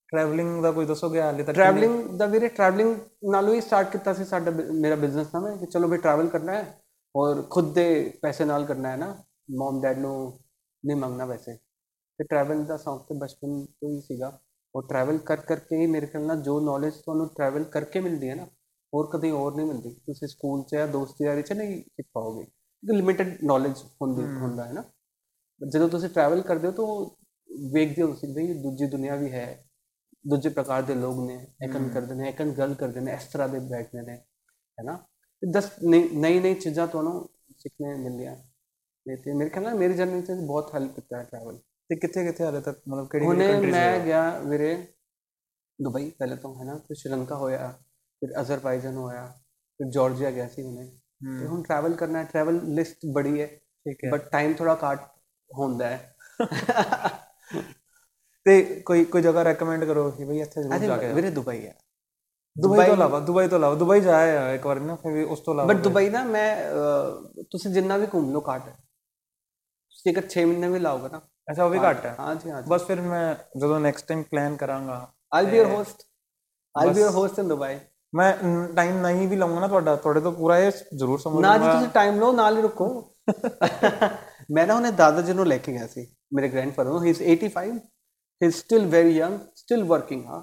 [0.10, 2.96] ਟਰੈਵਲਿੰਗ ਦਾ ਕੋਈ ਦੱਸੋਗੇ ਹਾਲੇ ਤੱਕ ਟਰੈਵਲਿੰਗ ਦਾ ਵੀਰੇ ਟਰੈਵਲਿੰਗ
[3.32, 6.28] ਨਾਲੋਂ ਹੀ ਸਟਾਰਟ ਕੀਤਾ ਸੀ ਸਾਡਾ ਬ- ਮੇਰਾ ਬਿਜ਼ਨਸ ਨਾ ਮੈਂ ਕਿ ਚਲੋ ਵੀ ਟਰੈਵਲ
[6.30, 6.80] ਕਰਨਾ ਹੈ
[7.15, 10.15] ਔਰ ਖੁਦ ਦੇ ਪੈਸੇ ਨਾਲ ਕਰਨਾ ਹੈ ਨਾ ਮਮ ਡੈਡ ਨੂੰ
[10.85, 11.55] ਨਹੀਂ ਮੰਗਣਾ ਪੈਸੇ
[12.19, 14.39] ਤੇ ਟਰੈਵਲ ਦਾ ਸ਼ੌਂਕ ਤੇ ਬਚਪਨ ਤੋਂ ਹੀ ਸੀਗਾ।
[14.75, 18.35] ਔਰ ਟਰੈਵਲ ਕਰ ਕਰਕੇ ਹੀ ਮੇਰੇ ਖਿਆਲ ਨਾਲ ਜੋ ਨੌਲੇਜ ਤੁਹਾਨੂੰ ਟਰੈਵਲ ਕਰਕੇ ਮਿਲਦੀ ਹੈ
[18.35, 18.45] ਨਾ
[18.93, 22.45] ਹੋਰ ਕਦੇ ਹੋਰ ਨਹੀਂ ਮਿਲਦੀ। ਤੁਸੀਂ ਸਕੂਲ 'ਚ ਜਾਂ ਦੋਸਤੀ ਯਾਰੀ 'ਚ ਨਹੀਂ ਸਿੱਖ ਪਾਓਗੇ।
[22.45, 24.85] ਕਿਉਂਕਿ ਲਿਮਿਟਿਡ ਨੌਲੇਜ ਹੁੰਦੀ ਹੁੰਦਾ ਹੈ ਨਾ।
[25.61, 26.87] ਜਦੋਂ ਤੁਸੀਂ ਟਰੈਵਲ ਕਰਦੇ ਹੋ ਤਾਂ
[27.73, 29.47] ਵੇਖਦੇ ਹੋ ਤੁਸੀਂ ਵੀ ਦੂਜੀ ਦੁਨੀਆ ਵੀ ਹੈ।
[30.25, 33.59] ਦੂਜੇ ਪ੍ਰਕਾਰ ਦੇ ਲੋਕ ਨੇ ਐਕਨ ਕਰਦੇ ਨੇ ਐਕਨ ਗੱਲ ਕਰਦੇ ਨੇ ਇਸ ਤਰ੍ਹਾਂ ਦੇ
[33.59, 34.99] ਬੈਠਦੇ ਨੇ ਹੈ ਨਾ।
[35.43, 37.29] ਦਸ ਨਈ ਨਈ ਚੀਜ਼ਾਂ ਤੁਹਾਨੂੰ
[37.59, 38.37] ਸਿੱਖਣੇ ਮਿਲਦੀਆਂ
[39.07, 41.59] ਨੇ ਤੇ ਮੇਰੇ ਖਿਆਲ ਨਾਲ ਮੇਰੀ ਜਰਨੀ 'ਚ ਬਹੁਤ ਹੈਲਪ ਕੀਤਾ ਹੈ ਟਰੈਵਲ
[41.91, 44.75] ਤੇ ਕਿੱਥੇ ਕਿੱਥੇ ਹਾਲੇ ਤੱਕ ਮਤਲਬ ਕਿਹੜੀ ਹੁਣੇ ਕਿਹੜੀ ਕੰਟਰੀਜ਼ ਮੈਂ ਗਿਆ ਵੀਰੇ
[45.79, 46.77] ਦੁਬਈ ਪਹਿਲੇ ਤੋਂ ਹੈ ਨਾ?
[46.79, 47.71] ਫਿਰ ਸ਼੍ਰੀਲੰਕਾ ਹੋਇਆ
[48.23, 49.27] ਫਿਰ ਅਜ਼ਰਬਾਈਜਾਨ ਹੋਇਆ
[49.81, 50.87] ਫਿਰ ਜਾਰਜੀਆ ਗਿਆ ਸੀ ਹੁਣੇ।
[51.41, 55.01] ਤੇ ਹੁਣ ਟਰੈਵਲ ਕਰਨਾ ਹੈ ਟਰੈਵਲ ਲਿਸਟ ਬੜੀ ਹੈ ਠੀਕ ਹੈ। ਬਟ ਟਾਈਮ ਥੋੜਾ ਘੱਟ
[55.51, 56.15] ਹੁੰਦਾ ਹੈ।
[58.47, 61.75] ਤੇ ਕੋਈ ਕੋਈ ਜਗ੍ਹਾ ਰეკਮੈਂਡ ਕਰੋ ਕਿ ਬਈ ਇੱਥੇ ਜ਼ਰੂਰ ਜਾ ਕੇ ਵੀਰੇ ਦੁਬਈ ਹੈ।
[62.57, 65.73] ਦੁਬਈ ਤੋਂ ਇਲਾਵਾ ਦੁਬਈ ਤੋਂ ਇਲਾਵਾ ਦੁਬਈ ਜਾਇਆ ਇੱਕ ਵਾਰ ਨਾ ਫਿਰ ਉਸ ਤੋਂ ਇਲਾਵਾ
[65.73, 66.49] ਬਟ ਦੁਬਈ ਨਾ ਮੈਂ
[67.51, 71.65] ਤੁਸੀਂ ਜਿੰਨਾ ਵੀ ਘੁੰਮ ਲਓ ਘੱਟ। ਹੈ ਤੁਸੀਂ ਅਗਰ 6 ਮਹੀਨੇ ਵੀ ਲਾਓਗੇ ਨਾ। ਅੱਛਾ
[71.65, 73.25] ਉਹ ਵੀ ਘੱਟ ਹੈ। ਹਾਂ ਜੀ ਹਾਂ ਬਸ ਫਿਰ ਮੈਂ
[73.61, 74.99] ਜਦੋਂ ਨੈਕਸਟ ਟਾਈਮ ਪਲਾਨ ਕਰਾਂਗਾ
[75.35, 76.03] I be your host
[76.75, 77.79] I be your host in Dubai
[78.13, 78.33] ਮੈਂ
[78.77, 81.89] ਟਾਈਮ ਨਹੀਂ ਵੀ ਲਾਉਂਗਾ ਨਾ ਤੁਹਾਡਾ ਤੁਹਾਡੇ ਤੋਂ ਪੂਰਾ ਇਹ ਜ਼ਰੂਰ ਸਮਝ ਨਾ ਜੀ ਤੁਸੀਂ
[81.89, 82.89] ਟਾਈਮ ਲਓ ਨਾਲ ਹੀ ਰੁਕੋ।
[84.51, 87.23] ਮੈਂ ਨਾ ਉਹਨੇ ਦਾਦਾ ਜੀ ਨੂੰ ਲੈ ਕੇ ਗਿਆ ਸੀ ਮੇਰੇ ਗ੍ਰੈਂਡਫਾਦਰ ਨੂੰ। He is
[87.23, 87.79] 85 he
[88.41, 90.43] is still very young still working ਹਾਂ।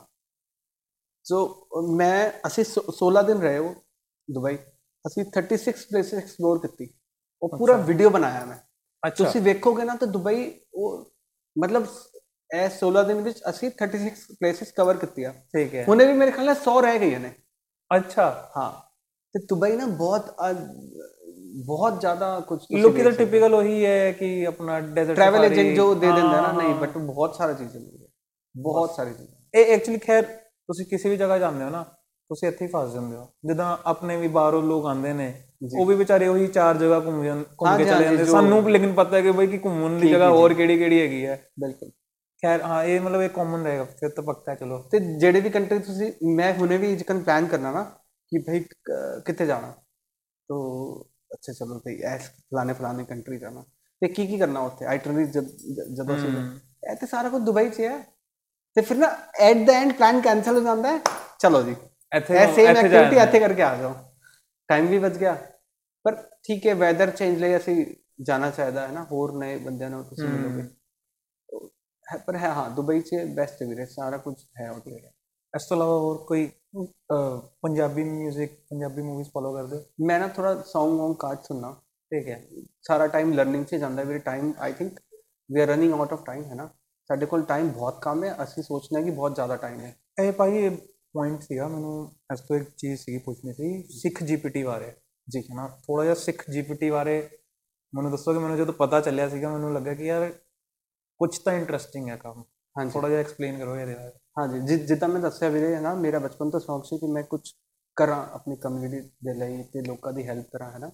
[1.29, 1.39] ਸੋ
[1.95, 3.73] ਮੈਂ ਅਸੀਂ ਸੋ- 16 ਦਿਨ ਰਹੇ ਉਹ
[4.27, 4.55] ਦੁਬਈ
[5.05, 6.87] ਅਸੀਂ 36 ਪਲੇਸਿਸ ਐਕਸਪਲੋਰ ਕੀਤੀ
[7.41, 8.57] ਉਹ ਪੂਰਾ ਵੀਡੀਓ ਬਣਾਇਆ ਮੈਂ
[9.03, 10.41] ਅੱਛਾ ਤੁਸੀਂ ਵੇਖੋਗੇ ਨਾ ਤਾਂ ਦੁਬਈ
[10.75, 10.95] ਉਹ
[11.55, 11.85] ਮਤਲਬ
[12.51, 16.45] ਇਹ 16 ਦਿਨ ਵਿੱਚ ਅਸੀਂ 36 ਪਲੇਸਿਸ ਕਵਰ ਕੀਤੀਆਂ ਠੀਕ ਹੈ ਹੁਣੇ ਵੀ ਮੇਰੇ ਖਿਆਲ
[16.45, 17.31] ਨਾਲ 100 ਰਹਿ ਗਈਆਂ ਨੇ
[17.91, 18.25] ਅੱਛਾ
[18.57, 18.69] ਹਾਂ
[19.35, 20.35] ਤੇ ਦੁਬਈ ਨਾ ਬਹੁਤ
[21.65, 26.11] ਬਹੁਤ ਜ਼ਿਆਦਾ ਕੁਝ ਲੋਕੀ ਤਾਂ ਟਿਪੀਕਲ ਉਹੀ ਹੈ ਕਿ ਆਪਣਾ ਡੈਜ਼ਰਟ ਟਰੈਵਲ ਏਜੰਟ ਜੋ ਦੇ
[26.11, 28.07] ਦਿੰਦਾ ਨਾ ਨਹੀਂ ਬਟ ਬਹੁਤ ਸਾਰਾ ਚੀਜ਼ਾਂ ਮਿਲਦੀਆਂ
[28.55, 30.25] ਬਹੁਤ ਸਾਰੀ ਚੀਜ਼ਾਂ ਇਹ ਐਕਚੁਅਲੀ ਖੈਰ
[30.69, 31.83] ਤੁਸੀਂ ਕਿਸੇ ਵੀ ਜਗ੍ਹਾ ਜਾਂਦੇ ਹੋ ਨਾ
[32.29, 35.33] ਤੁਸੀਂ ਇੱਥੇ ਹੀ ਫਸ ਜਾਂਦੇ ਹੋ। ਜਿੱਦਾਂ ਆਪਣੇ ਵੀ ਬਾਹਰੋਂ ਲੋਕ ਆਉਂਦੇ ਨੇ
[35.79, 37.21] ਉਹ ਵੀ ਵਿਚਾਰੇ ਉਹੀ ਚਾਰ ਜਗ੍ਹਾ ਘੁੰਮ
[37.61, 40.53] ਘੁੰਮ ਕੇ ਚਲੇ ਜਾਂਦੇ। ਸਾਨੂੰ ਲੇਕਿਨ ਪਤਾ ਹੈ ਕਿ ਬਈ ਕਿ ਘੁੰਮਣ ਦੀ ਜਗ੍ਹਾ ਹੋਰ
[40.53, 41.89] ਕਿਹੜੀ ਕਿਹੜੀ ਹੈਗੀ ਹੈ। ਬਿਲਕੁਲ।
[42.43, 45.79] ਖੈਰ ਹਾਂ ਇਹ ਮਤਲਬ ਇਹ ਕਾਮਨ ਰਹੇਗਾ ਫਿਰ ਤਾਂ ਪੱਕਾ ਚਲੋ। ਤੇ ਜਿਹੜੇ ਵੀ ਕੰਟਰੀ
[45.79, 47.83] ਤੁਸੀਂ ਮੈਂ ਹੁਣੇ ਵੀ ਜਿਕਨ ਪਲਾਨ ਕਰਨਾ ਨਾ
[48.31, 48.59] ਕਿ ਭਾਈ
[49.25, 49.73] ਕਿੱਥੇ ਜਾਣਾ।
[50.49, 50.59] ਤੋ
[51.33, 53.63] ਅੱਛਾ ਚਲੋ ਭਾਈ ਐਸ ਫਲਾਣੇ ਫਲਾਣੇ ਕੰਟਰੀ ਜਾਣਾ।
[54.01, 54.85] ਤੇ ਕੀ ਕੀ ਕਰਨਾ ਉੱਥੇ?
[54.85, 56.29] ਆਈਟਨਰੀ ਜਦੋਂ ਅਸੀਂ
[56.91, 57.97] ਇਹ ਤੇ ਸਾਰਾ ਕੁਝ ਦੁਬਈ 'ਚ ਹੈ।
[58.77, 59.07] ਤੇ ਫਿਰ ਨਾ
[59.41, 60.99] at the end plan cancel ਹੋ ਜਾਂਦਾ ਹੈ।
[61.39, 61.75] ਚਲੋ ਜੀ
[62.11, 63.93] ਇੱਥੇ ਸੇਮ ਐਕਟੀਵਿਟੀ ਇੱਥੇ ਕਰਕੇ ਆ ਜਾਓ।
[64.69, 65.35] ਟਾਈਮ ਵੀ ਬਚ ਗਿਆ।
[66.05, 66.15] ਪਰ
[66.47, 67.85] ਠੀਕ ਹੈ ਵੈਦਰ ਚੇਂਜ ਲਈ ਅਸੀਂ
[68.25, 70.67] ਜਾਣਾ ਚਾਹੀਦਾ ਹੈ ਨਾ ਹੋਰ ਨਏ ਬੰਦਿਆਂ ਨਾਲ ਤੁਸੀਂ ਮਿਲੋਗੇ।
[72.25, 74.95] ਪਰ ਹੈ ਹਾਂ ਦੁਬਈ 'ਚ ਬੈਸਟ ਵੀਰੇ ਸਾਰਾ ਕੁਝ ਹੈ ਉੱਥੇ
[75.53, 76.49] ਇਸ ਤੋਂ ਇਲਾਵਾ ਹੋਰ ਕੋਈ
[77.63, 79.77] ਪੰਜਾਬੀ 뮤직 ਪੰਜਾਬੀ ਮੂਵੀਜ਼ ਫੋਲੋ ਕਰਦੇ?
[79.77, 81.71] ਹੋ ਮੈਂ ਨਾ ਥੋੜਾ Song ਵੌਂਗ ਕਾਰਡ ਸੁਣਨਾ।
[82.11, 82.41] ਠੀਕ ਹੈ।
[82.87, 84.99] ਸਾਰਾ ਟਾਈਮ ਲਰਨਿੰਗ 'ਚ ਜਾਂਦਾ ਵੀਰੇ time I think
[85.49, 86.69] we are running out of time ਹੈ ਨਾ?
[87.09, 90.31] ਸਾਡੇ ਕੋਲ ਟਾਈਮ ਬਹੁਤ ਕਮ ਹੈ ਅਸੀਂ ਸੋਚਦੇ ਹਾਂ ਕਿ ਬਹੁਤ ਜ਼ਿਆਦਾ ਟਾਈਮ ਹੈ। ਇਹ
[90.31, 90.69] ਭਾਈ
[91.13, 94.93] ਪੁਆਇੰਟ ਸੀਗਾ ਮੈਨੂੰ ਇਸ ਤੋਂ ਇੱਕ ਚੀਜ਼ ਸੀ ਪੁੱਛਣੀ ਸੀ ਸਿੱਖ ਜੀਪੀਟੀ ਬਾਰੇ।
[95.29, 97.29] ਜੀ। ਹੈ ਨਾ ਥੋੜਾ ਜਿਹਾ ਸਿੱਖ ਜੀਪੀਟੀ ਬਾਰੇ
[97.95, 100.33] ਮੈਨੂੰ ਦੱਸੋ ਕਿ ਮੈਨੂੰ ਜਦੋਂ ਪਤਾ ਚੱਲਿਆ ਸੀਗਾ ਮੈਨੂੰ ਲੱਗਾ ਕਿ ਯਾਰ
[101.17, 102.43] ਕੁਝ ਤਾਂ ਇੰਟਰਸਟਿੰਗ ਹੈ ਕੰਮ।
[102.77, 106.19] ਹਾਂਜੀ। ਥੋੜਾ ਜਿਹਾ ਐਕਸਪਲੇਨ ਕਰੋ ਇਹਦੇ ਬਾਰੇ। ਹਾਂਜੀ ਜਿੱਦਾਂ ਮੈਂ ਦੱਸਿਆ ਵੀਰੇ ਹੈ ਨਾ ਮੇਰਾ
[106.19, 107.51] ਬਚਪਨ ਤੋਂ ਸ਼ੌਂਕ ਸੀ ਕਿ ਮੈਂ ਕੁਝ
[107.95, 110.89] ਕਰਾਂ ਆਪਣੀ ਕਮਿਊਨਿਟੀ ਦੇ ਲਈ ਤੇ ਲੋਕਾਂ ਦੀ ਹੈਲਪ ਕਰਾਂ ਹੈ ਨਾ।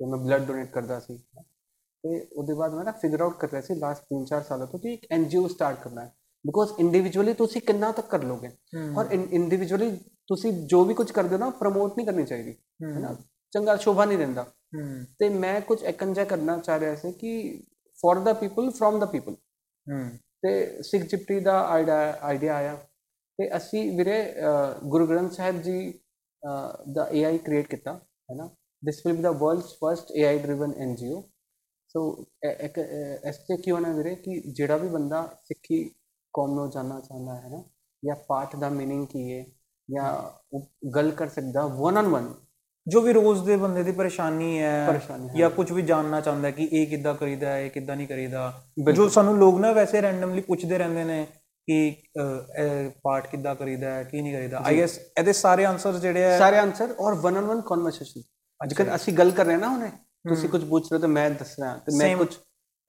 [0.00, 1.22] ਤੇ ਮੈਂ ਬਲੱਡ ਡੋਨੇਟ ਕਰਦਾ ਸੀ।
[2.04, 4.92] ਤੇ ਉਹਦੇ ਬਾਅਦ ਮੈਂ ਨਾ ਫਿਗਰ ਆਊਟ ਕਰ ਰਿਹਾ ਸੀ ਲਾਸਟ 3-4 ਸਾਲਾਂ ਤੋਂ ਕਿ
[4.94, 6.12] ਇੱਕ ਐਨਜੀਓ ਸਟਾਰਟ ਕਰਨਾ ਹੈ।
[6.44, 8.50] ਬਿਕੋਜ਼ ਇੰਡੀਵਿਜੂਅਲੀ ਤੁਸੀਂ ਕਿੰਨਾ ਤੱਕ ਕਰ ਲੋਗੇ।
[8.98, 9.90] ਔਰ ਇੰਡੀਵਿਜੂਅਲੀ
[10.28, 13.14] ਤੁਸੀਂ ਜੋ ਵੀ ਕੁਝ ਕਰਦੇ ਹੋ ਨਾ ਪ੍ਰਮੋਟ ਨਹੀਂ ਕਰਨੀ ਚਾਹੀਦੀ। ਹੈ। ਨਾ
[13.52, 14.44] ਚੰਗਾ ਸ਼ੋਭਾ ਨਹੀਂ ਦਿੰਦਾ।
[15.18, 17.62] ਤੇ ਮੈਂ ਕੁਝ ਇਕੰਜਾ ਕਰਨਾ ਚਾਹ ਰਿਹਾ ਸੀ ਕਿ
[17.98, 19.34] for the people from the people
[20.42, 22.76] ਤੇ ਸਿੱਖ ਜਿਪਟੀ ਦਾ ਆਈਡੀਆ ਆਇਆ।
[23.38, 24.20] ਤੇ ਅਸੀਂ ਵੀਰੇ
[24.84, 25.92] ਗੁਰੂ ਗ੍ਰੰਥ ਸਾਹਿਬ ਜੀ
[26.94, 28.48] ਦਾ ਏਆਈ ਕ੍ਰੀਏਟ ਕੀਤਾ ਹੈ ਨਾ
[28.82, 31.20] this will be the world's first AI driven NGO
[31.87, 32.25] ਸੋ
[32.59, 32.79] ਇੱਕ
[33.23, 35.83] ਐਸਤੇ ਕੀ ਹੋਣਾ ਵੀਰੇ ਕਿ ਜਿਹੜਾ ਵੀ ਬੰਦਾ ਸਿੱਖੀ
[36.33, 37.63] ਕੌਮ ਨੂੰ ਜਾਨਣਾ ਚਾਹੁੰਦਾ ਹੈ ਨਾ
[38.03, 39.45] ਜਾਂ ਪਾਠ ਦਾ मीनिंग ਕੀ ਹੈ
[39.89, 40.31] ਜਾਂ
[40.95, 42.33] ਗੱਲ ਕਰ ਸਕਦਾ ਵਨ ਔਨ ਵਨ
[42.87, 46.67] ਜੋ ਵੀ ਰੋਜ਼ ਦੇ ਬੰਦੇ ਦੀ ਪਰੇਸ਼ਾਨੀ ਹੈ ਪਰੇਸ਼ਾਨੀ ਜਾਂ ਕੁਝ ਵੀ ਜਾਣਨਾ ਚਾਹੁੰਦਾ ਕਿ
[46.71, 48.53] ਇਹ ਕਿੱਦਾਂ ਕਰੀਦਾ ਹੈ ਇਹ ਕਿੱਦਾਂ ਨਹੀਂ ਕਰੀਦਾ
[48.93, 51.27] ਜੋ ਸਾਨੂੰ ਲੋਕ ਨਾ ਵੈਸੇ ਰੈਂਡਮਲੀ ਪੁੱਛਦੇ ਰਹਿੰਦੇ ਨੇ
[51.67, 56.25] ਕਿ ਇਹ ਪਾਰਟ ਕਿੱਦਾਂ ਕਰੀਦਾ ਹੈ ਕੀ ਨਹੀਂ ਕਰੀਦਾ ਆਈ ਗੈਸ ਇਹਦੇ ਸਾਰੇ ਆਨਸਰ ਜਿਹੜੇ
[56.25, 58.21] ਆ ਸਾਰੇ ਆਨਸਰ ਔਰ ਵਨ ਔਨ ਵਨ ਕਨਵਰਸੇਸ਼ਨ
[58.61, 59.91] ਅੱਜਕੱਲ ਅਸੀਂ ਗੱਲ ਕਰ ਰਹੇ ਨਾ ਹੁਣੇ
[60.24, 62.36] ਤੁਸੀਂ ਕੁਝ ਪੁੱਛ ਰਹੇ ਹੋ ਤੇ ਮੈਂ ਦੱਸ ਰਿਹਾ ਤੇ ਮੈਂ ਕੁਝ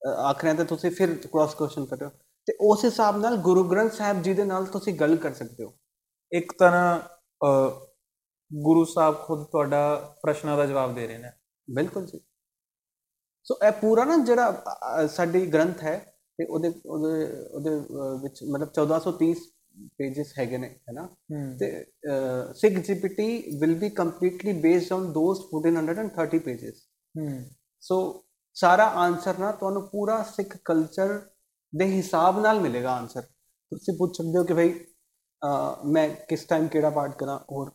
[0.07, 2.11] ਆਖ ਰਿਹਾ ਤੇ ਤੁਸੀਂ ਫਿਰ ਕ੍ਰਾਸ ਕੁਐਸਚਨ ਕਰ ਰਹੇ ਹੋ
[2.47, 5.73] ਤੇ ਉਸ ਹਿਸਾਬ ਨਾਲ ਗੁਰੂ ਗ੍ਰੰਥ ਸਾਹਿਬ ਜੀ ਦੇ ਨਾਲ ਤੁਸੀਂ ਗੱਲ ਕਰ ਸਕਦੇ ਹੋ।
[6.32, 6.99] ਇੱਕ ਤਰ੍ਹਾਂ
[8.53, 11.32] ਗੁਰੂ ਸਾਹਿਬ ਖੁਦ ਤੁਹਾਡਾ ਪ੍ਰਸ਼ਨਾਂ ਦਾ ਜਵਾਬ ਦੇ ਰਹੇ ਨੇ।
[11.73, 12.19] ਬਿਲਕੁਲ ਜੀ।
[13.43, 14.63] ਸੋ ਇਹ ਪੂਰਾ ਨਾ ਜਿਹੜਾ
[15.07, 17.69] ਸਾਡੀ ਗ੍ਰੰਥ ਹੈ ਤੇ ਉਹਦੇ ਉਹਦੇ ਉਹਦੇ
[18.21, 19.39] ਵਿੱਚ ਮਤਲਬ 1430
[20.01, 21.07] ਪੇजेस ਹੈਗੇ ਨੇ ਹੈਨਾ
[21.59, 21.86] ਤੇ
[22.53, 26.71] Sikh GPT will be completely based on those 1430
[27.16, 27.43] ਹੂੰ।
[27.84, 27.97] ਸੋ
[28.57, 31.20] ਸਾਰਾ ਆਨਸਰ ਨਾ ਤੁਹਾਨੂੰ ਪੂਰਾ ਸਿੱਖ ਕਲਚਰ
[31.74, 34.74] ਦੇ ਹਿਸਾਬ ਨਾਲ ਮਿਲੇਗਾ ਆਨਸਰ ਤੁਸੀਂ ਪੁੱਛ ਸਕਦੇ ਹੋ ਕਿ ਭਾਈ
[35.86, 37.39] ਮੈਂ ਕਿਸ ਟਾਈਮ ਕਿਹੜਾ ਪਾਰਟ ਕਰਾਂ?
[37.51, 37.72] ਔਰ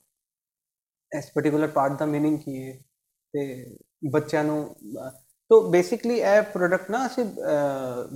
[1.13, 2.73] ਇਸ ਪਾਰਟਿਕੂਲਰ ਪਾਰਟ ਦਾ मीनिंग ਕੀ ਹੈ?
[3.35, 3.77] ਤੇ
[4.11, 4.75] ਬੱਚਿਆਂ ਨੂੰ
[5.51, 7.25] ਤੋ ਬੇਸਿਕਲੀ ਇਹ ਪ੍ਰੋਡਕਟ ਨਾ ਅਸੀਂ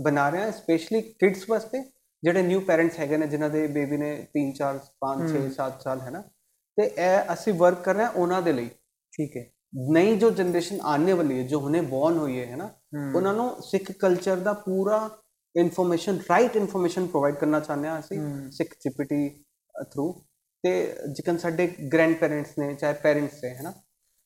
[0.03, 1.83] ਬਣਾ ਰਹੇ ਹਾਂ ਸਪੈਸ਼ਲੀ ਕਿਡਸ ਵਾਸਤੇ
[2.23, 6.01] ਜਿਹੜੇ ਨਿਊ ਪੈਰੈਂਟਸ ਹੈਗੇ ਨੇ ਜਿਨ੍ਹਾਂ ਦੇ ਬੇਬੀ ਨੇ 3 4 5 6 7 ਸਾਲ
[6.01, 6.23] ਹੈ ਨਾ?
[6.79, 8.69] ਤੇ ਇਹ ਅਸੀਂ ਵਰਕ ਕਰ ਰਹੇ ਹਾਂ ਉਹਨਾਂ ਦੇ ਲਈ।
[9.13, 9.45] ਠੀਕ ਹੈ?
[9.93, 12.71] ਨਈ ਜੋ ਜਨਰੇਸ਼ਨ ਆਉਣੇ ਵਾਲੀ ਹੈ ਜੋ ਹੁਣੇ ਬੌਰਨ ਹੋਈ ਹੈ ਨਾ
[13.17, 15.11] ਉਹਨਾਂ ਨੂੰ ਸਿੱਖ ਕਲਚਰ ਦਾ ਪੂਰਾ
[15.57, 18.19] ਇਨਫੋਰਮੇਸ਼ਨ ਰਾਈਟ ਇਨਫੋਰਮੇਸ਼ਨ ਪ੍ਰੋਵਾਈਡ ਕਰਨਾ ਚਾਹੁੰਦੇ ਹਾਂ ਅਸੀਂ
[18.53, 19.45] ਸਿੱਖ ਜੀਪੀਟੀ
[19.93, 20.25] ਥਰੂ
[20.63, 23.71] ਤੇ ਜਿਕਨ ਸਾਡੇ ਗ੍ਰੈਂਡ ਪੈਰੈਂਟਸ ਨੇ ਚਾਹੇ ਪੈਰੈਂਟਸ ਨੇ ਹੈਨਾ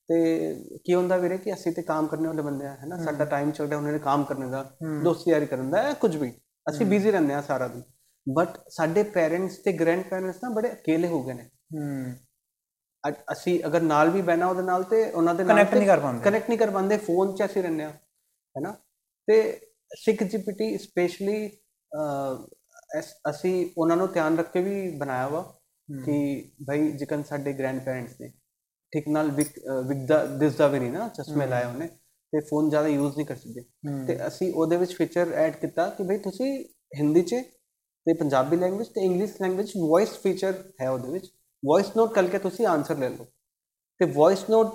[0.09, 3.51] ਤੇ ਕੀ ਹੁੰਦਾ ਵੀਰੇ ਕਿ ਅਸੀਂ ਤੇ ਕੰਮ ਕਰਨੇ ਵਾਲੇ ਬੰਦੇ ਆ ਹੈਨਾ ਸਾਡਾ ਟਾਈਮ
[3.51, 6.33] ਚੱਲਦਾ ਉਹਨਾਂ ਨੇ ਕੰਮ ਕਰਨੇ ਦਾ ਦੋਸਤੀ ਯਾਰੀ ਕਰਨ ਦਾ ਕੁਝ ਵੀ।
[6.71, 7.83] ਅਸੀਂ ਬਿਜ਼ੀ ਰਹਿੰਦੇ ਆ ਸਾਰਾ ਦਿਨ।
[8.27, 11.49] ਬਟ ਸਾਡੇ ਪੈਰੈਂਟਸ ਤੇ ਗ੍ਰੈਂਡ ਪੈਰੈਂਟਸ ਨਾ ਬੜੇ ਅਕੇਲੇ ਹੋ ਗਏ ਨੇ।
[13.33, 16.25] ਅਸੀਂ ਅਗਰ ਨਾਲ ਵੀ ਬੈਣਾ ਉਹਦੇ ਨਾਲ ਤੇ ਉਹਨਾਂ ਦੇ ਨਾਲ ਕਨੈਕਟ ਨਹੀਂ ਕਰ ਪਾਉਂਦੇ।
[16.25, 17.91] ਕਨੈਕਟ ਨਹੀਂ ਕਰ ਪਾਉਂਦੇ ਫੋਨ 'ਚ ਅਸੀਂ ਰਹਿੰਦੇ ਆ
[18.57, 18.75] ਹੈਨਾ
[19.29, 19.41] ਤੇ
[19.97, 21.49] ਸਿੱਖ ਜੀਪੀਟੀ ਸਪੈਸ਼ਲੀ
[23.31, 25.43] ਅਸੀਂ ਉਹਨਾਂ ਨੂੰ ਧਿਆਨ ਰੱਖ ਕੇ ਵੀ ਬਣਾਇਆ ਵਾ
[25.89, 26.15] ਕਿ
[26.67, 28.29] ਭਾਈ ਜਿਕਨ ਸਾਡੇ ਗ੍ਰੈਂਡ ਪੈਰੈਂਟਸ ਨੇ
[28.93, 31.87] ਠੀਕ ਨਾਲ ਵਿਕਦਾ ਦਿਸਦਾ ਵੀ ਨਹੀਂ ਨਾ ਚਸ਼ਮੇ ਲਾਏ ਉਹਨੇ
[32.33, 33.65] ਤੇ ਫੋਨ ਜ਼ਿਆਦਾ ਯੂਜ਼ ਨਹੀਂ ਕਰ ਸਕਦੇ।
[34.07, 36.53] ਤੇ ਅਸੀਂ ਉਹਦੇ ਵਿੱਚ ਫੀਚਰ ਐਡ ਕੀਤਾ ਕਿ ਭਾਈ ਤੁਸੀਂ
[36.99, 37.35] ਹਿੰਦੀ 'ਚ
[38.07, 41.31] ਤੇ ਪੰਜਾਬੀ ਲੈਂਗੁਏਜ ਤੇ ਇੰਗਲਿਸ਼ ਲੈਂਗੁਏਜ ਵੌਇਸ ਫੀਚਰ ਹੈ ਉਹਦੇ ਵਿੱਚ।
[41.63, 43.25] ਵੌਇਸ ਨੋਟ ਕਰਕੇ ਤੁਸੀਂ ਆਨਸਰ ਲੈ ਲਓ।
[44.01, 44.75] ਤੇ ਵੌਇਸ ਨੋਟ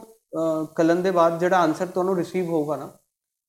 [0.75, 2.87] ਕਰਨ ਦੇ ਬਾਅਦ ਜਿਹੜਾ ਆਨਸਰ ਤੁਹਾਨੂੰ ਰਿਸੀਵ ਹੋਊਗਾ ਨਾ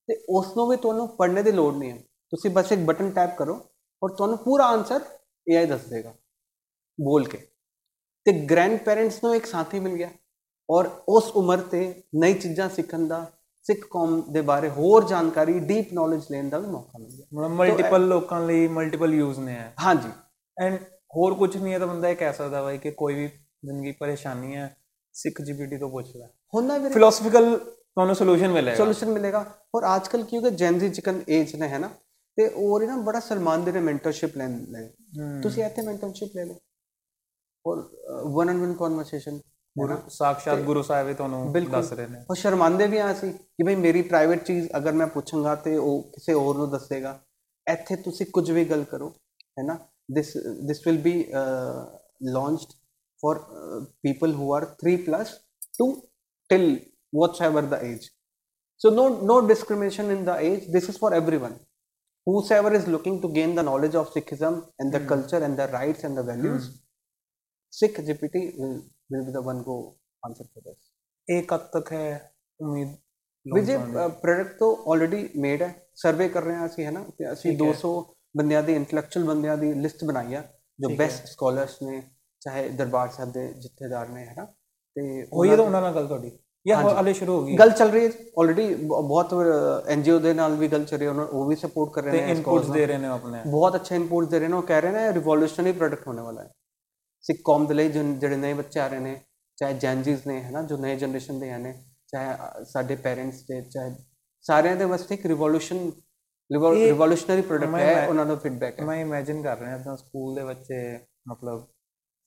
[0.09, 1.99] ਤੇ ਉਸ ਨੂੰ ਵੀ ਤੁਹਾਨੂੰ ਪੜ੍ਹਨੇ ਦੀ ਲੋੜ ਨਹੀਂ ਹੈ।
[2.33, 3.55] ਤੁਸੀਂ ਬਸ ਇੱਕ ਬਟਨ ਟੈਪ ਕਰੋ
[4.03, 5.01] ਔਰ ਤੁਹਾਨੂੰ ਪੂਰਾ ਆਨਸਰ
[5.47, 6.13] AI ਦੱਸ ਦੇਗਾ
[6.99, 7.39] ਬੋਲ ਕੇ।
[8.27, 10.11] ਤੇ ਗ੍ਰੈਂਡ ਪੈਰੈਂਟਸ ਨੂੰ ਇੱਕ ਸਾਥੀ ਮਿਲ ਗਿਆ
[10.69, 11.81] ਔਰ ਉਸ ਉਮਰ ਤੇ
[12.21, 13.25] ਨਈ ਚੀਜ਼ਾਂ ਸਿੱਖਣ ਦਾ
[13.67, 18.07] ਸਿੱਖ ਕੌਮ ਦੇ ਬਾਰੇ ਹੋਰ ਜਾਣਕਾਰੀ ਡੀਪ ਨੌਲੇਜ ਲੈਣ ਦਾ ਵੀ ਮੌਕਾ ਮਿਲ ਗਿਆ। ਮਲਟੀਪਲ
[18.09, 20.11] ਲੋਕਾਂ ਲਈ ਮਲਟੀਪਲ ਯੂਜ਼ ਨੇ ਹੈ ਹਾਂਜੀ।
[20.57, 20.79] ਐਂਡ
[21.11, 23.27] ਹੋਰ ਕੁਝ ਨਹੀਂ ਹੈ ਤਾਂ ਬੰਦਾ ਇਹ ਕਹਿ ਸਕਦਾ ਬਾਈ ਕਿ ਕੋਈ ਵੀ
[23.65, 24.77] ਜ਼ਿੰਦਗੀ ਪਰੇਸ਼ਾਨੀ ਹੈ
[25.15, 29.39] ਸਿੱਖ ਜੀਪੀਟੀ ਤੋਂ ਪੁੱਛ ਲੈ ਹੁੰਦਾ ਵੀਰੇ ਫਿਲਾਸਫੀਕਲ ਤੁਹਾਨੂੰ ਸੋਲੂਸ਼ਨ ਮਿਲੇਗਾ। ਸੋਲੂਸ਼ਨ ਮਿਲੇਗਾ।
[29.75, 31.89] ਔਰ ਅੱਜਕੱਲ ਕਿਉਂਕਿ ਜੈਨਜ਼ੀ ਚਿਕਨ ਏਜ ਨੇ ਹੈ ਨਾ?
[32.39, 34.87] ਤੇ ਉਹ ਨਾ ਬੜਾ ਸਲਮਾਨ ਦੇ ਨੇ ਮੈਂਟਰਸ਼ਿਪ ਲੈਣ ਲੈ
[35.43, 36.55] ਤੁਸੀਂ ਇੱਥੇ ਮੈਂਟਰਸ਼ਿਪ ਲੈ ਲਓ।
[37.67, 37.83] ਔਰ
[38.35, 39.39] one and one conversation
[39.77, 43.75] guru ਸਾਖਸ਼ਾਤ Guru Sahib ਤੁਹਾਨੂੰ। ਦੱਸ ਰਹੇ ਨੇ। ਉਹ ਸ਼ਰਮਾਂਦੇ ਵੀ ਆ ਅਸੀਂ ਕਿ ਭਈ
[43.77, 47.19] ਮੇਰੀ ਪ੍ਰਾਈਵੇਟ ਚੀਜ਼ ਅਗਰ ਮੈਂ ਪੁੱਛਾਂਗਾ ਤੇ ਉਹ ਕਿਸੇ ਹੋਰ ਨੂੰ ਦੱਸੇਗਾ।
[47.67, 49.09] ਇੱਥੇ ਤੁਸੀਂ ਕੁਝ ਵੀ ਗੱਲ ਕਰੋ
[49.59, 49.79] ਹੈ ਨਾ?
[50.09, 50.29] this
[50.69, 51.85] this will be uh,
[52.21, 52.75] launched
[53.21, 55.31] for uh, people who are 3 plus
[55.79, 55.87] to
[56.51, 56.67] till
[57.21, 58.07] whatsoever the age
[58.83, 61.57] so no no discrimination in the age this is for everyone
[62.27, 65.09] whosoever is looking to gain the knowledge of sikhism and the mm.
[65.13, 66.77] culture and the rights and the values mm.
[67.79, 68.77] sikh gpt will,
[69.11, 69.79] will be the one go
[70.29, 70.81] answer for this
[71.31, 72.07] एक हद तक है
[72.65, 72.97] उम्मीद
[73.55, 73.79] विजय
[74.23, 75.71] product तो already made है
[76.03, 77.03] survey कर रहे हैं ऐसी है ना
[77.33, 77.91] ऐसी 200
[78.37, 80.43] ਬੰਦਿਆਂ ਦੀ ਇੰਟੈਲੈਕਚੁਅਲ ਬੰਦਿਆਂ ਦੀ ਲਿਸਟ ਬਣਾਈ ਆ
[80.81, 82.03] ਜੋ ਬੈਸਟ ਸਕਾਲਰਸ ਨੇ
[82.41, 84.45] ਚਾਹੇ ਦਰਬਾਰ ਸਾਹਿਬ ਦੇ ਜਥੇਦਾਰ ਨੇ ਹੈ ਨਾ
[84.97, 88.07] ਤੇ ਹੋਈ ਤਾਂ ਉਹਨਾਂ ਨਾਲ ਗੱਲ ਤੁਹਾਡੀ। ਜਾਂ ਹਾਲੇ ਸ਼ੁਰੂ ਹੋ ਗਈ। ਗੱਲ ਚੱਲ ਰਹੀ
[88.07, 88.11] ਹੈ
[88.41, 89.35] ਆਲਰੇਡੀ ਬਹੁਤ
[89.89, 92.71] ਐਨਜੀਓ ਦੇ ਨਾਲ ਵੀ ਗੱਲ ਚੱਲ ਰਹੀ ਹੈ ਉਹ ਵੀ ਸਪੋਰਟ ਕਰ ਰਹੇ ਨੇ ਇਨਪੁਟਸ
[92.71, 95.73] ਦੇ ਰਹੇ ਨੇ ਆਪਣੇ। ਬਹੁਤ ਅੱਛੇ ਇਨਪੁਟਸ ਦੇ ਰਹੇ ਨੇ ਉਹ ਕਹਿ ਰਹੇ ਨੇ ਰਿਵੋਲੂਸ਼ਨਰੀ
[95.73, 96.49] ਪ੍ਰੋਡਕਟ ਹੋਣੇ ਵਾਲਾ ਹੈ।
[97.21, 99.21] ਸਿੱਖ ਕੌਮ ਦੇ ਲਈ ਜਿਹੜੇ ਨਵੇਂ ਬੱਚੇ ਆ ਰਹੇ ਨੇ
[99.57, 101.73] ਚਾਹੇ ਜੈਨਜੀਸ ਨੇ ਹੈ ਨਾ ਜੋ ਨਵੇਂ ਜਨਰੇਸ਼ਨ ਦੇ ਹਨ
[102.07, 103.95] ਚਾਹੇ ਸਾਡੇ ਪੇਰੈਂਟਸ ਦੇ ਚਾਹੇ
[104.41, 105.91] ਸਾਰਿਆਂ ਦੇ ਵਾਸਤੇ ਇੱਕ ਰਿਵੋਲੂਸ਼ਨ
[106.51, 110.99] ਰਿਵੋਲੂਸ਼ਨਰੀ ਪ੍ਰੋਡਕਟ ਹੈ ਉਹਨਾਂ ਦਾ ਫੀਡਬੈਕ ਹੈ। ਮੈਂ ਇਮੇਜਿਨ ਕਰ ਰਿਹਾ ਤਾਂ ਸਕੂਲ ਦੇ ਬੱਚੇ
[111.29, 111.67] ਮਤਲਬ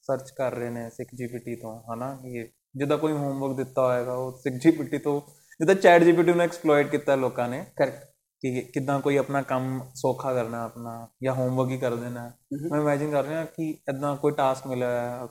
[0.05, 4.31] ਸਰਚ ਕਰ ਰਹੇ ਨੇ ਸਿੱਖ ਜੀਪੀਟੀ ਤੋਂ ਹਨਾ ਕਿ ਜਿੱਦਾਂ ਕੋਈ ਹੋਮਵਰਕ ਦਿੱਤਾ ਹੋਏਗਾ ਉਹ
[4.37, 5.21] ਸਿੱਖ ਜੀਪੀਟੀ ਤੋਂ
[5.59, 8.05] ਜਿੱਦਾਂ ਚੈਟ ਜੀਪੀਟੀ ਨੂੰ ਐਕਸਪਲੋਇਟ ਕੀਤਾ ਲੋਕਾਂ ਨੇ ਕਰੈਕਟ
[8.43, 12.31] ਕਿ ਕਿਦਾਂ ਕੋਈ ਆਪਣਾ ਕੰਮ ਸੌਖਾ ਕਰਨਾ ਆਪਣਾ ਜਾਂ ਹੋਮਵਰਕ ਹੀ ਕਰ ਦੇਣਾ।
[12.71, 15.27] ਮੈਂ ਇਮੇਜਿਨ ਕਰ ਰਿਹਾ ਕਿ ਇਦਾਂ ਕੋਈ ਟਾਸਕ ਮਿਲਿਆ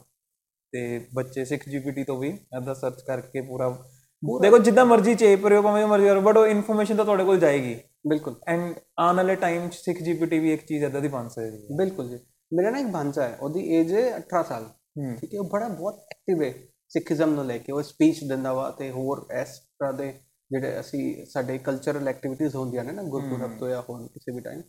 [0.72, 3.70] ਤੇ ਬੱਚੇ ਸਿੱਖ ਜੀਪੀਟੀ ਤੋਂ ਵੀ ਇਦਾਂ ਸਰਚ ਕਰਕੇ ਪੂਰਾ
[4.42, 7.38] ਦੇਖੋ ਜਿੱਦਾਂ ਮਰਜ਼ੀ ਚੇਪ ਰਹੇ ਹੋ ਭਾਵੇਂ ਮਰਜ਼ੀ ਕਰੋ ਬਟ ਉਹ ਇਨਫੋਰਮੇਸ਼ਨ ਤਾਂ ਤੁਹਾਡੇ ਕੋਲ
[7.38, 11.28] ਜਾਏਗੀ। ਬਿਲਕੁਲ। ਐਂਡ ਆਉਣ ਵਾਲੇ ਟਾਈਮ 'ਚ ਸਿੱਖ ਜੀਪੀਟੀ ਵੀ ਇੱਕ ਚੀਜ਼ ਇਦਾਂ ਦੀ ਬਣ
[11.28, 12.18] ਸਕਦੀ ਹੈ। ਬਿਲਕੁਲ ਜੀ।
[12.52, 14.68] ਮੇਰਾ ਨਾ ਇੱਕ ਭਾਂਜਾ ਹੈ ਉਹਦੀ ਏਜ ਹੈ 18 ਸਾਲ।
[15.20, 16.52] ਠੀਕ ਹੈ ਉਹ ਬੜਾ ਬਹੁਤ ਐਕਟਿਵ ਹੈ
[16.88, 20.12] ਸਿੱਖੀਜ਼ਮ ਨੂੰ ਲੈ ਕੇ। ਉਹ ਸਪੀਚ ਦਿੰਦਾ ਵਾ ਤੇ ਹੋਰ ਇਸ ਤਰ੍ਹਾਂ ਦੇ
[20.50, 24.62] ਜਿਹੜੇ ਅਸੀਂ ਸਾਡੇ ਕਲਚਰਲ ਐਕਟੀਵਿਟੀਜ਼ ਹੁੰਦੀਆਂ ਨੇ ਨਾ ਗੁਰਪੁਰਬ ਤੋਂ ਜਾਂ ਹੋਰ ਕਿਸੇ ਵੀ ਟਾਈਮ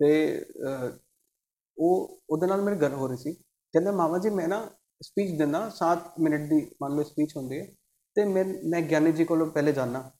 [0.00, 0.10] ਤੇ
[1.78, 4.58] ਉਹ ਉਹਦੇ ਨਾਲ ਮੇਰੀ ਗੱਲ ਹੋ ਰਹੀ ਸੀ। ਕਹਿੰਦਾ ਮਾਮਾ ਜੀ ਮੈਂ ਨਾ
[5.02, 7.66] ਸਪੀਚ ਦਿੰਦਾ 7 ਮਿੰਟ ਦੀ ਮੰਨ ਲਓ ਸਪੀਚ ਹੁੰਦੀ ਹੈ।
[8.16, 10.10] ਤੇ ਮੈਂ ਮੈਂ ਗਿਆਨੀ ਜੀ ਕੋਲੋਂ ਪਹਿਲੇ ਜਾਣਾ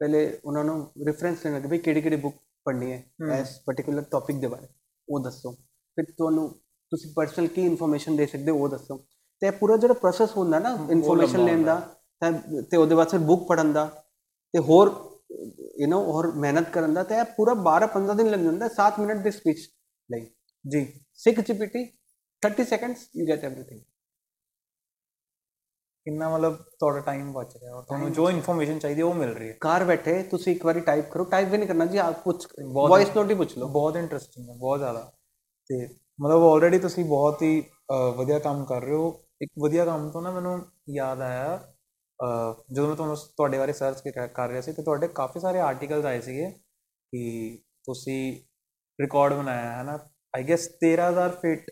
[0.00, 2.36] ਪਹਿਲੇ ਉਹਨਾਂ ਨੂੰ ਰੈਫਰੈਂਸ ਲੈਣਾ ਕਿ ਵੀ ਕਿਹੜੀ ਕਿਹੜੀ ਬੁੱਕ
[2.66, 4.66] ਪੜ੍ਹਨੀ ਹੈ ਇਸ ਪਾਰਟਿਕੂਲਰ ਟੌਪਿਕ ਦੇ ਬਾਰੇ
[5.08, 5.52] ਉਹ ਦੱਸੋ
[5.96, 6.48] ਫਿਰ ਤੁਹਾਨੂੰ
[6.92, 8.96] ਤੁਸੀਂ ਪਰਸਨਲ ਕੀ ਇਨਫੋਰਮੇਸ਼ਨ ਦੇ ਸਕਦੇ ਹੋ ਉਹ ਦੱਸੋ
[9.42, 11.78] ਤੇ ਇਹ ਪੂਰਾ ਜਿਹੜਾ ਪ੍ਰੋਸੈਸ ਹੁੰਦਾ ਨਾ ਇਨਫੋਰਮੇਸ਼ਨ ਲੈਣ ਦਾ
[12.22, 12.32] ਤਾਂ
[12.70, 13.84] ਤੇ ਉਹਦੇ ਬਾਅਦ ਫਿਰ ਬੁੱਕ ਪੜਨ ਦਾ
[14.54, 14.90] ਤੇ ਹੋਰ
[15.80, 19.00] ਯੂ نو ਹੋਰ ਮਿਹਨਤ ਕਰਨ ਦਾ ਤੇ ਇਹ ਪੂਰਾ 12 15 ਦਿਨ ਲੱਗ ਜਾਂਦਾ 7
[19.00, 19.68] ਮਿੰਟ ਦੀ ਸਪੀਚ
[20.10, 20.26] ਲਈ
[20.64, 20.84] ਜੀ
[21.16, 21.84] ਸਿੱਖ GPT
[22.42, 23.80] 30 seconds you get everything
[26.07, 29.49] ਕਿੰਨਾ ਮਤਲਬ ਤੁਹਾਡਾ ਟਾਈਮ ਬਚ ਰਿਹਾ ਔਰ ਤੁਹਾਨੂੰ ਜੋ ਇਨਫੋਰਮੇਸ਼ਨ ਚਾਹੀਦੀ ਹੈ ਉਹ ਮਿਲ ਰਹੀ
[29.49, 32.47] ਹੈ। ਕਾਰ ਬੈਠੇ ਤੁਸੀਂ ਇੱਕ ਵਾਰੀ ਟਾਈਪ ਕਰੋ ਟਾਈਪ ਵੀ ਨਹੀਂ ਕਰਨਾ ਜੀ ਆਪ ਪੁੱਛ
[32.83, 35.11] ਵੌਇਸ ਨੋਟ ਹੀ ਪੁੱਛ ਲਓ। ਬਹੁਤ ਇੰਟਰਸਟਿੰਗ ਹੈ ਬਹੁਤ ਜ਼ਿਆਦਾ।
[35.69, 35.85] ਤੇ
[36.19, 37.63] ਮਤਲਬ ਆਲਰੇਡੀ ਤੁਸੀਂ ਬਹੁਤ ਹੀ
[38.17, 41.57] ਵਧੀਆ ਕੰਮ ਕਰ ਰਹੇ ਹੋ। ਇੱਕ ਵਧੀਆ ਕੰਮ ਤੋਂ ਨਾ ਮੈਨੂੰ ਯਾਦ ਆਇਆ
[42.69, 44.01] ਜਦੋਂ ਮੈਂ ਤੁਹਾਨੂੰ ਤੁਹਾਡੇ ਬਾਰੇ ਸਰਚ
[44.33, 46.49] ਕਰ ਰਿਹਾ ਸੀ ਤੇ ਤੁਹਾਡੇ ਕਾਫੀ ਸਾਰੇ ਆਰਟੀਕਲਸ ਆਏ ਸੀਗੇ
[47.13, 48.19] ਕਿ ਤੁਸੀਂ
[48.99, 49.97] ਰਿਕਾਰਡ ਬਣਾਇਆ ਹੈ ਨਾ?
[50.33, 51.69] ਆਈ ਗੈਸ 13000 ਫੀਟ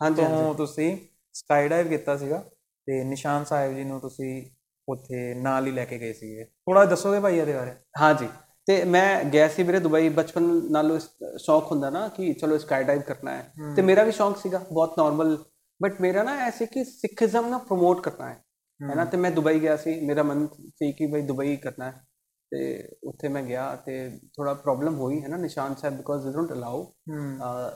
[0.00, 0.96] ਹਾਂਜੀ ਤੋਂ ਤੁਸੀਂ
[1.34, 2.42] ਸਕਾਈ ਡਾਈਵ ਕੀਤਾ ਸੀਗਾ।
[2.88, 4.50] ਤੇ ਨਿਸ਼ਾਨ ਸਾਹਿਬ ਜੀ ਨੂੰ ਤੁਸੀਂ
[4.88, 7.72] ਉੱਥੇ ਨਾਲ ਹੀ ਲੈ ਕੇ ਗਏ ਸੀਗੇ। ਥੋੜਾ ਦੱਸੋਗੇ ਭਾਈ ਇਹਦੇ ਬਾਰੇ?
[8.00, 8.28] ਹਾਂਜੀ।
[8.66, 10.98] ਤੇ ਮੈਂ ਗਿਆ ਸੀ ਵੀਰੇ ਦੁਬਈ ਬਚਪਨ ਨਾਲੋਂ
[11.38, 14.94] ਸ਼ੌਕ ਹੁੰਦਾ ਨਾ ਕਿ ਚਲੋ ਸਕਾਈ ਡਾਈਵ ਕਰਨਾ ਹੈ। ਤੇ ਮੇਰਾ ਵੀ ਸ਼ੌਕ ਸੀਗਾ ਬਹੁਤ
[14.98, 15.44] ਨਾਰਮਲ
[15.82, 18.44] ਬਟ ਮੇਰਾ ਨਾ ਐਸੇ ਕਿ ਸਿੱਖੀਜ਼ਮ ਨਾ ਪ੍ਰਮੋਟ ਕਰਨਾ ਹੈ।
[18.90, 22.02] ਹੈ। ਨਾ ਤੇ ਮੈਂ ਦੁਬਈ ਗਿਆ ਸੀ। ਮੇਰਾ ਮਨ ਸੀ ਕਿ ਬਈ ਦੁਬਈ ਕਰਨਾ ਹੈ।
[22.50, 26.52] ਤੇ ਉੱਥੇ ਮੈਂ ਗਿਆ ਤੇ ਥੋੜਾ ਪ੍ਰੋਬਲਮ ਹੋਈ ਹੈ ਨਾ Nishan Sahib because they don't
[26.52, 26.86] allow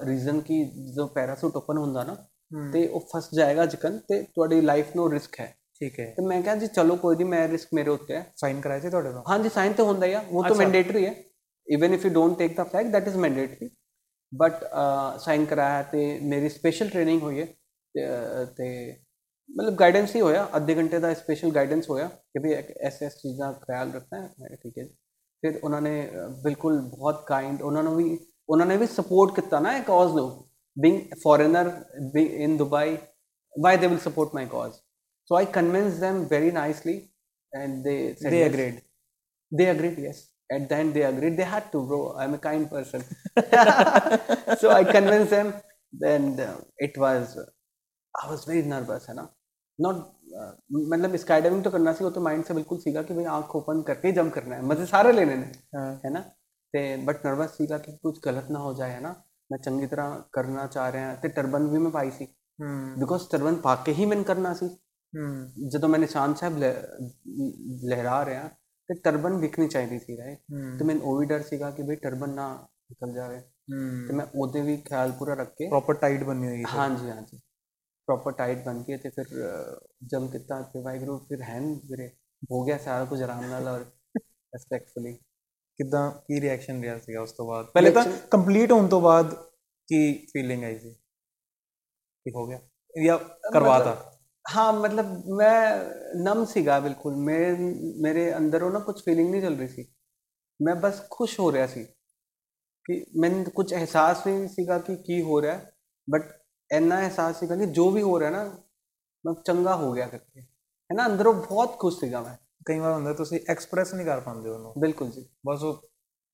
[0.04, 2.16] reason ਕਿ ਜਦੋਂ ਪੈਰਾਸੂਟ ਓਪਨ ਹੁੰਦਾ ਨਾ।
[2.72, 6.42] ਤੇ ਉਹ ਫਸ ਜਾਏਗਾ ਜਿਕਨ ਤੇ ਤੁਹਾਡੀ ਲਾਈਫ ਨੂੰ ਰਿਸਕ ਹੈ। ਠੀਕ ਹੈ। ਤੇ ਮੈਂ
[6.42, 9.22] ਕਿਹਾ ਜੀ ਚਲੋ ਕੋਈ ਨਹੀਂ ਮੈਂ ਰਿਸਕ ਮੇਰੇ ਉੱਤੇ ਹੈ। ਸਾਈਨ ਕਰਾਏ ਸੀ ਤੁਹਾਡੇ ਤੋਂ?
[9.30, 11.14] ਹਾਂਜੀ ਸਾਈਨ ਤਾਂ ਹੁੰਦਾ ਹੀ ਆ। ਉਹ ਤਾਂ ਮੈਂਡੇਟਰੀ ਹੈ।
[11.66, 13.70] Even if you don't take the flag that is mandatory
[14.32, 14.64] but
[15.18, 17.46] sign ਕਰਾਇਆ ਤੇ ਮੇਰੀ ਸਪੈਸ਼ਲ ਟ੍ਰੇਨਿੰਗ ਹੋਈ ਹੈ।
[18.56, 18.96] ਤੇ,
[19.50, 23.52] ਮਤਲਬ ਗਾਈਡੈਂਸ ਹੀ ਹੋਇਆ। ਅੱਧੇ ਘੰਟੇ ਦਾ ਸਪੈਸ਼ਲ ਗਾਈਡੈਂਸ ਹੋਇਆ ਕਿ ਵੀ ਐਸ ਐਸ ਚੀਜ਼ਾਂ
[23.52, 24.84] ਖਿਆਲ ਰੱਖਣਾ ਹੈ। ਠੀਕ ਹੈ।
[25.42, 26.10] ਫਿਰ ਉਹਨਾਂ ਨੇ
[26.44, 30.51] ਬਿਲਕੁਲ ਬਹੁਤ ਕਾਈਂਡ ਉਹਨਾਂ ਨੂੰ ਵੀ ਉਹਨਾਂ ਨੇ ਵੀ ਸਪੋਰਟ ਕੀਤਾ ਨਾ ਇਹ ਕਾਜ਼ ਨੂੰ।
[30.80, 33.00] being a foreigner being in Dubai,
[33.54, 34.80] why they will support my cause.
[35.24, 37.10] So I convinced them very nicely,
[37.52, 38.52] and they they yes.
[38.52, 38.82] agreed.
[39.52, 40.28] They agreed, yes.
[40.50, 41.36] At the end, they agreed.
[41.36, 42.14] They had to, bro.
[42.18, 43.04] I'm a kind person.
[44.58, 45.54] so I convinced them.
[45.92, 47.44] Then uh, it was, uh,
[48.22, 49.28] I was very nervous, है ना.
[49.78, 50.12] Not
[50.72, 53.54] मतलब sky diving तो करना सी वो तो mind से बिल्कुल सीखा कि भाई आंख
[53.56, 56.20] ओपन करके ही जंप करना है मजे सारे लेने ने है ना
[56.72, 59.12] ते बट नर्वस सीखा कि कुछ गलत ना हो जाए है ना
[59.52, 62.24] ਮੈਂ ਚੰਗੀ ਤਰ੍ਹਾਂ ਕਰਨਾ ਚਾਹ ਰਿਹਾ ਤੇ ਟਰਬਨ ਵੀ ਮੈਂ ਪਾਈ ਸੀ।
[62.62, 64.66] ਹੂੰ। ਬਿਕੋਜ਼ ਟਰਬਨ ਪਾ ਕੇ ਹੀ ਮੈਂ ਕਰਨਾ ਸੀ।
[65.14, 67.10] ਹੂੰ। ਜਦੋਂ ਮੈਂ ਨਿਸ਼ਾਨ ਸਾਹਿਬ ਲਹਿ-
[67.88, 68.48] ਲਹਿਰਾ ਰਿਹਾ
[68.88, 70.38] ਤੇ ਟਰਬਨ ਵਿਖਣੀ ਚਾਹੀਦੀ ਸੀ ਰਾਈਟ
[70.78, 73.40] ਤੇ ਮੈਨੂੰ ਉਹ ਵੀ ਡਰ ਸੀਗਾ ਕਿ ਬਈ ਟਰਬਨ ਨਾ ਨਿਕਲ ਜਾਵੇ।
[74.08, 77.38] ਤੇ ਮੈਂ ਉਹਦੇ ਵੀ ਖਿਆਲ ਪੂਰਾ ਰੱਖ ਕੇ ਪ੍ਰੋਪਰ ਟਾਈਟ ਬਣੀ ਹੋਈ ਸੀ। ਹਾਂਜੀ ਹਾਂਜੀ।
[78.06, 79.24] ਪ੍ਰੋਪਰ ਟਾਈਟ ਬਣ ਕੇ ਤੇ ਫਿਰ
[80.06, 82.08] ਜਮ ਕੀਤਾ ਤੇ ਵਾਹਿਗੁਰੂ ਫਿਰ ਹੈਨ ਵੀਰੇ
[82.44, 83.84] ਹੋ ਗਿਆ ਸਾਰਾ ਕੁਝ ਆਰਾਮ ਨਾਲ ਔਰ
[84.54, 85.18] ਰਿਸਪੈਕਟਫੁਲੀ
[85.76, 87.66] ਕਿਦਾਂ ਕੀ ਰਿਐਕਸ਼ਨ ਰਿਹਾ ਸੀਗਾ ਉਸ ਤੋਂ ਬਾਅਦ?
[87.66, 89.34] ਪਹਿਲੇ ਤਾਂ Reaction- ਕੰਪਲੀਟ ਹੋਣ ਤੋਂ ਬਾਅਦ
[89.88, 90.94] ਕੀ ਫੀਲਿੰਗ ਆਈ ਸੀ?
[92.24, 92.60] ਕੀ ਹੋ ਗਿਆ?
[93.04, 93.18] ਜਾਂ
[93.52, 94.12] ਕਰਵਾਤਾ?
[94.56, 95.84] ਹਾਂ ਮਤਲਬ ਮੈਂ
[96.22, 97.56] ਨਮ ਸੀਗਾ ਬਿਲਕੁਲ। ਮੇਰੇ
[98.00, 99.94] ਮੇਰੇ ਅੰਦਰੋਂ ਨਾ ਕੁਝ ਫੀਲਿੰਗ ਨਹੀਂ ਚੱਲ ਰਹੀ ਸੀ।
[100.62, 101.84] ਮੈਂ ਬਸ ਖੁਸ਼ ਹੋ ਰਿਹਾ ਸੀ
[102.84, 105.60] ਕਿ ਮੈਨੂੰ ਕੁਝ ਅਹਿਸਾਸ ਨਹੀਂ ਸੀਗਾ ਕਿ ਕੀ ਹੋ ਰਿਹਾ।
[106.10, 106.42] ਬਟ
[106.72, 108.44] ਇੰਨਾ ਅਹਿਸਾਸ ਸੀਗਾ ਕਿ ਜੋ ਵੀ ਹੋ ਰਿਹਾ ਨਾ
[109.26, 111.06] ਮੈਂ ਚੰਗਾ ਹੋ ਗਿਆ ਕਰਕੇ। ਹੈ ਨਾ?
[111.06, 112.36] ਅੰਦਰੋਂ ਬਹੁਤ ਖੁਸ਼ ਸੀਗਾ ਮੈਂ।
[112.66, 115.74] ਕਈ ਵਾਰ ਹੁੰਦਾ ਤੁਸੀਂ ਐਕਸਪ੍ਰੈਸ ਨਹੀਂ ਕਰ ਪਾਉਂਦੇ ਉਹਨੂੰ। ਬਿਲਕੁਲ ਜੀ। ਬਸ ਉਹ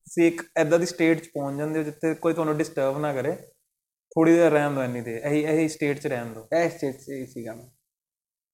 [0.04, 3.32] ਤੁਸੀਂ ਇੱਕ ਐਦਾਂ ਦੀ ਸਟੇਟ 'ਚ ਪਹੁੰਚ ਜਾਂਦੇ ਹੋ ਜਿੱਥੇ ਕੋਈ ਤੁਹਾਨੂੰ ਡਿਸਟਰਬ ਨਾ ਕਰੇ।
[4.10, 7.08] ਥੋੜੀ ਦੇਰ ਰਹਿਣ ਦਿਓ ਇੰਨੀ ਦੇਰ। ਇਹੀ ਇਹੀ ਸਟੇਟ 'ਚ ਰਹਿਣ ਦਿਓ। ਇਹ ਸਟੇਜ 'ਚ
[7.08, 7.66] ਹੀ ਸੀਗਾ ਮੈਂ।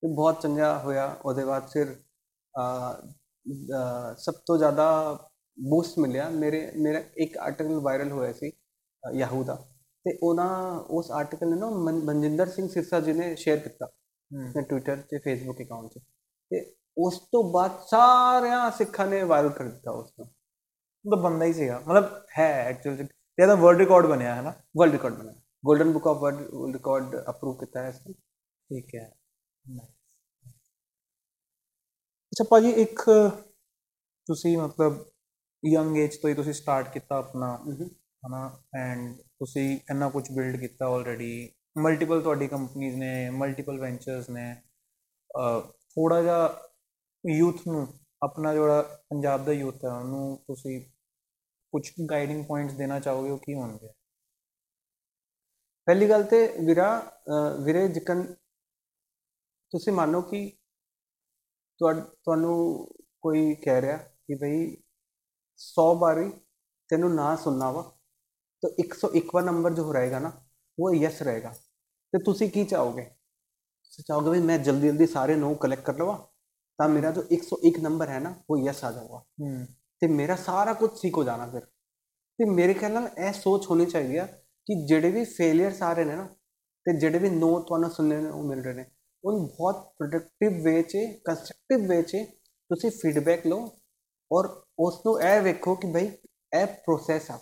[0.02, 1.96] ਤੇ ਬਹੁਤ ਚੰਗਾ ਹੋਇਆ। ਉਹਦੇ ਬਾਅਦ ਫਿਰ
[4.16, 5.14] ਸਭ ਤੋਂ ਜ਼ਿਆਦਾ
[5.68, 8.52] ਬੂਸਟ ਮਿਲਿਆ। ਮੇਰੇ ਮੇਰਾ ਇੱਕ ਆਰਟੀਕਲ ਵਾਇਰਲ ਹੋਇਆ ਸੀ
[9.14, 9.54] ਯਾਹੂ ਦਾ।
[10.04, 13.86] ਤੇ ਉਹਨਾਂ ਉਸ ਆਰਟੀਕਲ ਨੇ ਨਾ ਮਨ- ਮਨਜਿੰਦਰ ਸਿੰਘ ਸਿਰਸਾ ਜੀ ਨੇ ਸ਼ੇਅਰ ਕੀਤਾ।
[14.48, 16.00] ਆਪਣੇ ਟਵਿੱਟਰ ਤੇ ਫੇਸਬੁੱਕ ਅਕਾਊਂਟ 'ਤੇ
[16.50, 21.44] ਤੇ ਉਸ ਤੋਂ ਬਾਅਦ ਸਾਰਿਆਂ ਸਿੱਖਾਂ ਨੇ ਵਾਇਰਲ ਕਰ ਦਿੱਤਾ ਉਸ ਨੂੰ ਉਹ ਤਾਂ ਬੰਦਾ
[21.44, 23.06] ਹੀ ਸੀਗਾ ਮਤਲਬ ਹੈ ਐਕਚੁਅਲ
[23.38, 27.16] ਇਹ ਤਾਂ ਵਰਲਡ ਰਿਕਾਰਡ ਬਣਿਆ ਹੈ ਨਾ ਵਰਲਡ ਰਿਕਾਰਡ ਬਣਾਇਆ golden book of world record
[27.30, 29.10] approve ਕੀਤਾ ਹੈ ਇਸਨੇ ਠੀਕ ਹੈ
[32.32, 33.02] ਅੱਛਾ ਭਾਜੀ ਇੱਕ
[34.26, 35.04] ਤੁਸੀਂ ਮਤਲਬ
[35.62, 37.56] ਯੰਗ ਏਜ ਤੋਂ ਹੀ ਤੁਸੀਂ ਸਟਾਰਟ ਕੀਤਾ ਆਪਣਾ
[38.22, 38.40] ਹਨਾ
[38.76, 44.54] ਐਂਡ ਤੁਸੀਂ ਇੰਨਾ ਕੁਝ ਬਿਲਡ ਕੀਤਾ ਆਲਰੇਡੀ ਮਲਟੀਪਲ ਤੁਹਾਡੀ ਕੰਪਨੀਆਂ ਨੇ ਮਲਟੀਪਲ ਵੈਂਚਰਸ ਨੇ
[45.90, 46.48] ਥੋੜਾ ਜਿਹਾ
[47.30, 50.80] ਯੂਥ ਨੂੰ, ਆਪਣਾ ਜਿਹੜਾ ਪੰਜਾਬ ਦਾ ਯੂਥ ਹੈ, ਉਹਨੂੰ ਤੁਸੀਂ
[51.72, 53.88] ਕੁਝ ਗਾਈਡਿੰਗ ਪੁਆਇੰਟਸ ਦੇਣਾ ਚਾਹੋਗੇ, ਉਹ ਕੀ ਹੋਣਗੇ?
[55.86, 58.34] ਪਹਿਲੀ ਗੱਲ ਤੇ ਵੀਰਾ, ਅਹ ਵੀਰੇ ਜਿਕਨ
[59.70, 60.52] ਤੁਸੀਂ ਮੰਨੋ ਕਿ
[61.78, 62.88] ਤੁਹਾ- ਤੁਹਾਨੂੰ
[63.20, 64.76] ਕੋਈ ਕਹਿ ਰਿਹਾ ਕਿ ਭਈ
[65.56, 66.30] 100 ਵਾਰੀ
[66.88, 67.82] ਤੈਨੂੰ ਨਾ ਸੁਣਨਾ ਵਾ,
[68.60, 70.32] ਤਾਂ 101ਵਾਂ ਨੰਬਰ ਜੋ ਰਹੇਗਾ ਨਾ,
[70.78, 71.54] ਉਹ ਯੈਸ ਰਹੇਗਾ।
[72.12, 73.04] ਤੇ ਤੁਸੀਂ ਕੀ ਚਾਹੋਗੇ?
[73.82, 76.33] ਤੁਸੀਂ ਚਾਹੋਗੇ ਵੀ ਮੈਂ ਜਲਦੀ ਜਲਦੀ ਸਾਰੇ ਨੋ ਕਲੈਕਟ ਕਰ ਲਵਾਂ?
[76.78, 79.66] ਤਾਂ ਮੇਰਾ ਜੋ 101 ਨੰਬਰ ਹੈ ਨਾ ਉਹ ਯੈਸ ਆ ਜਾਊਗਾ। ਹੂੰ।
[80.00, 81.60] ਤੇ ਮੇਰਾ ਸਾਰਾ ਕੁਝ ਠੀਕ ਹੋ ਜਾਣਾ ਫਿਰ।
[82.38, 84.26] ਤੇ ਮੇਰੇ ਖਿਆਲ ਨਾਲ ਇਹ ਸੋਚ ਹੋਣੀ ਚਾਹੀਦੀ ਆ
[84.66, 86.24] ਕਿ ਜਿਹੜੇ ਵੀ ਫੇਲਿਅਰਸ ਆ ਰਹੇ ਨੇ ਨਾ
[86.84, 88.84] ਤੇ ਜਿਹੜੇ ਵੀ ਨੋ ਤੁਹਾਨੂੰ ਸੁਣਨੇ ਨੂੰ ਮਿਲ ਰਹੇ ਨੇ।
[89.24, 92.16] ਉਹਨੂੰ ਬਹੁਤ ਪ੍ਰੋਡਕਟਿਵ ਵੇ 'ਚ ਕੰਸਟਰਕਟਿਵ ਵੇ 'ਚ
[92.68, 93.70] ਤੁਸੀਂ ਫੀਡਬੈਕ ਲਓ
[94.32, 96.04] ਔਰ ਉਸ ਨੂੰ ਇਹ ਵੇਖੋ ਕਿ ਭਾਈ
[96.60, 97.38] ਇਹ ਪ੍ਰੋਸੈਸ ਆ।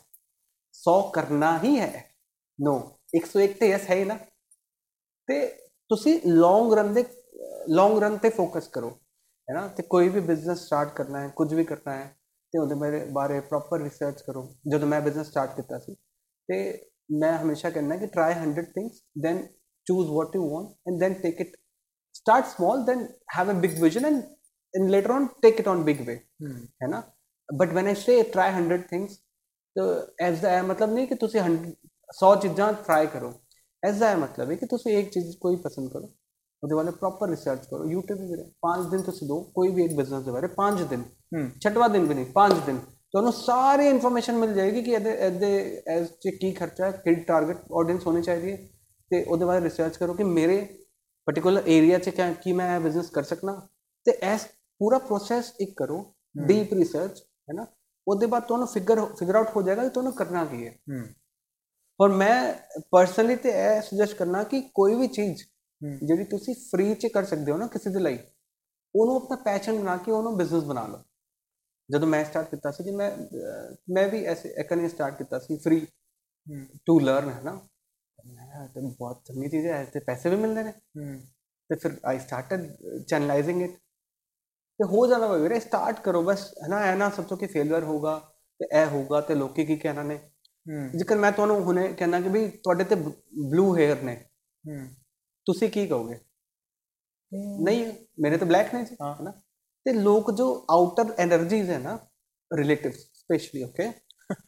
[0.73, 2.15] 100 ਕਰਨਾ ਹੀ ਹੈ।
[2.61, 4.19] ਨੋ 101 ਤੇ ਯਸ ਹੀ ਨਾ।
[5.27, 5.47] ਤੇ
[5.89, 7.05] ਤੁਸੀਂ ਲੌਂਗ ਰਨ ਦੇ
[7.69, 8.99] ਲੌਂਗ ਰਨ ਤੇ ਫੋਕਸ ਕਰੋ।
[9.52, 12.06] ਹੈ ਨਾ ਤੇ ਕੋਈ ਵੀ ਬਿਜ਼ਨਸ ਸਟਾਰਟ ਕਰਨਾ ਹੈ ਕੁਝ ਵੀ ਕਰਨਾ ਹੈ
[12.54, 15.96] ਤੇ ਉਹਦੇ ਬਾਰੇ ਬਾਰੇ ਪ੍ਰੋਪਰ ਰਿਸਰਚ ਕਰੋ ਜਦੋਂ ਮੈਂ ਬਿਜ਼ਨਸ ਸਟਾਰਟ ਕੀਤਾ ਸੀ
[16.50, 16.58] ਤੇ
[17.22, 19.46] ਮੈਂ ਹਮੇਸ਼ਾ ਕਹਿੰਦਾ ਕਿ try 100 things then
[19.88, 21.56] choose what you want and then take it
[22.14, 23.08] start small then
[23.38, 24.22] have a big vision and
[24.74, 26.50] in later on take it on big way ਹੂੰ
[26.84, 27.02] है ना
[27.50, 29.14] बट व्हेन आई से try 100 things
[29.76, 29.86] तो
[30.22, 33.34] ਐਸ ਦਾ ਇਹ ਮਤਲਬ ਨਹੀਂ ਕਿ ਤੁਸੀਂ 100 ਚੀਜ਼ਾਂ ਟਰਾਈ ਕਰੋ
[33.84, 36.10] ਐਸ ਦਾ ਇਹ ਮਤਲਬ ਹੈ ਕਿ ਤੁਸੀਂ ਇੱਕ ਚੀਜ਼ ਕੋਈ ਪਸੰਦ ਕਰੋ
[36.63, 39.95] ਉਹਦੇ ਬਾਰੇ ਪ੍ਰੋਪਰ ਰਿਸਰਚ ਕਰੋ। YouTube ਵੀ ਵੀਰੇ 5 ਦਿਨ ਤੁਸੀਂ ਦੋ ਕੋਈ ਵੀ ਇੱਕ
[39.95, 41.03] ਬਿਜ਼ਨਸ ਦੇ ਬਾਰੇ 5 ਦਿਨ।
[41.61, 46.09] ਛਟਵਾ ਦਿਨ ਵੀ ਨਹੀਂ 5 ਦਿਨ। ਤੁਹਾਨੂੰ ਸਾਰੀ ਇਨਫੋਰਮੇਸ਼ਨ ਮਿਲ ਜਾਏਗੀ ਕਿ ਇਹਦੇ ਇਹਦੇ ਐਸ
[46.09, 48.57] ਚ ਕੀ ਖਰਚਾ ਹੈ ਕਿਹੜੀ ਟਾਰਗੇਟ ਆਡੀਅנס ਹੋਣੀ ਚਾਹੀਦੀ ਹੈ।
[49.11, 50.61] ਤੇ ਉਹਦੇ ਬਾਰੇ ਰਿਸਰਚ ਕਰੋ ਕਿ ਮੇਰੇ
[51.27, 53.69] ਪਾਰਟਿਕੂਲਰ ਏਰੀਆ ਚ ਕਿਆ ਕੀ ਮੈਂ ਬਿਜ਼ਨਸ ਕਰ ਸਕਣਾ
[54.05, 54.47] ਤੇ ਐਸ
[54.79, 56.15] ਪੂਰਾ ਪ੍ਰੋਸੈਸ ਇੱਕ ਕਰੋ
[56.47, 57.67] ਡੀਪ ਰਿਸਰਚ ਹੈ ਨਾ।
[58.09, 61.05] ਉਹਦੇ ਬਾਅਦ ਤੁਹਾਨੂੰ ਫਿਗਰ ਫਿਗਰ ਆਊਟ ਹੋ ਜਾਏਗਾ ਕਿ ਤੁਹਾਨੂੰ ਕਰਨਾ ਕੀ ਹੈ।
[62.01, 62.55] ਔਰ ਮੈਂ
[62.91, 65.43] ਪਰਸਨਲੀ ਤੇ ਇਹ ਸੁਜੈਸਟ ਕਰਨਾ ਕਿ ਕੋਈ ਵੀ ਚੀਜ਼
[65.83, 68.19] ਜਿਹੜੀ ਤੁਸੀਂ ਫ੍ਰੀ ਚ ਕਰ ਸਕਦੇ ਹੋ ਨਾ ਕਿਸੇ ਦੇ ਲਈ
[68.95, 71.03] ਉਹਨੂੰ ਆਪਣਾ ਪੈਸ਼ਨ ਬਣਾ ਕੇ ਉਹਨੂੰ ਬਿਜ਼ਨਸ ਬਣਾ ਲਓ।
[71.89, 73.11] ਜਦੋਂ ਮੈਂ ਸਟਾਰਟ ਕੀਤਾ ਸੀ ਕਿ ਮੈਂ
[73.91, 75.87] ਮੈਂ ਵੀ ਐਸੇ ਐਕਨ ਸਟਾਰਟ ਕੀਤਾ ਸੀ ਫ੍ਰੀ
[76.87, 77.61] ਟੂ ਲਰਨ ਹੈ ਨਾ?
[78.27, 80.73] ਮੈਂ ਤੇ ਬਹੁਤ ਚੰਗੀ ਚੀਜ਼ ਹੈ ਤੇ ਪੈਸੇ ਵੀ ਮਿਲਦੇ ਨੇ।
[81.71, 82.67] ਤੇ ਫਿਰ ਆਈ ਸਟਾਰਟਡ
[83.09, 83.77] ਚੈਨਲਾਈਜ਼ਿੰਗ ਇਟ
[84.81, 86.81] ਤੇ ਹੋ ਜਾਣਾ ਵਾ ਵੀਰੇ ਸਟਾਰਟ ਕਰੋ ਬਸ ਹੈ ਨਾ?
[86.81, 88.19] ਐ ਨਾ ਸੋਚੋ ਕਿ ਫੇਲਿਅਰ ਹੋਊਗਾ
[88.61, 90.19] ਤੇ ਇਹ ਹੋਊਗਾ ਤੇ ਲੋਕੀ ਕੀ ਕਹਿਣਾ ਨੇ?
[90.95, 94.15] ਜੇਕਰ ਮੈਂ ਤੁਹਾਨੂੰ ਹੁਣੇ ਕਹਿਣਾ ਕਿ ਵੀ ਤੁਹਾਡੇ ਤੇ ਬਲੂ ਹੇਅਰ ਨੇ
[95.47, 96.21] ਤੁਸੀਂ ਕੀ ਕਹੋਗੇ?
[97.63, 99.31] ਨਹੀਂ ਮੈਨੇ ਤਾਂ ਬਲੈਕ ਨੇ ਜੀ ਹੈ। ਨਾ
[99.85, 101.99] ਤੇ ਲੋਕ ਜੋ ਆਊਟਰ એનર્ਜੀਜ਼ ਹੈ ਨਾ
[102.59, 103.89] ਰਿਲੇਟਿਵਸ ਸਪੈਸ਼ਲੀ ਓਕੇ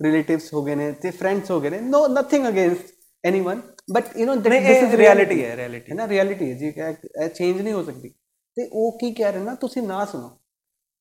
[0.03, 2.87] ਰਿਲੇਟਿਵਸ ਹੋ ਗਏ ਨੇ ਤੇ ਫਰੈਂਡਸ ਹੋ ਗਏ ਨੇ no nothing against
[3.25, 6.09] anyone but you know this is reality ਹੈ ਰਿਐਲਿਟੀ ਹੈ ਨਾ?
[6.09, 6.73] ਰਿਐਲਿਟੀ ਹੈ ਜੀ
[7.23, 8.09] ਇਹ ਚੇਂਜ ਨਹੀਂ ਹੋ ਸਕਦੀ।
[8.57, 10.29] ਤੇ ਉਹ ਕੀ ਕਹਿ ਰਹੇ ਨਾ ਤੁਸੀਂ ਨਾ ਸੁਣੋ।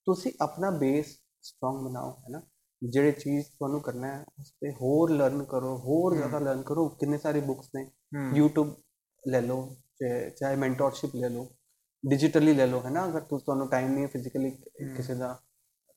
[0.05, 1.05] ਤੁਸੀਂ ਆਪਣਾ ਬੇਸ
[1.41, 2.41] ਸਟਰੋਂਗ ਬਣਾਓ ਹੈ ਨਾ?
[2.83, 7.17] ਜਿਹੜੇ ਚੀਜ਼ ਤੁਹਾਨੂੰ ਕਰਨਾ ਹੈ ਉਸ ਤੇ ਹੋਰ ਲਰਨ ਕਰੋ ਹੋਰ ਜ਼ਿਆਦਾ ਲਰਨ ਕਰੋ। ਕਿੰਨੇ
[7.17, 7.91] ਸਾਰੇ ਬੁక్స్ ਨੇ?
[8.39, 8.71] YouTube
[9.27, 11.46] ਲੈ ਲਓ ਚਾਹੇ ਚਾਹੇ ਮੈਂਟੋਰਸ਼ਿਪ ਲੈ ਲਓ
[12.04, 14.50] ਡਿਜੀਟਲੀ ਲੈ ਲਓ ਹੈ ਨਾ ਅਗਰ ਤੁ- ਤੁਹਾਨੂੰ ਟਾਈਮ ਨਹੀਂ ਹੈ ਫਿਜ਼ੀਕਲੀ
[14.96, 15.32] ਕਿਸੇ ਦਾ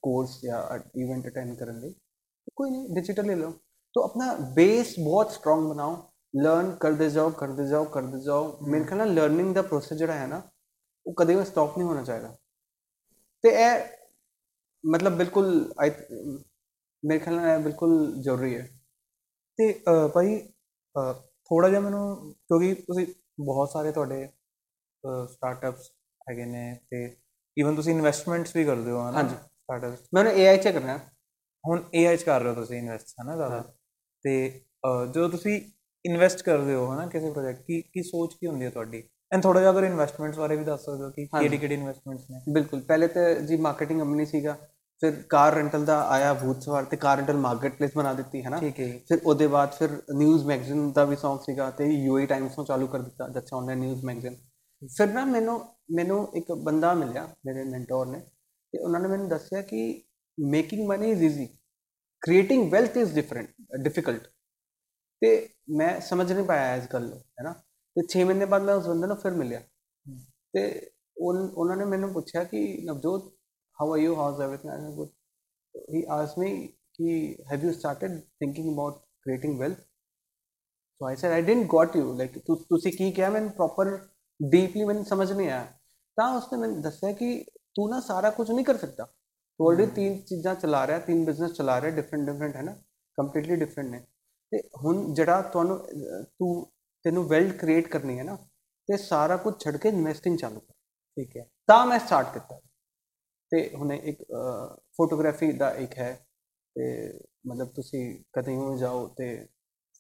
[0.04, 0.62] ਕੋਰਸ ਜਾਂ
[0.98, 3.52] ਇਵੈਂਟ ਅਟੈਂਡ ਕਰਨ ਲਈ ਤਾਂ ਕੋਈ ਨਹੀਂ ਡਿਜੀਟਲ ਲੈ ਲਓ
[3.96, 5.96] तो अपना बेस बहुत स्ट्रांग बनाओ
[6.34, 10.28] ਲਰਨ ਕਰਦੇ ਜਾਓ ਕਰਦੇ ਜਾਓ ਕਰਦੇ ਜਾਓ ਮੇਰੇ ਖਿਆਲ ਨਾਲ ਲਰਨਿੰਗ ਦਾ ਪ੍ਰੋਸੈਸ ਜਿਹੜਾ ਹੈ
[10.28, 10.42] ਨਾ
[11.06, 12.30] ਉਹ ਕਦੇ ਵੀ ਸਟਾਪ ਨਹੀਂ ਹੋਣਾ ਚਾਹੀਦਾ
[13.44, 13.84] ਤੇ ਇਹ
[14.84, 15.50] ਮਤਲਬ ਬਿਲਕੁਲ
[15.82, 15.92] I-
[17.04, 18.68] ਮੇਰੇ ਖਿਆਲ ਨਾਲ ਇਹ ਬਿਲਕੁਲ ਜ਼ਰੂਰੀ ਹੈ
[19.60, 20.40] ਤੇ ਅਹ, ਭਾਈ
[21.52, 23.06] ਥੋੜਾ ਜਿਹਾ ਮੈਨੂੰ ਕਿਉਂਕਿ ਤੁਸੀਂ
[23.39, 24.29] ਬਹੁਤ ਸਾਰੇ ਤੁਹਾਡੇ
[25.29, 25.91] ਸਟਾਰਟਅਪਸ
[26.31, 27.05] ਹੈਗੇ ਨੇ ਤੇ
[27.57, 30.97] ਈਵਨ ਤੁਸੀਂ ਇਨਵੈਸਟਮੈਂਟਸ ਵੀ ਕਰਦੇ ਹੋ ਹਨਾ ਹਾਂਜੀ। ਤੁਹਾਡਾ ਮੈਂ ਉਹਨੇ AI 'ਚ ਕਰਨਾ।
[31.65, 33.63] ਹੁਣ AI 'ਚ ਕਰ ਰਹੇ ਹੋ ਤੁਸੀਂ ਇਨਵੈਸਟ ਹੈ ਨਾ ਜ਼ਿਆਦਾ?
[34.25, 34.61] ਤੇ
[35.15, 35.61] ਜਦੋਂ ਤੁਸੀਂ
[36.05, 39.03] ਇਨਵੈਸਟ ਕਰਦੇ ਹੋ ਹਨਾ ਕਿਸੇ ਪ੍ਰੋਜੈਕਟ ਕੀ ਕੀ ਸੋਚ ਕੀ ਹੁੰਦੀ ਹੈ ਤੁਹਾਡੀ?
[39.33, 42.41] ਐਂਡ ਥੋੜਾ ਜਿਹਾ ਅਗਰ ਇਨਵੈਸਟਮੈਂਟਸ ਬਾਰੇ ਵੀ ਦੱਸ ਸਕਦੇ ਹੋ ਕਿ ਕਿਹੜੀ ਕਿਹੜੀ ਇਨਵੈਸਟਮੈਂਟਸ ਨੇ?
[42.53, 44.57] ਬਿਲਕੁਲ। ਪਹਿਲੇ ਤੇ ਜੀ ਮਾਰਕੀਟਿੰਗ ਕੰਪਨੀ ਸੀਗਾ।
[45.03, 48.59] ਫਿਰ ਕਾਰ ਰੈਂਟਲ ਦਾ ਆਇਆ ਭੂਤ ਸਵਾਰ ਤੇ ਕਾਰ ਰੈਂਟਲ ਮਾਰਕੀਟਪਲੇਸ ਬਣਾ ਦਿੱਤੀ ਹੈ ਨਾ।
[48.59, 52.87] ਫਿਰ ਉਹਦੇ ਬਾਅਦ ਫਿਰ ਨਿਊਜ਼ ਮੈਗਜ਼ੀਨ ਦਾ ਵੀ ਸੌਂਗ ਸੀਗਾ ਤੇ ਯੂਏ ਟਾਈਮਸ ਨੂੰ ਚਾਲੂ
[52.87, 54.37] ਕਰ ਦਿੱਤਾ ਦੱਸਿਆ ਆਨਲਾਈਨ ਨਿਊਜ਼ ਮੈਗਜ਼ੀਨ
[54.83, 55.61] ਫਿਰ ਨਾ ਮੈਨੂੰ
[55.93, 58.21] ਮੈਨੂੰ ਇੱਕ ਬੰਦਾ ਮਿਲਿਆ ਮੇਰੇ ਮੈਂਟੋਰ ਨੇ
[58.73, 60.03] ਤੇ ਉਹਨਾਂ ਨੇ ਮੈਨੂੰ ਦੱਸਿਆ ਕਿ
[60.39, 61.47] making money is easy
[62.23, 63.49] creating wealth is different
[63.81, 64.27] difficult
[65.23, 67.53] ਤੇ ਮੈਂ ਸਮਝ ਨਹੀਂ ਪਾਇਆ ਇਸ ਗੱਲ ਨੂੰ ਹੈ ਨਾ
[67.97, 69.61] ਤੇ 6 ਮਹੀਨੇ ਬਾਅਦ ਮੈਂ ਉਸ ਬੰਦੇ ਨੂੰ ਫਿਰ ਮਿਲਿਆ।
[70.55, 73.36] ਤੇ ਉਹਨਾਂ ਨੇ ਮੈਨੂੰ ਪੁੱਛਿਆ ਕਿ Navjot
[73.79, 75.09] how are you how's everything I am good
[75.91, 79.79] he asked me ਕਿ have you started thinking about creating wealth
[81.01, 83.97] so I said I didn't got you like ਤੁਸੀਂ ਕੀ ਕਿਹਾ ਮੈਨੂੰ ਪ੍ਰੋਪਰ
[84.41, 85.67] ਡੀਪਲੀ ਮੈਨੂੰ ਸਮਝ ਨਹੀਂ ਆਇਆ
[86.19, 90.21] ਤਾਂ ਉਸਨੇ ਮੈਨੂੰ ਦੱਸਿਆ ਕਿ ਤੂੰ ਨਾ ਸਾਰਾ ਕੁਝ ਨਹੀਂ ਕਰ ਸਕਦਾ ਤੂੰ ਆਲਰੇਡੀ ਤਿੰਨ
[90.21, 92.75] ਚੀਜ਼ਾਂ ਚਲਾ ਰਿਹਾ ਤਿੰਨ ਬਿਜ਼ਨਸ ਚਲਾ ਰਿਹਾ ਡਿਫਰੈਂਟ ਡਿਫਰੈਂਟ ਹੈ ਨਾ
[93.19, 94.01] ਕੰਪਲੀਟਲੀ ਡਿਫਰੈਂਟ ਨੇ
[94.53, 95.79] ਤੇ ਹੁਣ ਜਿਹੜਾ ਤੁਹਾਨੂੰ
[96.39, 96.67] ਤੂੰ
[97.05, 98.37] ਤੈਨੂੰ ਵੈਲਥ ਕ੍ਰੀਏਟ ਕਰਨੀ ਹੈ ਨਾ
[98.89, 100.75] ਤੇ ਸਾਰਾ ਕੁਝ ਛੱਡ ਕੇ ਇਨਵੈਸਟਿੰਗ ਚਾਲੂ ਕਰ
[101.17, 102.59] ਠੀਕ ਹੈ ਤਾਂ ਮੈਂ ਸਟਾਰਟ ਕੀਤਾ
[103.51, 104.23] ਤੇ ਹੁਣੇ ਇੱਕ
[104.97, 106.27] ਫੋਟੋਗ੍ਰਾਫੀ ਦਾ ਇੱਕ ਹੈ
[106.77, 109.47] ਤੇ ਮਤਲਬ ਤੁਸੀਂ ਕਦੇ ਵੀ ਜਾਓ ਤੇ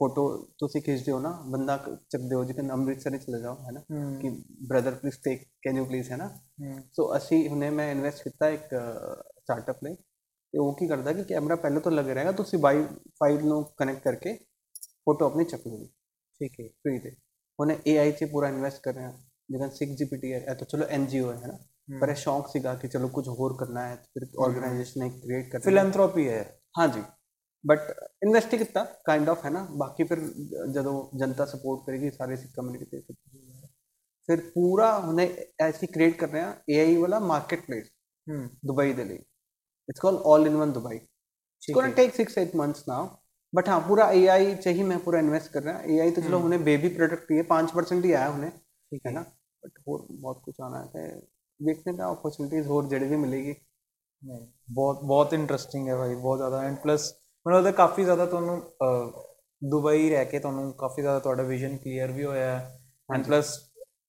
[0.01, 1.77] ਫੋਟੋ ਤੁਸੀਂ ਖਿੱਚਦੇ ਹੋ ਨਾ ਬੰਦਾ
[2.11, 4.31] ਚੱਕਦੇ ਹੋ ਜਿਵੇਂ ਅੰਮ੍ਰਿਤਸਰ ਹੀ ਚਲੇ ਜਾਓ ਹੈ। ਨਾ ਹਮ, ਕਿ
[4.69, 6.29] brother please take can you please ਹੈ। ਨਾ
[6.61, 8.69] ਹਮ, ਸੋ ਅਸੀਂ ਹੁਣੇ ਮੈਂ ਇਨਵੈਸਟ ਕੀਤਾ ਇੱਕ
[9.41, 12.85] ਸਟਾਰਟਅਪ ਲਈ ਤੇ ਉਹ ਕੀ ਕਰਦਾ ਕਿ ਕੈਮਰਾ ਪਹਿਲਾਂ ਤੋਂ ਲੱਗੇ ਰਹੇਗਾ ਤੁਸੀਂ ਵਾਈ
[13.15, 14.39] ਫਾਈਲ ਨੂੰ ਕਨੈਕਟ ਕਰਕੇ
[15.05, 15.87] ਫੋਟੋ ਆਪਣੀ ਚੱਕ ਲਓਗੇ।
[16.41, 17.17] ਠੀਕ ਹੈ। ਫ੍ਰੀ ਤੇ।
[17.61, 19.13] ਉਹਨੇ AI 'ਚ ਪੂਰਾ ਇਨਵੈਸਟ ਕਰ ਰਿਹਾ
[19.51, 21.59] ਜਿਵੇਂ 6GPT ਹੈ ਇਹ ਤਾਂ ਚਲੋ NGO ਹੈ ਨਾ
[21.89, 25.59] ਪਰ ਇਹ ਸ਼ੌਂਕ ਸੀਗਾ ਕਿ ਚਲੋ ਕੁਝ ਹੋਰ ਕਰਨਾ ਹੈ ਫਿਰ ਆਰਗੇਨਾਈਜੇਸ਼ਨ ਇੱਕ ਕ੍ਰੀਏਟ ਕਰਨਾ
[25.59, 27.03] ਹੈ। ਫਿਲੈਂਥਰੋਪੀ ਹੈ ਹਾਂਜੀ
[27.67, 27.81] ਬਟ
[28.23, 30.21] ਇਨਵੈਸਟ ਹੀ ਕੀਤਾ ਕਾਈਂਡ ਆਫ ਹੈ ਨਾ ਬਾਕੀ ਫਿਰ
[30.71, 33.15] ਜਦੋਂ ਜਨਤਾ ਸਪੋਰਟ ਕਰੇਗੀ ਸਾਰੇ ਸਿੱਖ ਕਮਿਊਨਿਟੀ ਤੇ ਫਿਰ
[34.29, 35.29] ਫਿਰ ਪੂਰਾ ਹੁਣੇ
[35.61, 37.87] ਐਸੀ ਕ੍ਰੀਏਟ ਕਰ ਰਹੇ ਹਾਂ AI ਵਾਲਾ ਮਾਰਕੀਟ ਪਲੇਸ
[38.31, 39.17] ਹਮ ਦੁਬਈ ਦੇ ਲਈ
[39.89, 43.09] it's called all in one Dubai it's gonna take 6-8 months now
[43.55, 46.57] but ਹਾਂ ਪੂਰਾ AI ਚ ਹੀ ਮੈਂ ਪੂਰਾ ਇਨਵੈਸਟ ਕਰ ਰਿਹਾ AI ਤਾਂ ਚਲੋ ਹੁਣੇ
[46.59, 49.25] ਬੇਬੀ ਪ੍ਰੋਡਕਟ ਹੀ ਹੈ 5% ਹੀ ਆਇਆ ਹੁਣੇ ਠੀਕ ਹੈ ਨਾ
[49.63, 51.21] ਬਟ ਹੋਰ ਬਹੁਤ ਕੁਝ ਆਣਾ ਹੈ ਤੇ
[51.61, 53.55] ਵੇਖਦੇ ਦਾ ਓਪਰਚੁਨਿਟੀਜ਼ ਹੋਰ ਜਿਹੜੇ ਵੀ ਮਿਲੇਗੀ।
[54.23, 57.13] ਨਹੀਂ ਬਹੁਤ ਬਹੁਤ ਇੰਟਰਸਟਿੰਗ ਹੈ ਭਾਈ ਬਹੁਤ ਜ਼ਿਆਦਾ। ਐਂਡ ਪਲੱਸ
[57.47, 58.61] ਮੈਨੂੰ ਲੱਗਦਾ ਕਾਫੀ ਜ਼ਿਆਦਾ ਤੁਹਾਨੂੰ
[59.63, 62.79] ਦੁਬਈ ਰਹਿ ਕੇ ਤੁਹਾਨੂੰ ਕਾਫੀ ਜ਼ਿਆਦਾ ਤੁਹਾਡਾ ਵਿਜ਼ਨ ਕਲੀਅਰ ਵੀ ਹੋਇਆ ਹੈ।
[63.09, 63.57] ਐਂਡ ਪਲੱਸ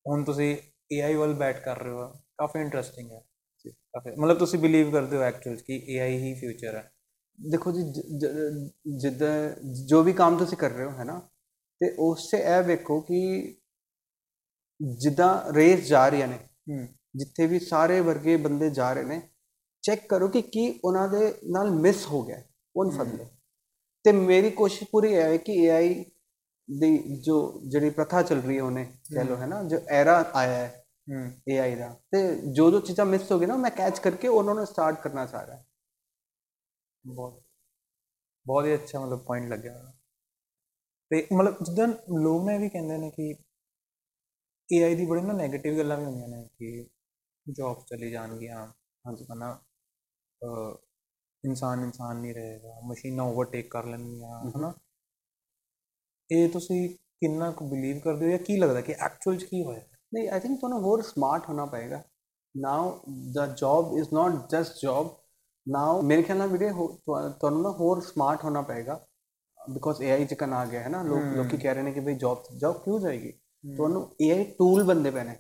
[0.05, 0.55] ਹੁਣ ਤੁਸੀਂ
[0.95, 3.21] AI ਵੱਲ ਬੈਟ ਕਰ ਰਹੇ ਹੋ। ਕਾਫੀ ਇੰਟਰਸਟਿੰਗ ਹੈ।
[3.93, 6.91] ਕਾਫੀ ਮਤਲਬ ਤੁਸੀਂ ਬਿਲੀਵ ਕਰਦੇ ਹੋ ਐਕਚੁਅਲ ਕਿ AI ਹੀ ਫਿਊਚਰ ਹੈ।
[7.39, 7.83] ਦੇਖੋ ਜੀ
[8.97, 9.31] ਜਿੱਦਾਂ
[9.87, 11.19] ਜੋ ਵੀ ਕੰਮ ਤੁਸੀਂ ਕਰ ਰਹੇ ਹੋ ਹੈ ਨਾ
[11.81, 13.19] ਤੇ ਉਸ 'ਚ ਇਹ ਵੇਖੋ ਕਿ
[14.99, 16.39] ਜਿੱਦਾਂ ਰੇਸ ਜਾ ਰਹੀਆਂ ਨੇ
[17.15, 19.21] ਜਿੱਥੇ ਵੀ ਸਾਰੇ ਵਰਗੇ ਬੰਦੇ ਜਾ ਰਹੇ ਨੇ
[19.81, 22.43] ਚੈੱਕ ਕਰੋ ਕਿ ਕੀ ਉਹਨਾਂ ਦੇ ਨਾਲ ਮਿਸ ਹੋ ਗਿਆ
[22.75, 23.25] ਉਹਨ ਫੜ ਲਓ
[24.03, 26.03] ਤੇ ਮੇਰੀ ਕੋਸ਼ਿਸ਼ ਪੂਰੀ ਇਹ ਹੈ ਕਿ AI
[26.79, 28.85] ਦੀ ਜੋ ਜਿਹੜੀ ਪ੍ਰਥਾ ਚੱਲ ਰਹੀ ਹੈ ਉਹਨੇ
[29.15, 33.05] ਕਹਿ ਲਓ ਹੈ ਨਾ ਜੋ ਐਰਾ ਆਇਆ ਹੈ ਹਮ। AI ਦਾ ਤੇ ਜੋ ਜੋ ਚੀਜ਼ਾਂ
[33.05, 35.63] ਮਿਸ ਹੋ ਗਈ ਨਾ ਮੈਂ ਕੈਚ ਕਰਕੇ ਉਹਨਾਂ ਨੂੰ ਸਟਾਰਟ ਕਰਨਾ ਚਾਹ ਰਿਹਾ।
[37.05, 37.43] ਬਹੁਤ
[38.47, 39.93] ਬਹੁਤ ਹੀ ਅੱਛਾ ਮਤਲਬ ਪੁਆਇੰਟ ਲੱਗਿਆ।
[41.09, 41.87] ਤੇ ਮਤਲਬ ਜਿੱਦਾਂ
[42.21, 43.35] ਲੋਕ ਨੇ ਵੀ ਕਹਿੰਦੇ ਨੇ ਕਿ
[44.69, 46.87] AI ਦੀ ਬੜੀ ਨਾ 네ਗੇਟਿਵ ਗੱਲਾਂ ਵੀ ਹੁੰਦੀਆਂ ਨੇ ਕਿ
[47.51, 48.67] ਜੌਬ ਚਲੀ ਜਾਣਗੀਆਂ
[49.05, 49.61] ਹਾਂਜੀ ਹਨਾ
[50.41, 50.77] ਅਹ,
[51.43, 54.73] ਇਨਸਾਨ ਇਨਸਾਨ ਨਹੀਂ ਰਹੇਗਾ। ਮਸ਼ੀਨਾਂ ਓਵਰਟੇਕ ਕਰ ਲੈਣਗੀਆਂ ਹਨਾ?
[56.31, 59.81] ਇਹ ਤੁਸੀਂ ਕਿੰਨਾ ਕੁ ਬਿਲੀਵ ਕਰਦੇ ਹੋ ਜਾਂ ਕੀ ਲੱਗਦਾ ਕਿ ਐਕਚੁਅਲ ਚ ਕੀ ਹੋਇਆ?
[60.13, 62.03] ਨਹੀਂ ਆਈ ਥਿੰਕ ਤੁਹਾਨੂੰ ਹੋਰ ਸਮਾਰਟ ਹੋਣਾ ਪਏਗਾ।
[62.57, 63.01] Now
[63.33, 65.17] the job is not just job
[65.67, 69.05] now ਮੇਰੇ ਖਿਆਲ ਨਾਲ ਵੀਰੇ ਤੁਹਾਨੂੰ ਨਾ ਹੋਰ ਸਮਾਰਟ ਹੋਣਾ ਪਏਗਾ।
[69.71, 72.43] ਬਿਕੋਜ਼ AI ਚਿਕਨ ਆ ਗਿਆ ਹੈ ਨਾ ਲੋਕ ਲੋਕੀ ਕਹਿ ਰਹੇ ਨੇ ਕਿ ਭਈ ਜੌਬ
[72.57, 73.31] ਜੌਬ ਕਿਉਂ ਜਾਏਗੀ?
[73.77, 75.35] ਤੁਹਾਨੂੰ AI ਟੂਲ ਬੰਦੇ ਪੈਣੇ।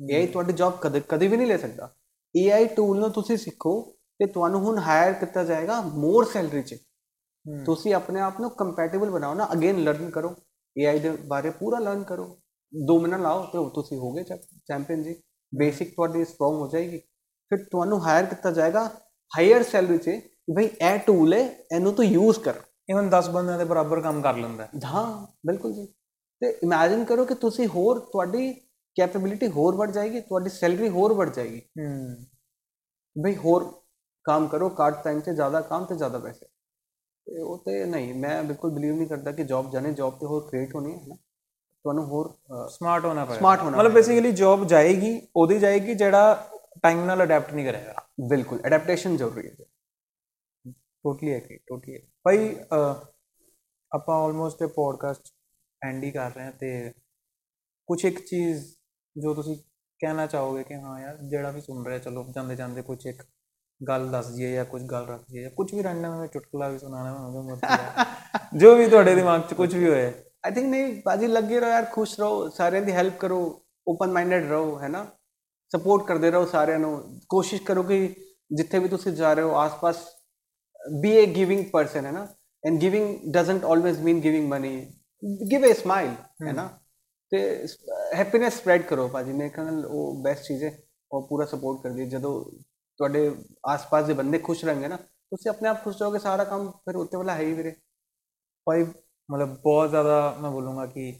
[0.00, 1.88] AI ਤੁਹਾਡੀ ਜੌਬ ਕਦੇ ਕਦੇ ਵੀ ਨਹੀਂ ਲੈ ਸਕਦਾ।
[2.34, 3.80] AI ਟੂਲ ਨੂੰ ਤੁਸੀਂ ਸਿੱਖੋ
[4.20, 6.74] ਤੇ ਤੁਹਾਨੂੰ ਹੁਣ ਹਾਇਰ ਕੀਤਾ ਜਾਏਗਾ ਮੋਰ ਸੈਲਰੀ 'ਚ।
[7.66, 10.34] ਤੁਸੀਂ ਆਪਣੇ ਆਪ ਨੂੰ ਕੰਪੈਟੀਬਲ ਬਣਾਓ ਨਾ ਅਗੇਨ ਲਰਨ ਕਰੋ।
[10.76, 12.24] AI ਦੇ ਬਾਰੇ ਪੂਰਾ ਲਰਨ ਕਰੋ।
[12.72, 15.14] 2 ਮਹੀਨਾ ਲਾਓ ਤੇ ਤੁਸੀਂ ਹੋਗੇ ਚੈਂਪੀਅਨ ਜੀ।
[15.52, 16.98] ਬੇਸਿਕ ਤੁਹਾਡੀ ਸਟਰੋਂਗ ਹੋ ਜਾਏਗੀ।
[17.50, 18.84] ਫਿਰ ਤੁਹਾਨੂੰ ਹਾਇਰ ਕੀਤਾ ਜਾਏਗਾ
[19.32, 20.10] ਹਾਇਰ ਸੈਲਰੀ 'ਚ
[20.56, 21.40] ਭਈ ਇਹ ਟੂਲ ਹੈ
[21.72, 22.54] ਇਹਨੂੰ ਤੂੰ ਯੂਜ਼ ਕਰ।
[22.90, 25.86] Even 10 ਬੰਦਿਆਂ ਦੇ ਬਰਾਬਰ ਕੰਮ ਕਰ ਲੈਂਦਾ ਹਾਂ। ਬਿਲਕੁਲ ਜੀ।
[26.42, 28.50] ਤੇ ਇਮੇਜਿਨ ਕਰੋ ਕਿ ਤੁਸੀਂ ਹੋਰ ਤੁਹਾਡੀ
[28.96, 32.24] ਕੈਪੇਬਿਲਿਟੀ ਹੋਰ ਵੱਧ ਜਾਏਗੀ ਤੁਹਾਡੀ ਸੈਲਰੀ ਹੋਰ ਵੱਧ ਜਾਏਗੀ। ਹਮ
[33.16, 33.64] ਭਈ ਹੋਰ
[34.24, 36.46] ਕੰਮ ਕਰੋ ਘੱਟ ਟਾਈਮ 'ਚ ਜ਼ਿਆਦਾ ਕੰਮ ਤੇ ਜ਼ਿਆਦਾ ਪੈਸੇ।
[37.26, 40.46] ਤੇ ਉਹ ਤੇ ਨਹੀਂ ਮੈਂ ਬਿਲਕੁਲ ਬਲੀਵ ਨਹੀਂ ਕਰਦਾ ਕਿ ਜੌਬ ਜਾਣੇ ਜੌਬ ਤੇ ਹੋਰ
[40.48, 41.14] ਕ੍ਰੀਏਟ ਹੋਣੀ ਹੈ ਨਾ?
[41.14, 42.28] ਤੁਹਾਨੂੰ ਹੋਰ
[42.70, 46.48] ਸਮਾਰਟ ਹੋਣਾ ਪਏਗਾ। Smart ਹੋਣਾ ਮਤਲਬ ਬੇਸਿਕਲੀ ਜੌਬ ਜਾਏਗੀ ਉਹਦੀ ਜਾਏਗੀ ਜਿਹੜਾ
[46.82, 47.94] ਟਾਈਮ ਨਾਲ ਅਡਾਪਟ ਨਹੀਂ ਕਰੇਗਾ।
[48.28, 49.54] ਬਿਲਕੁਲ ਅਡੈਪਟੇਸ਼ਨ ਜ਼ਰੂਰੀ ਹੈ।
[51.04, 52.54] ਟੋਟਲੀ ਐਗਰੀ ਟੋਟਲੀ ਭਾਈ
[53.92, 55.32] ਆਪਾਂ ਆਲਮੋਸਟ ਇਹ ਪੋਡਕਾਸਟ
[55.82, 56.92] ਐਂਡ ਹੀ ਕਰ ਰਹੇ ਹਾਂ ਤੇ
[57.88, 58.64] ਕੁਝ ਇੱਕ ਚੀਜ਼
[59.16, 59.56] ਜੋ ਤੁਸੀਂ
[59.98, 63.22] ਕਹਿਣਾ ਚਾਹੋਗੇ ਕਿ ਹਾਂ ਯਾਰ, ਜਿਹੜਾ ਵੀ ਸੁਣ ਰਿਹਾ, ਚਲੋ ਜਾਂਦੇ ਜਾਂਦੇ ਕੁਝ ਇੱਕ
[63.88, 67.18] ਗੱਲ ਦੱਸ ਦਈਏ ਜਾਂ ਕੁਝ ਗੱਲ ਰੱਖ ਦਈਏ ਕੁਝ ਵੀ ਰੈਂਡਮ ਵਿੱਚ ਚੁਟਕਲਾ ਵੀ ਸੁਣਾਣਾ
[67.18, 70.12] ਹੋਵੇ ਮਰਜ਼ੀ ਜੋ ਵੀ ਤੁਹਾਡੇ ਦਿਮਾਗ 'ਚ ਕੁਝ ਵੀ ਹੋਏ।
[70.46, 74.50] ਆਈ ਥਿੰਕ ਨਹੀਂ ਬਾਜੀ ਲੱਗੇ ਰਹੋ ਯਾਰ, ਖੁਸ਼ ਰਹੋ, ਸਾਰਿਆਂ ਦੀ ਹੈਲਪ ਕਰੋ ਓਪਨ ਮਾਈਂਡਡ
[74.50, 75.06] ਰਹੋ, ਹੈ ਨਾ?
[75.76, 78.14] ਸਪੋਰਟ ਕਰਦੇ ਰਹੋ ਸਾਰਿਆਂ ਨੂੰ। ਕੋਸ਼ਿਸ਼ ਕਰੋ ਕਿ
[78.52, 79.96] ਜਿੱਥੇ ਵੀ ਤੁਸੀਂ ਜਾ ਰਹੇ ਹੋ, ਆਸ-ਪਾਸ
[81.00, 82.26] ਬੀ a ਗਿਵਿੰਗ ਪਰਸਨ ਹੈ ਨਾ?
[82.68, 84.76] And giving doesn't always mean giving money.
[85.52, 86.14] Give a smile,
[86.46, 86.79] ਹੈ ਨਾ?
[87.32, 87.38] ਤੇ
[88.14, 90.70] ਹੈਪੀਨੈਸ ਸਪਰੈਡ ਕਰੋ ਭਾਜੀ। ਮੇਰੇ ਖਿਆਲ ਨਾਲ ਉਹ ਬੈਸਟ ਚੀਜ਼ ਹੈ
[91.10, 92.32] ਉਹ ਪੂਰਾ ਸਪੋਰਟ ਕਰਦੀ ਹੈ। ਜਦੋਂ
[93.00, 93.30] ਤੁਹਾਡੇ
[93.66, 97.16] ਆਸ-ਪਾਸ ਦੇ ਬੰਦੇ ਖੁਸ਼ ਰਹਿਣਗੇ ਨਾ ਤੁਸੀਂ ਆਪਣੇ ਆਪ ਖੁਸ਼ ਰਹੋਗੇ ਸਾਰਾ ਕੰਮ ਫਿਰ ਉੱਤੇ
[97.16, 97.74] ਵਾਲਾ ਹੈ ਹੀ ਵੀਰੇ।
[98.66, 98.84] ਭਾਈ
[99.28, 101.10] ਮਤਲਬ ਬਹੁਤ ਜ਼ਿਆਦਾ ਮੈਂ ਬੋਲੂੰਗਾ ਕਿ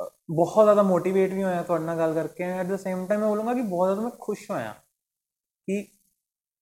[0.00, 3.28] ਅ, ਬਹੁਤ ਜ਼ਿਆਦਾ ਮੋਟੀਵੇਟ ਵੀ ਹੋਇਆ ਤੁਹਾਡੇ ਨਾਲ ਗੱਲ ਕਰਕੇ। ਐਟ ਦ ਸੇਮ ਟਾਈਮ ਮੈਂ
[3.28, 4.72] ਬੋਲੂੰਗਾ ਕਿ ਬਹੁਤ ਜ਼ਿਆਦਾ ਮੈਂ ਖੁਸ਼ ਹੋਇਆ।
[5.68, 5.84] ਕਿ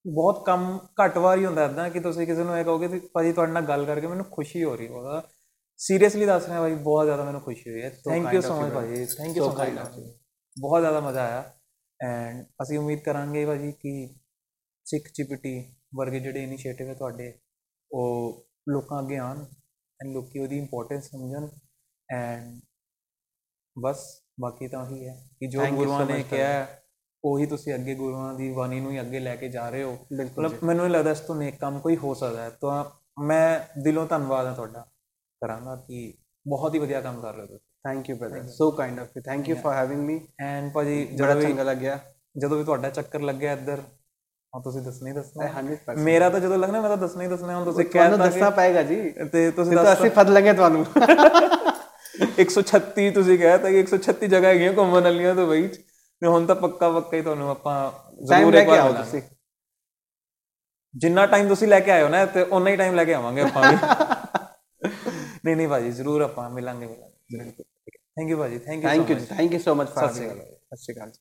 [0.05, 3.33] ਬਹੁਤ ਕੰਮ ਘੱਟ ਵਾਰ ਹੀ ਹੁੰਦਾ ਇਦਾਂ ਕਿ ਤੁਸੀਂ ਕਿਸੇ ਨੂੰ ਇਹ ਕਹੋਗੇ ਕਿ ਭਾਜੀ
[3.33, 5.23] ਤੁਹਾਡੇ ਨਾਲ ਗੱਲ ਕਰਕੇ ਮੈਨੂੰ ਖੁਸ਼ੀ ਹੋ ਰਹੀ ਹੈ ਉਹਦਾ
[5.83, 9.07] ਸੀਰੀਅਸਲੀ ਦੱਸ ਰਿਹਾ ਭਾਈ ਬਹੁਤ ਜ਼ਿਆਦਾ ਮੈਨੂੰ ਖੁਸ਼ੀ ਹੋਈ ਹੈ। ਥੈਂਕ ਯੂ ਸੋ ਮਚ ਭਾਜੀ।
[9.07, 10.17] Thank you so much.
[10.61, 11.55] ਬਹੁਤ ਜ਼ਿਆਦਾ ਮਜ਼ਾ ਆਇਆ।
[12.01, 14.15] ਐਂਡ ਅਸੀਂ ਉਮੀਦ ਕਰਾਂਗੇ ਭਾਜੀ ਕਿ
[14.85, 17.39] ਸਿੱਖ ਜੀਪੀਟੀ ਵਰਗੇ ਜਿਹੜੇ ਇਨੀਸ਼ੀਏਟਿਵ ਹੈ ਤੁਹਾਡੇ
[17.93, 19.45] ਉਹ ਲੋਕਾਂ ਅੱਗੇ ਆਣ
[20.01, 21.49] ਐਂਡ ਲੋਕੀ ਉਹਦੀ ਇੰਪੋਰਟੈਂਸ ਸਮਝਣ।
[22.11, 22.61] ਐਂਡ
[23.79, 26.67] ਬਸ ਬਾਕੀ ਤਾਂ ਹੀ ਹੈ ਕਿ ਜੋ ਗੁਰੂਆਂ ਨੇ ਕਿਹਾ
[27.25, 30.65] ਉਹੀ ਤੁਸੀਂ ਅੱਗੇ ਗੁਰੂਆਂ ਦੀ ਬਾਣੀ ਨੂੰ ਹੀ ਅੱਗੇ ਲੈ ਕੇ ਜਾ ਰਹੇ ਹੋ। ਮਤਲਬ
[30.65, 32.85] ਮੈਨੂੰ ਲੱਗਦਾ ਇਸ ਤੋਂ ਨੇਕ ਕੰਮ ਕੋਈ ਹੋ ਸਕਦਾ ਹੈ। ਤਾਂ
[33.23, 34.92] ਮੈਂ ਦਿਲੋਂ ਧੰਨਵਾਦ ਹੈ ਤੁਹਾਡਾ।
[35.43, 36.13] ਕਰਾਂਗਾ ਕਿ
[36.47, 39.23] ਬਹੁਤ ਹੀ ਵਧੀਆ ਕੰਮ ਕਰ ਰਹੇ ਹੋ ਤੁਸੀਂ। Thank you brother so kind of you
[39.23, 41.99] thank you for having me and ਭਾਜੀ ਬੜਾ ਚੰਗਾ ਲੱਗਿਆ।
[42.39, 43.81] ਜਦੋਂ ਵੀ ਤੁਹਾਡਾ ਚੱਕਰ ਲੱਗਿਆ ਇੱਧਰ
[44.53, 47.29] ਹਾਂ ਤੁਸੀਂ ਦੱਸਣਾ ਹੀ ਦੱਸਣਾ। ਹੈ। 100% ਮੇਰਾ ਤਾਂ ਜਦੋਂ ਲੱਗਣਾ ਮੈਂ ਤਾਂ ਦੱਸਣਾ ਹੀ
[47.29, 50.53] ਦੱਸਣਾ ਹੁਣ ਤੁਸੀਂ ਕਹਿ ਤੁਹਾਨੂੰ ਤਾ ਦੱਸਣਾ ਪਏਗਾ ਜੀ। ਤੇ ਤੁਸੀਂ ਦੱਸ ਅਸੀਂ ਫੜ ਲਾਂਗੇ
[50.53, 50.85] ਤੁਹਾਨੂੰ।
[52.39, 55.69] 136 ਤੁਸੀਂ ਕਹਿ ਤਾ ਕਿ 136 ਜਗ੍ਹਾ ਹੈਗੀਆਂ ਘੁੰਮਣ ਵਾਲੀਆਂ ਤਾਂ ਬਈ।
[56.23, 57.77] ਤੇ ਹੁਣ ਤਾਂ ਪੱਕਾ ਪੱਕਾ ਹੀ ਤੁਹਾਨੂੰ ਆਪਾਂ
[58.27, 59.23] ਜ਼ਰੂਰ ਇੱਕ ਵਾਰ। ਤੁਸੀਂ।
[60.95, 63.71] ਜਿੰਨਾ ਟਾਈਮ ਤੁਸੀਂ ਲੈ ਕੇ ਆਇਓ ਨਾ ਤੇ ਉਨਾ ਹੀ ਟਾਈਮ ਲੈ ਕੇ ਆਵਾਂਗੇ ਆਪਾਂ
[63.71, 63.77] ਵੀ।
[65.45, 67.65] ਨਹੀਂ ਨਹੀਂ ਭਾਜੀ ਜ਼ਰੂਰ ਆਪਾਂ ਮਿਲਾਂਗੇ ਮਿਲਾਂਗੇ।
[68.17, 71.13] ਥੈਂਕ ਯੂ ਭਾਜੀ thank you thank you thank you so much ਅਕਾਲ। ਸਤਿ ਸ਼੍ਰੀ ਅਕਾਲ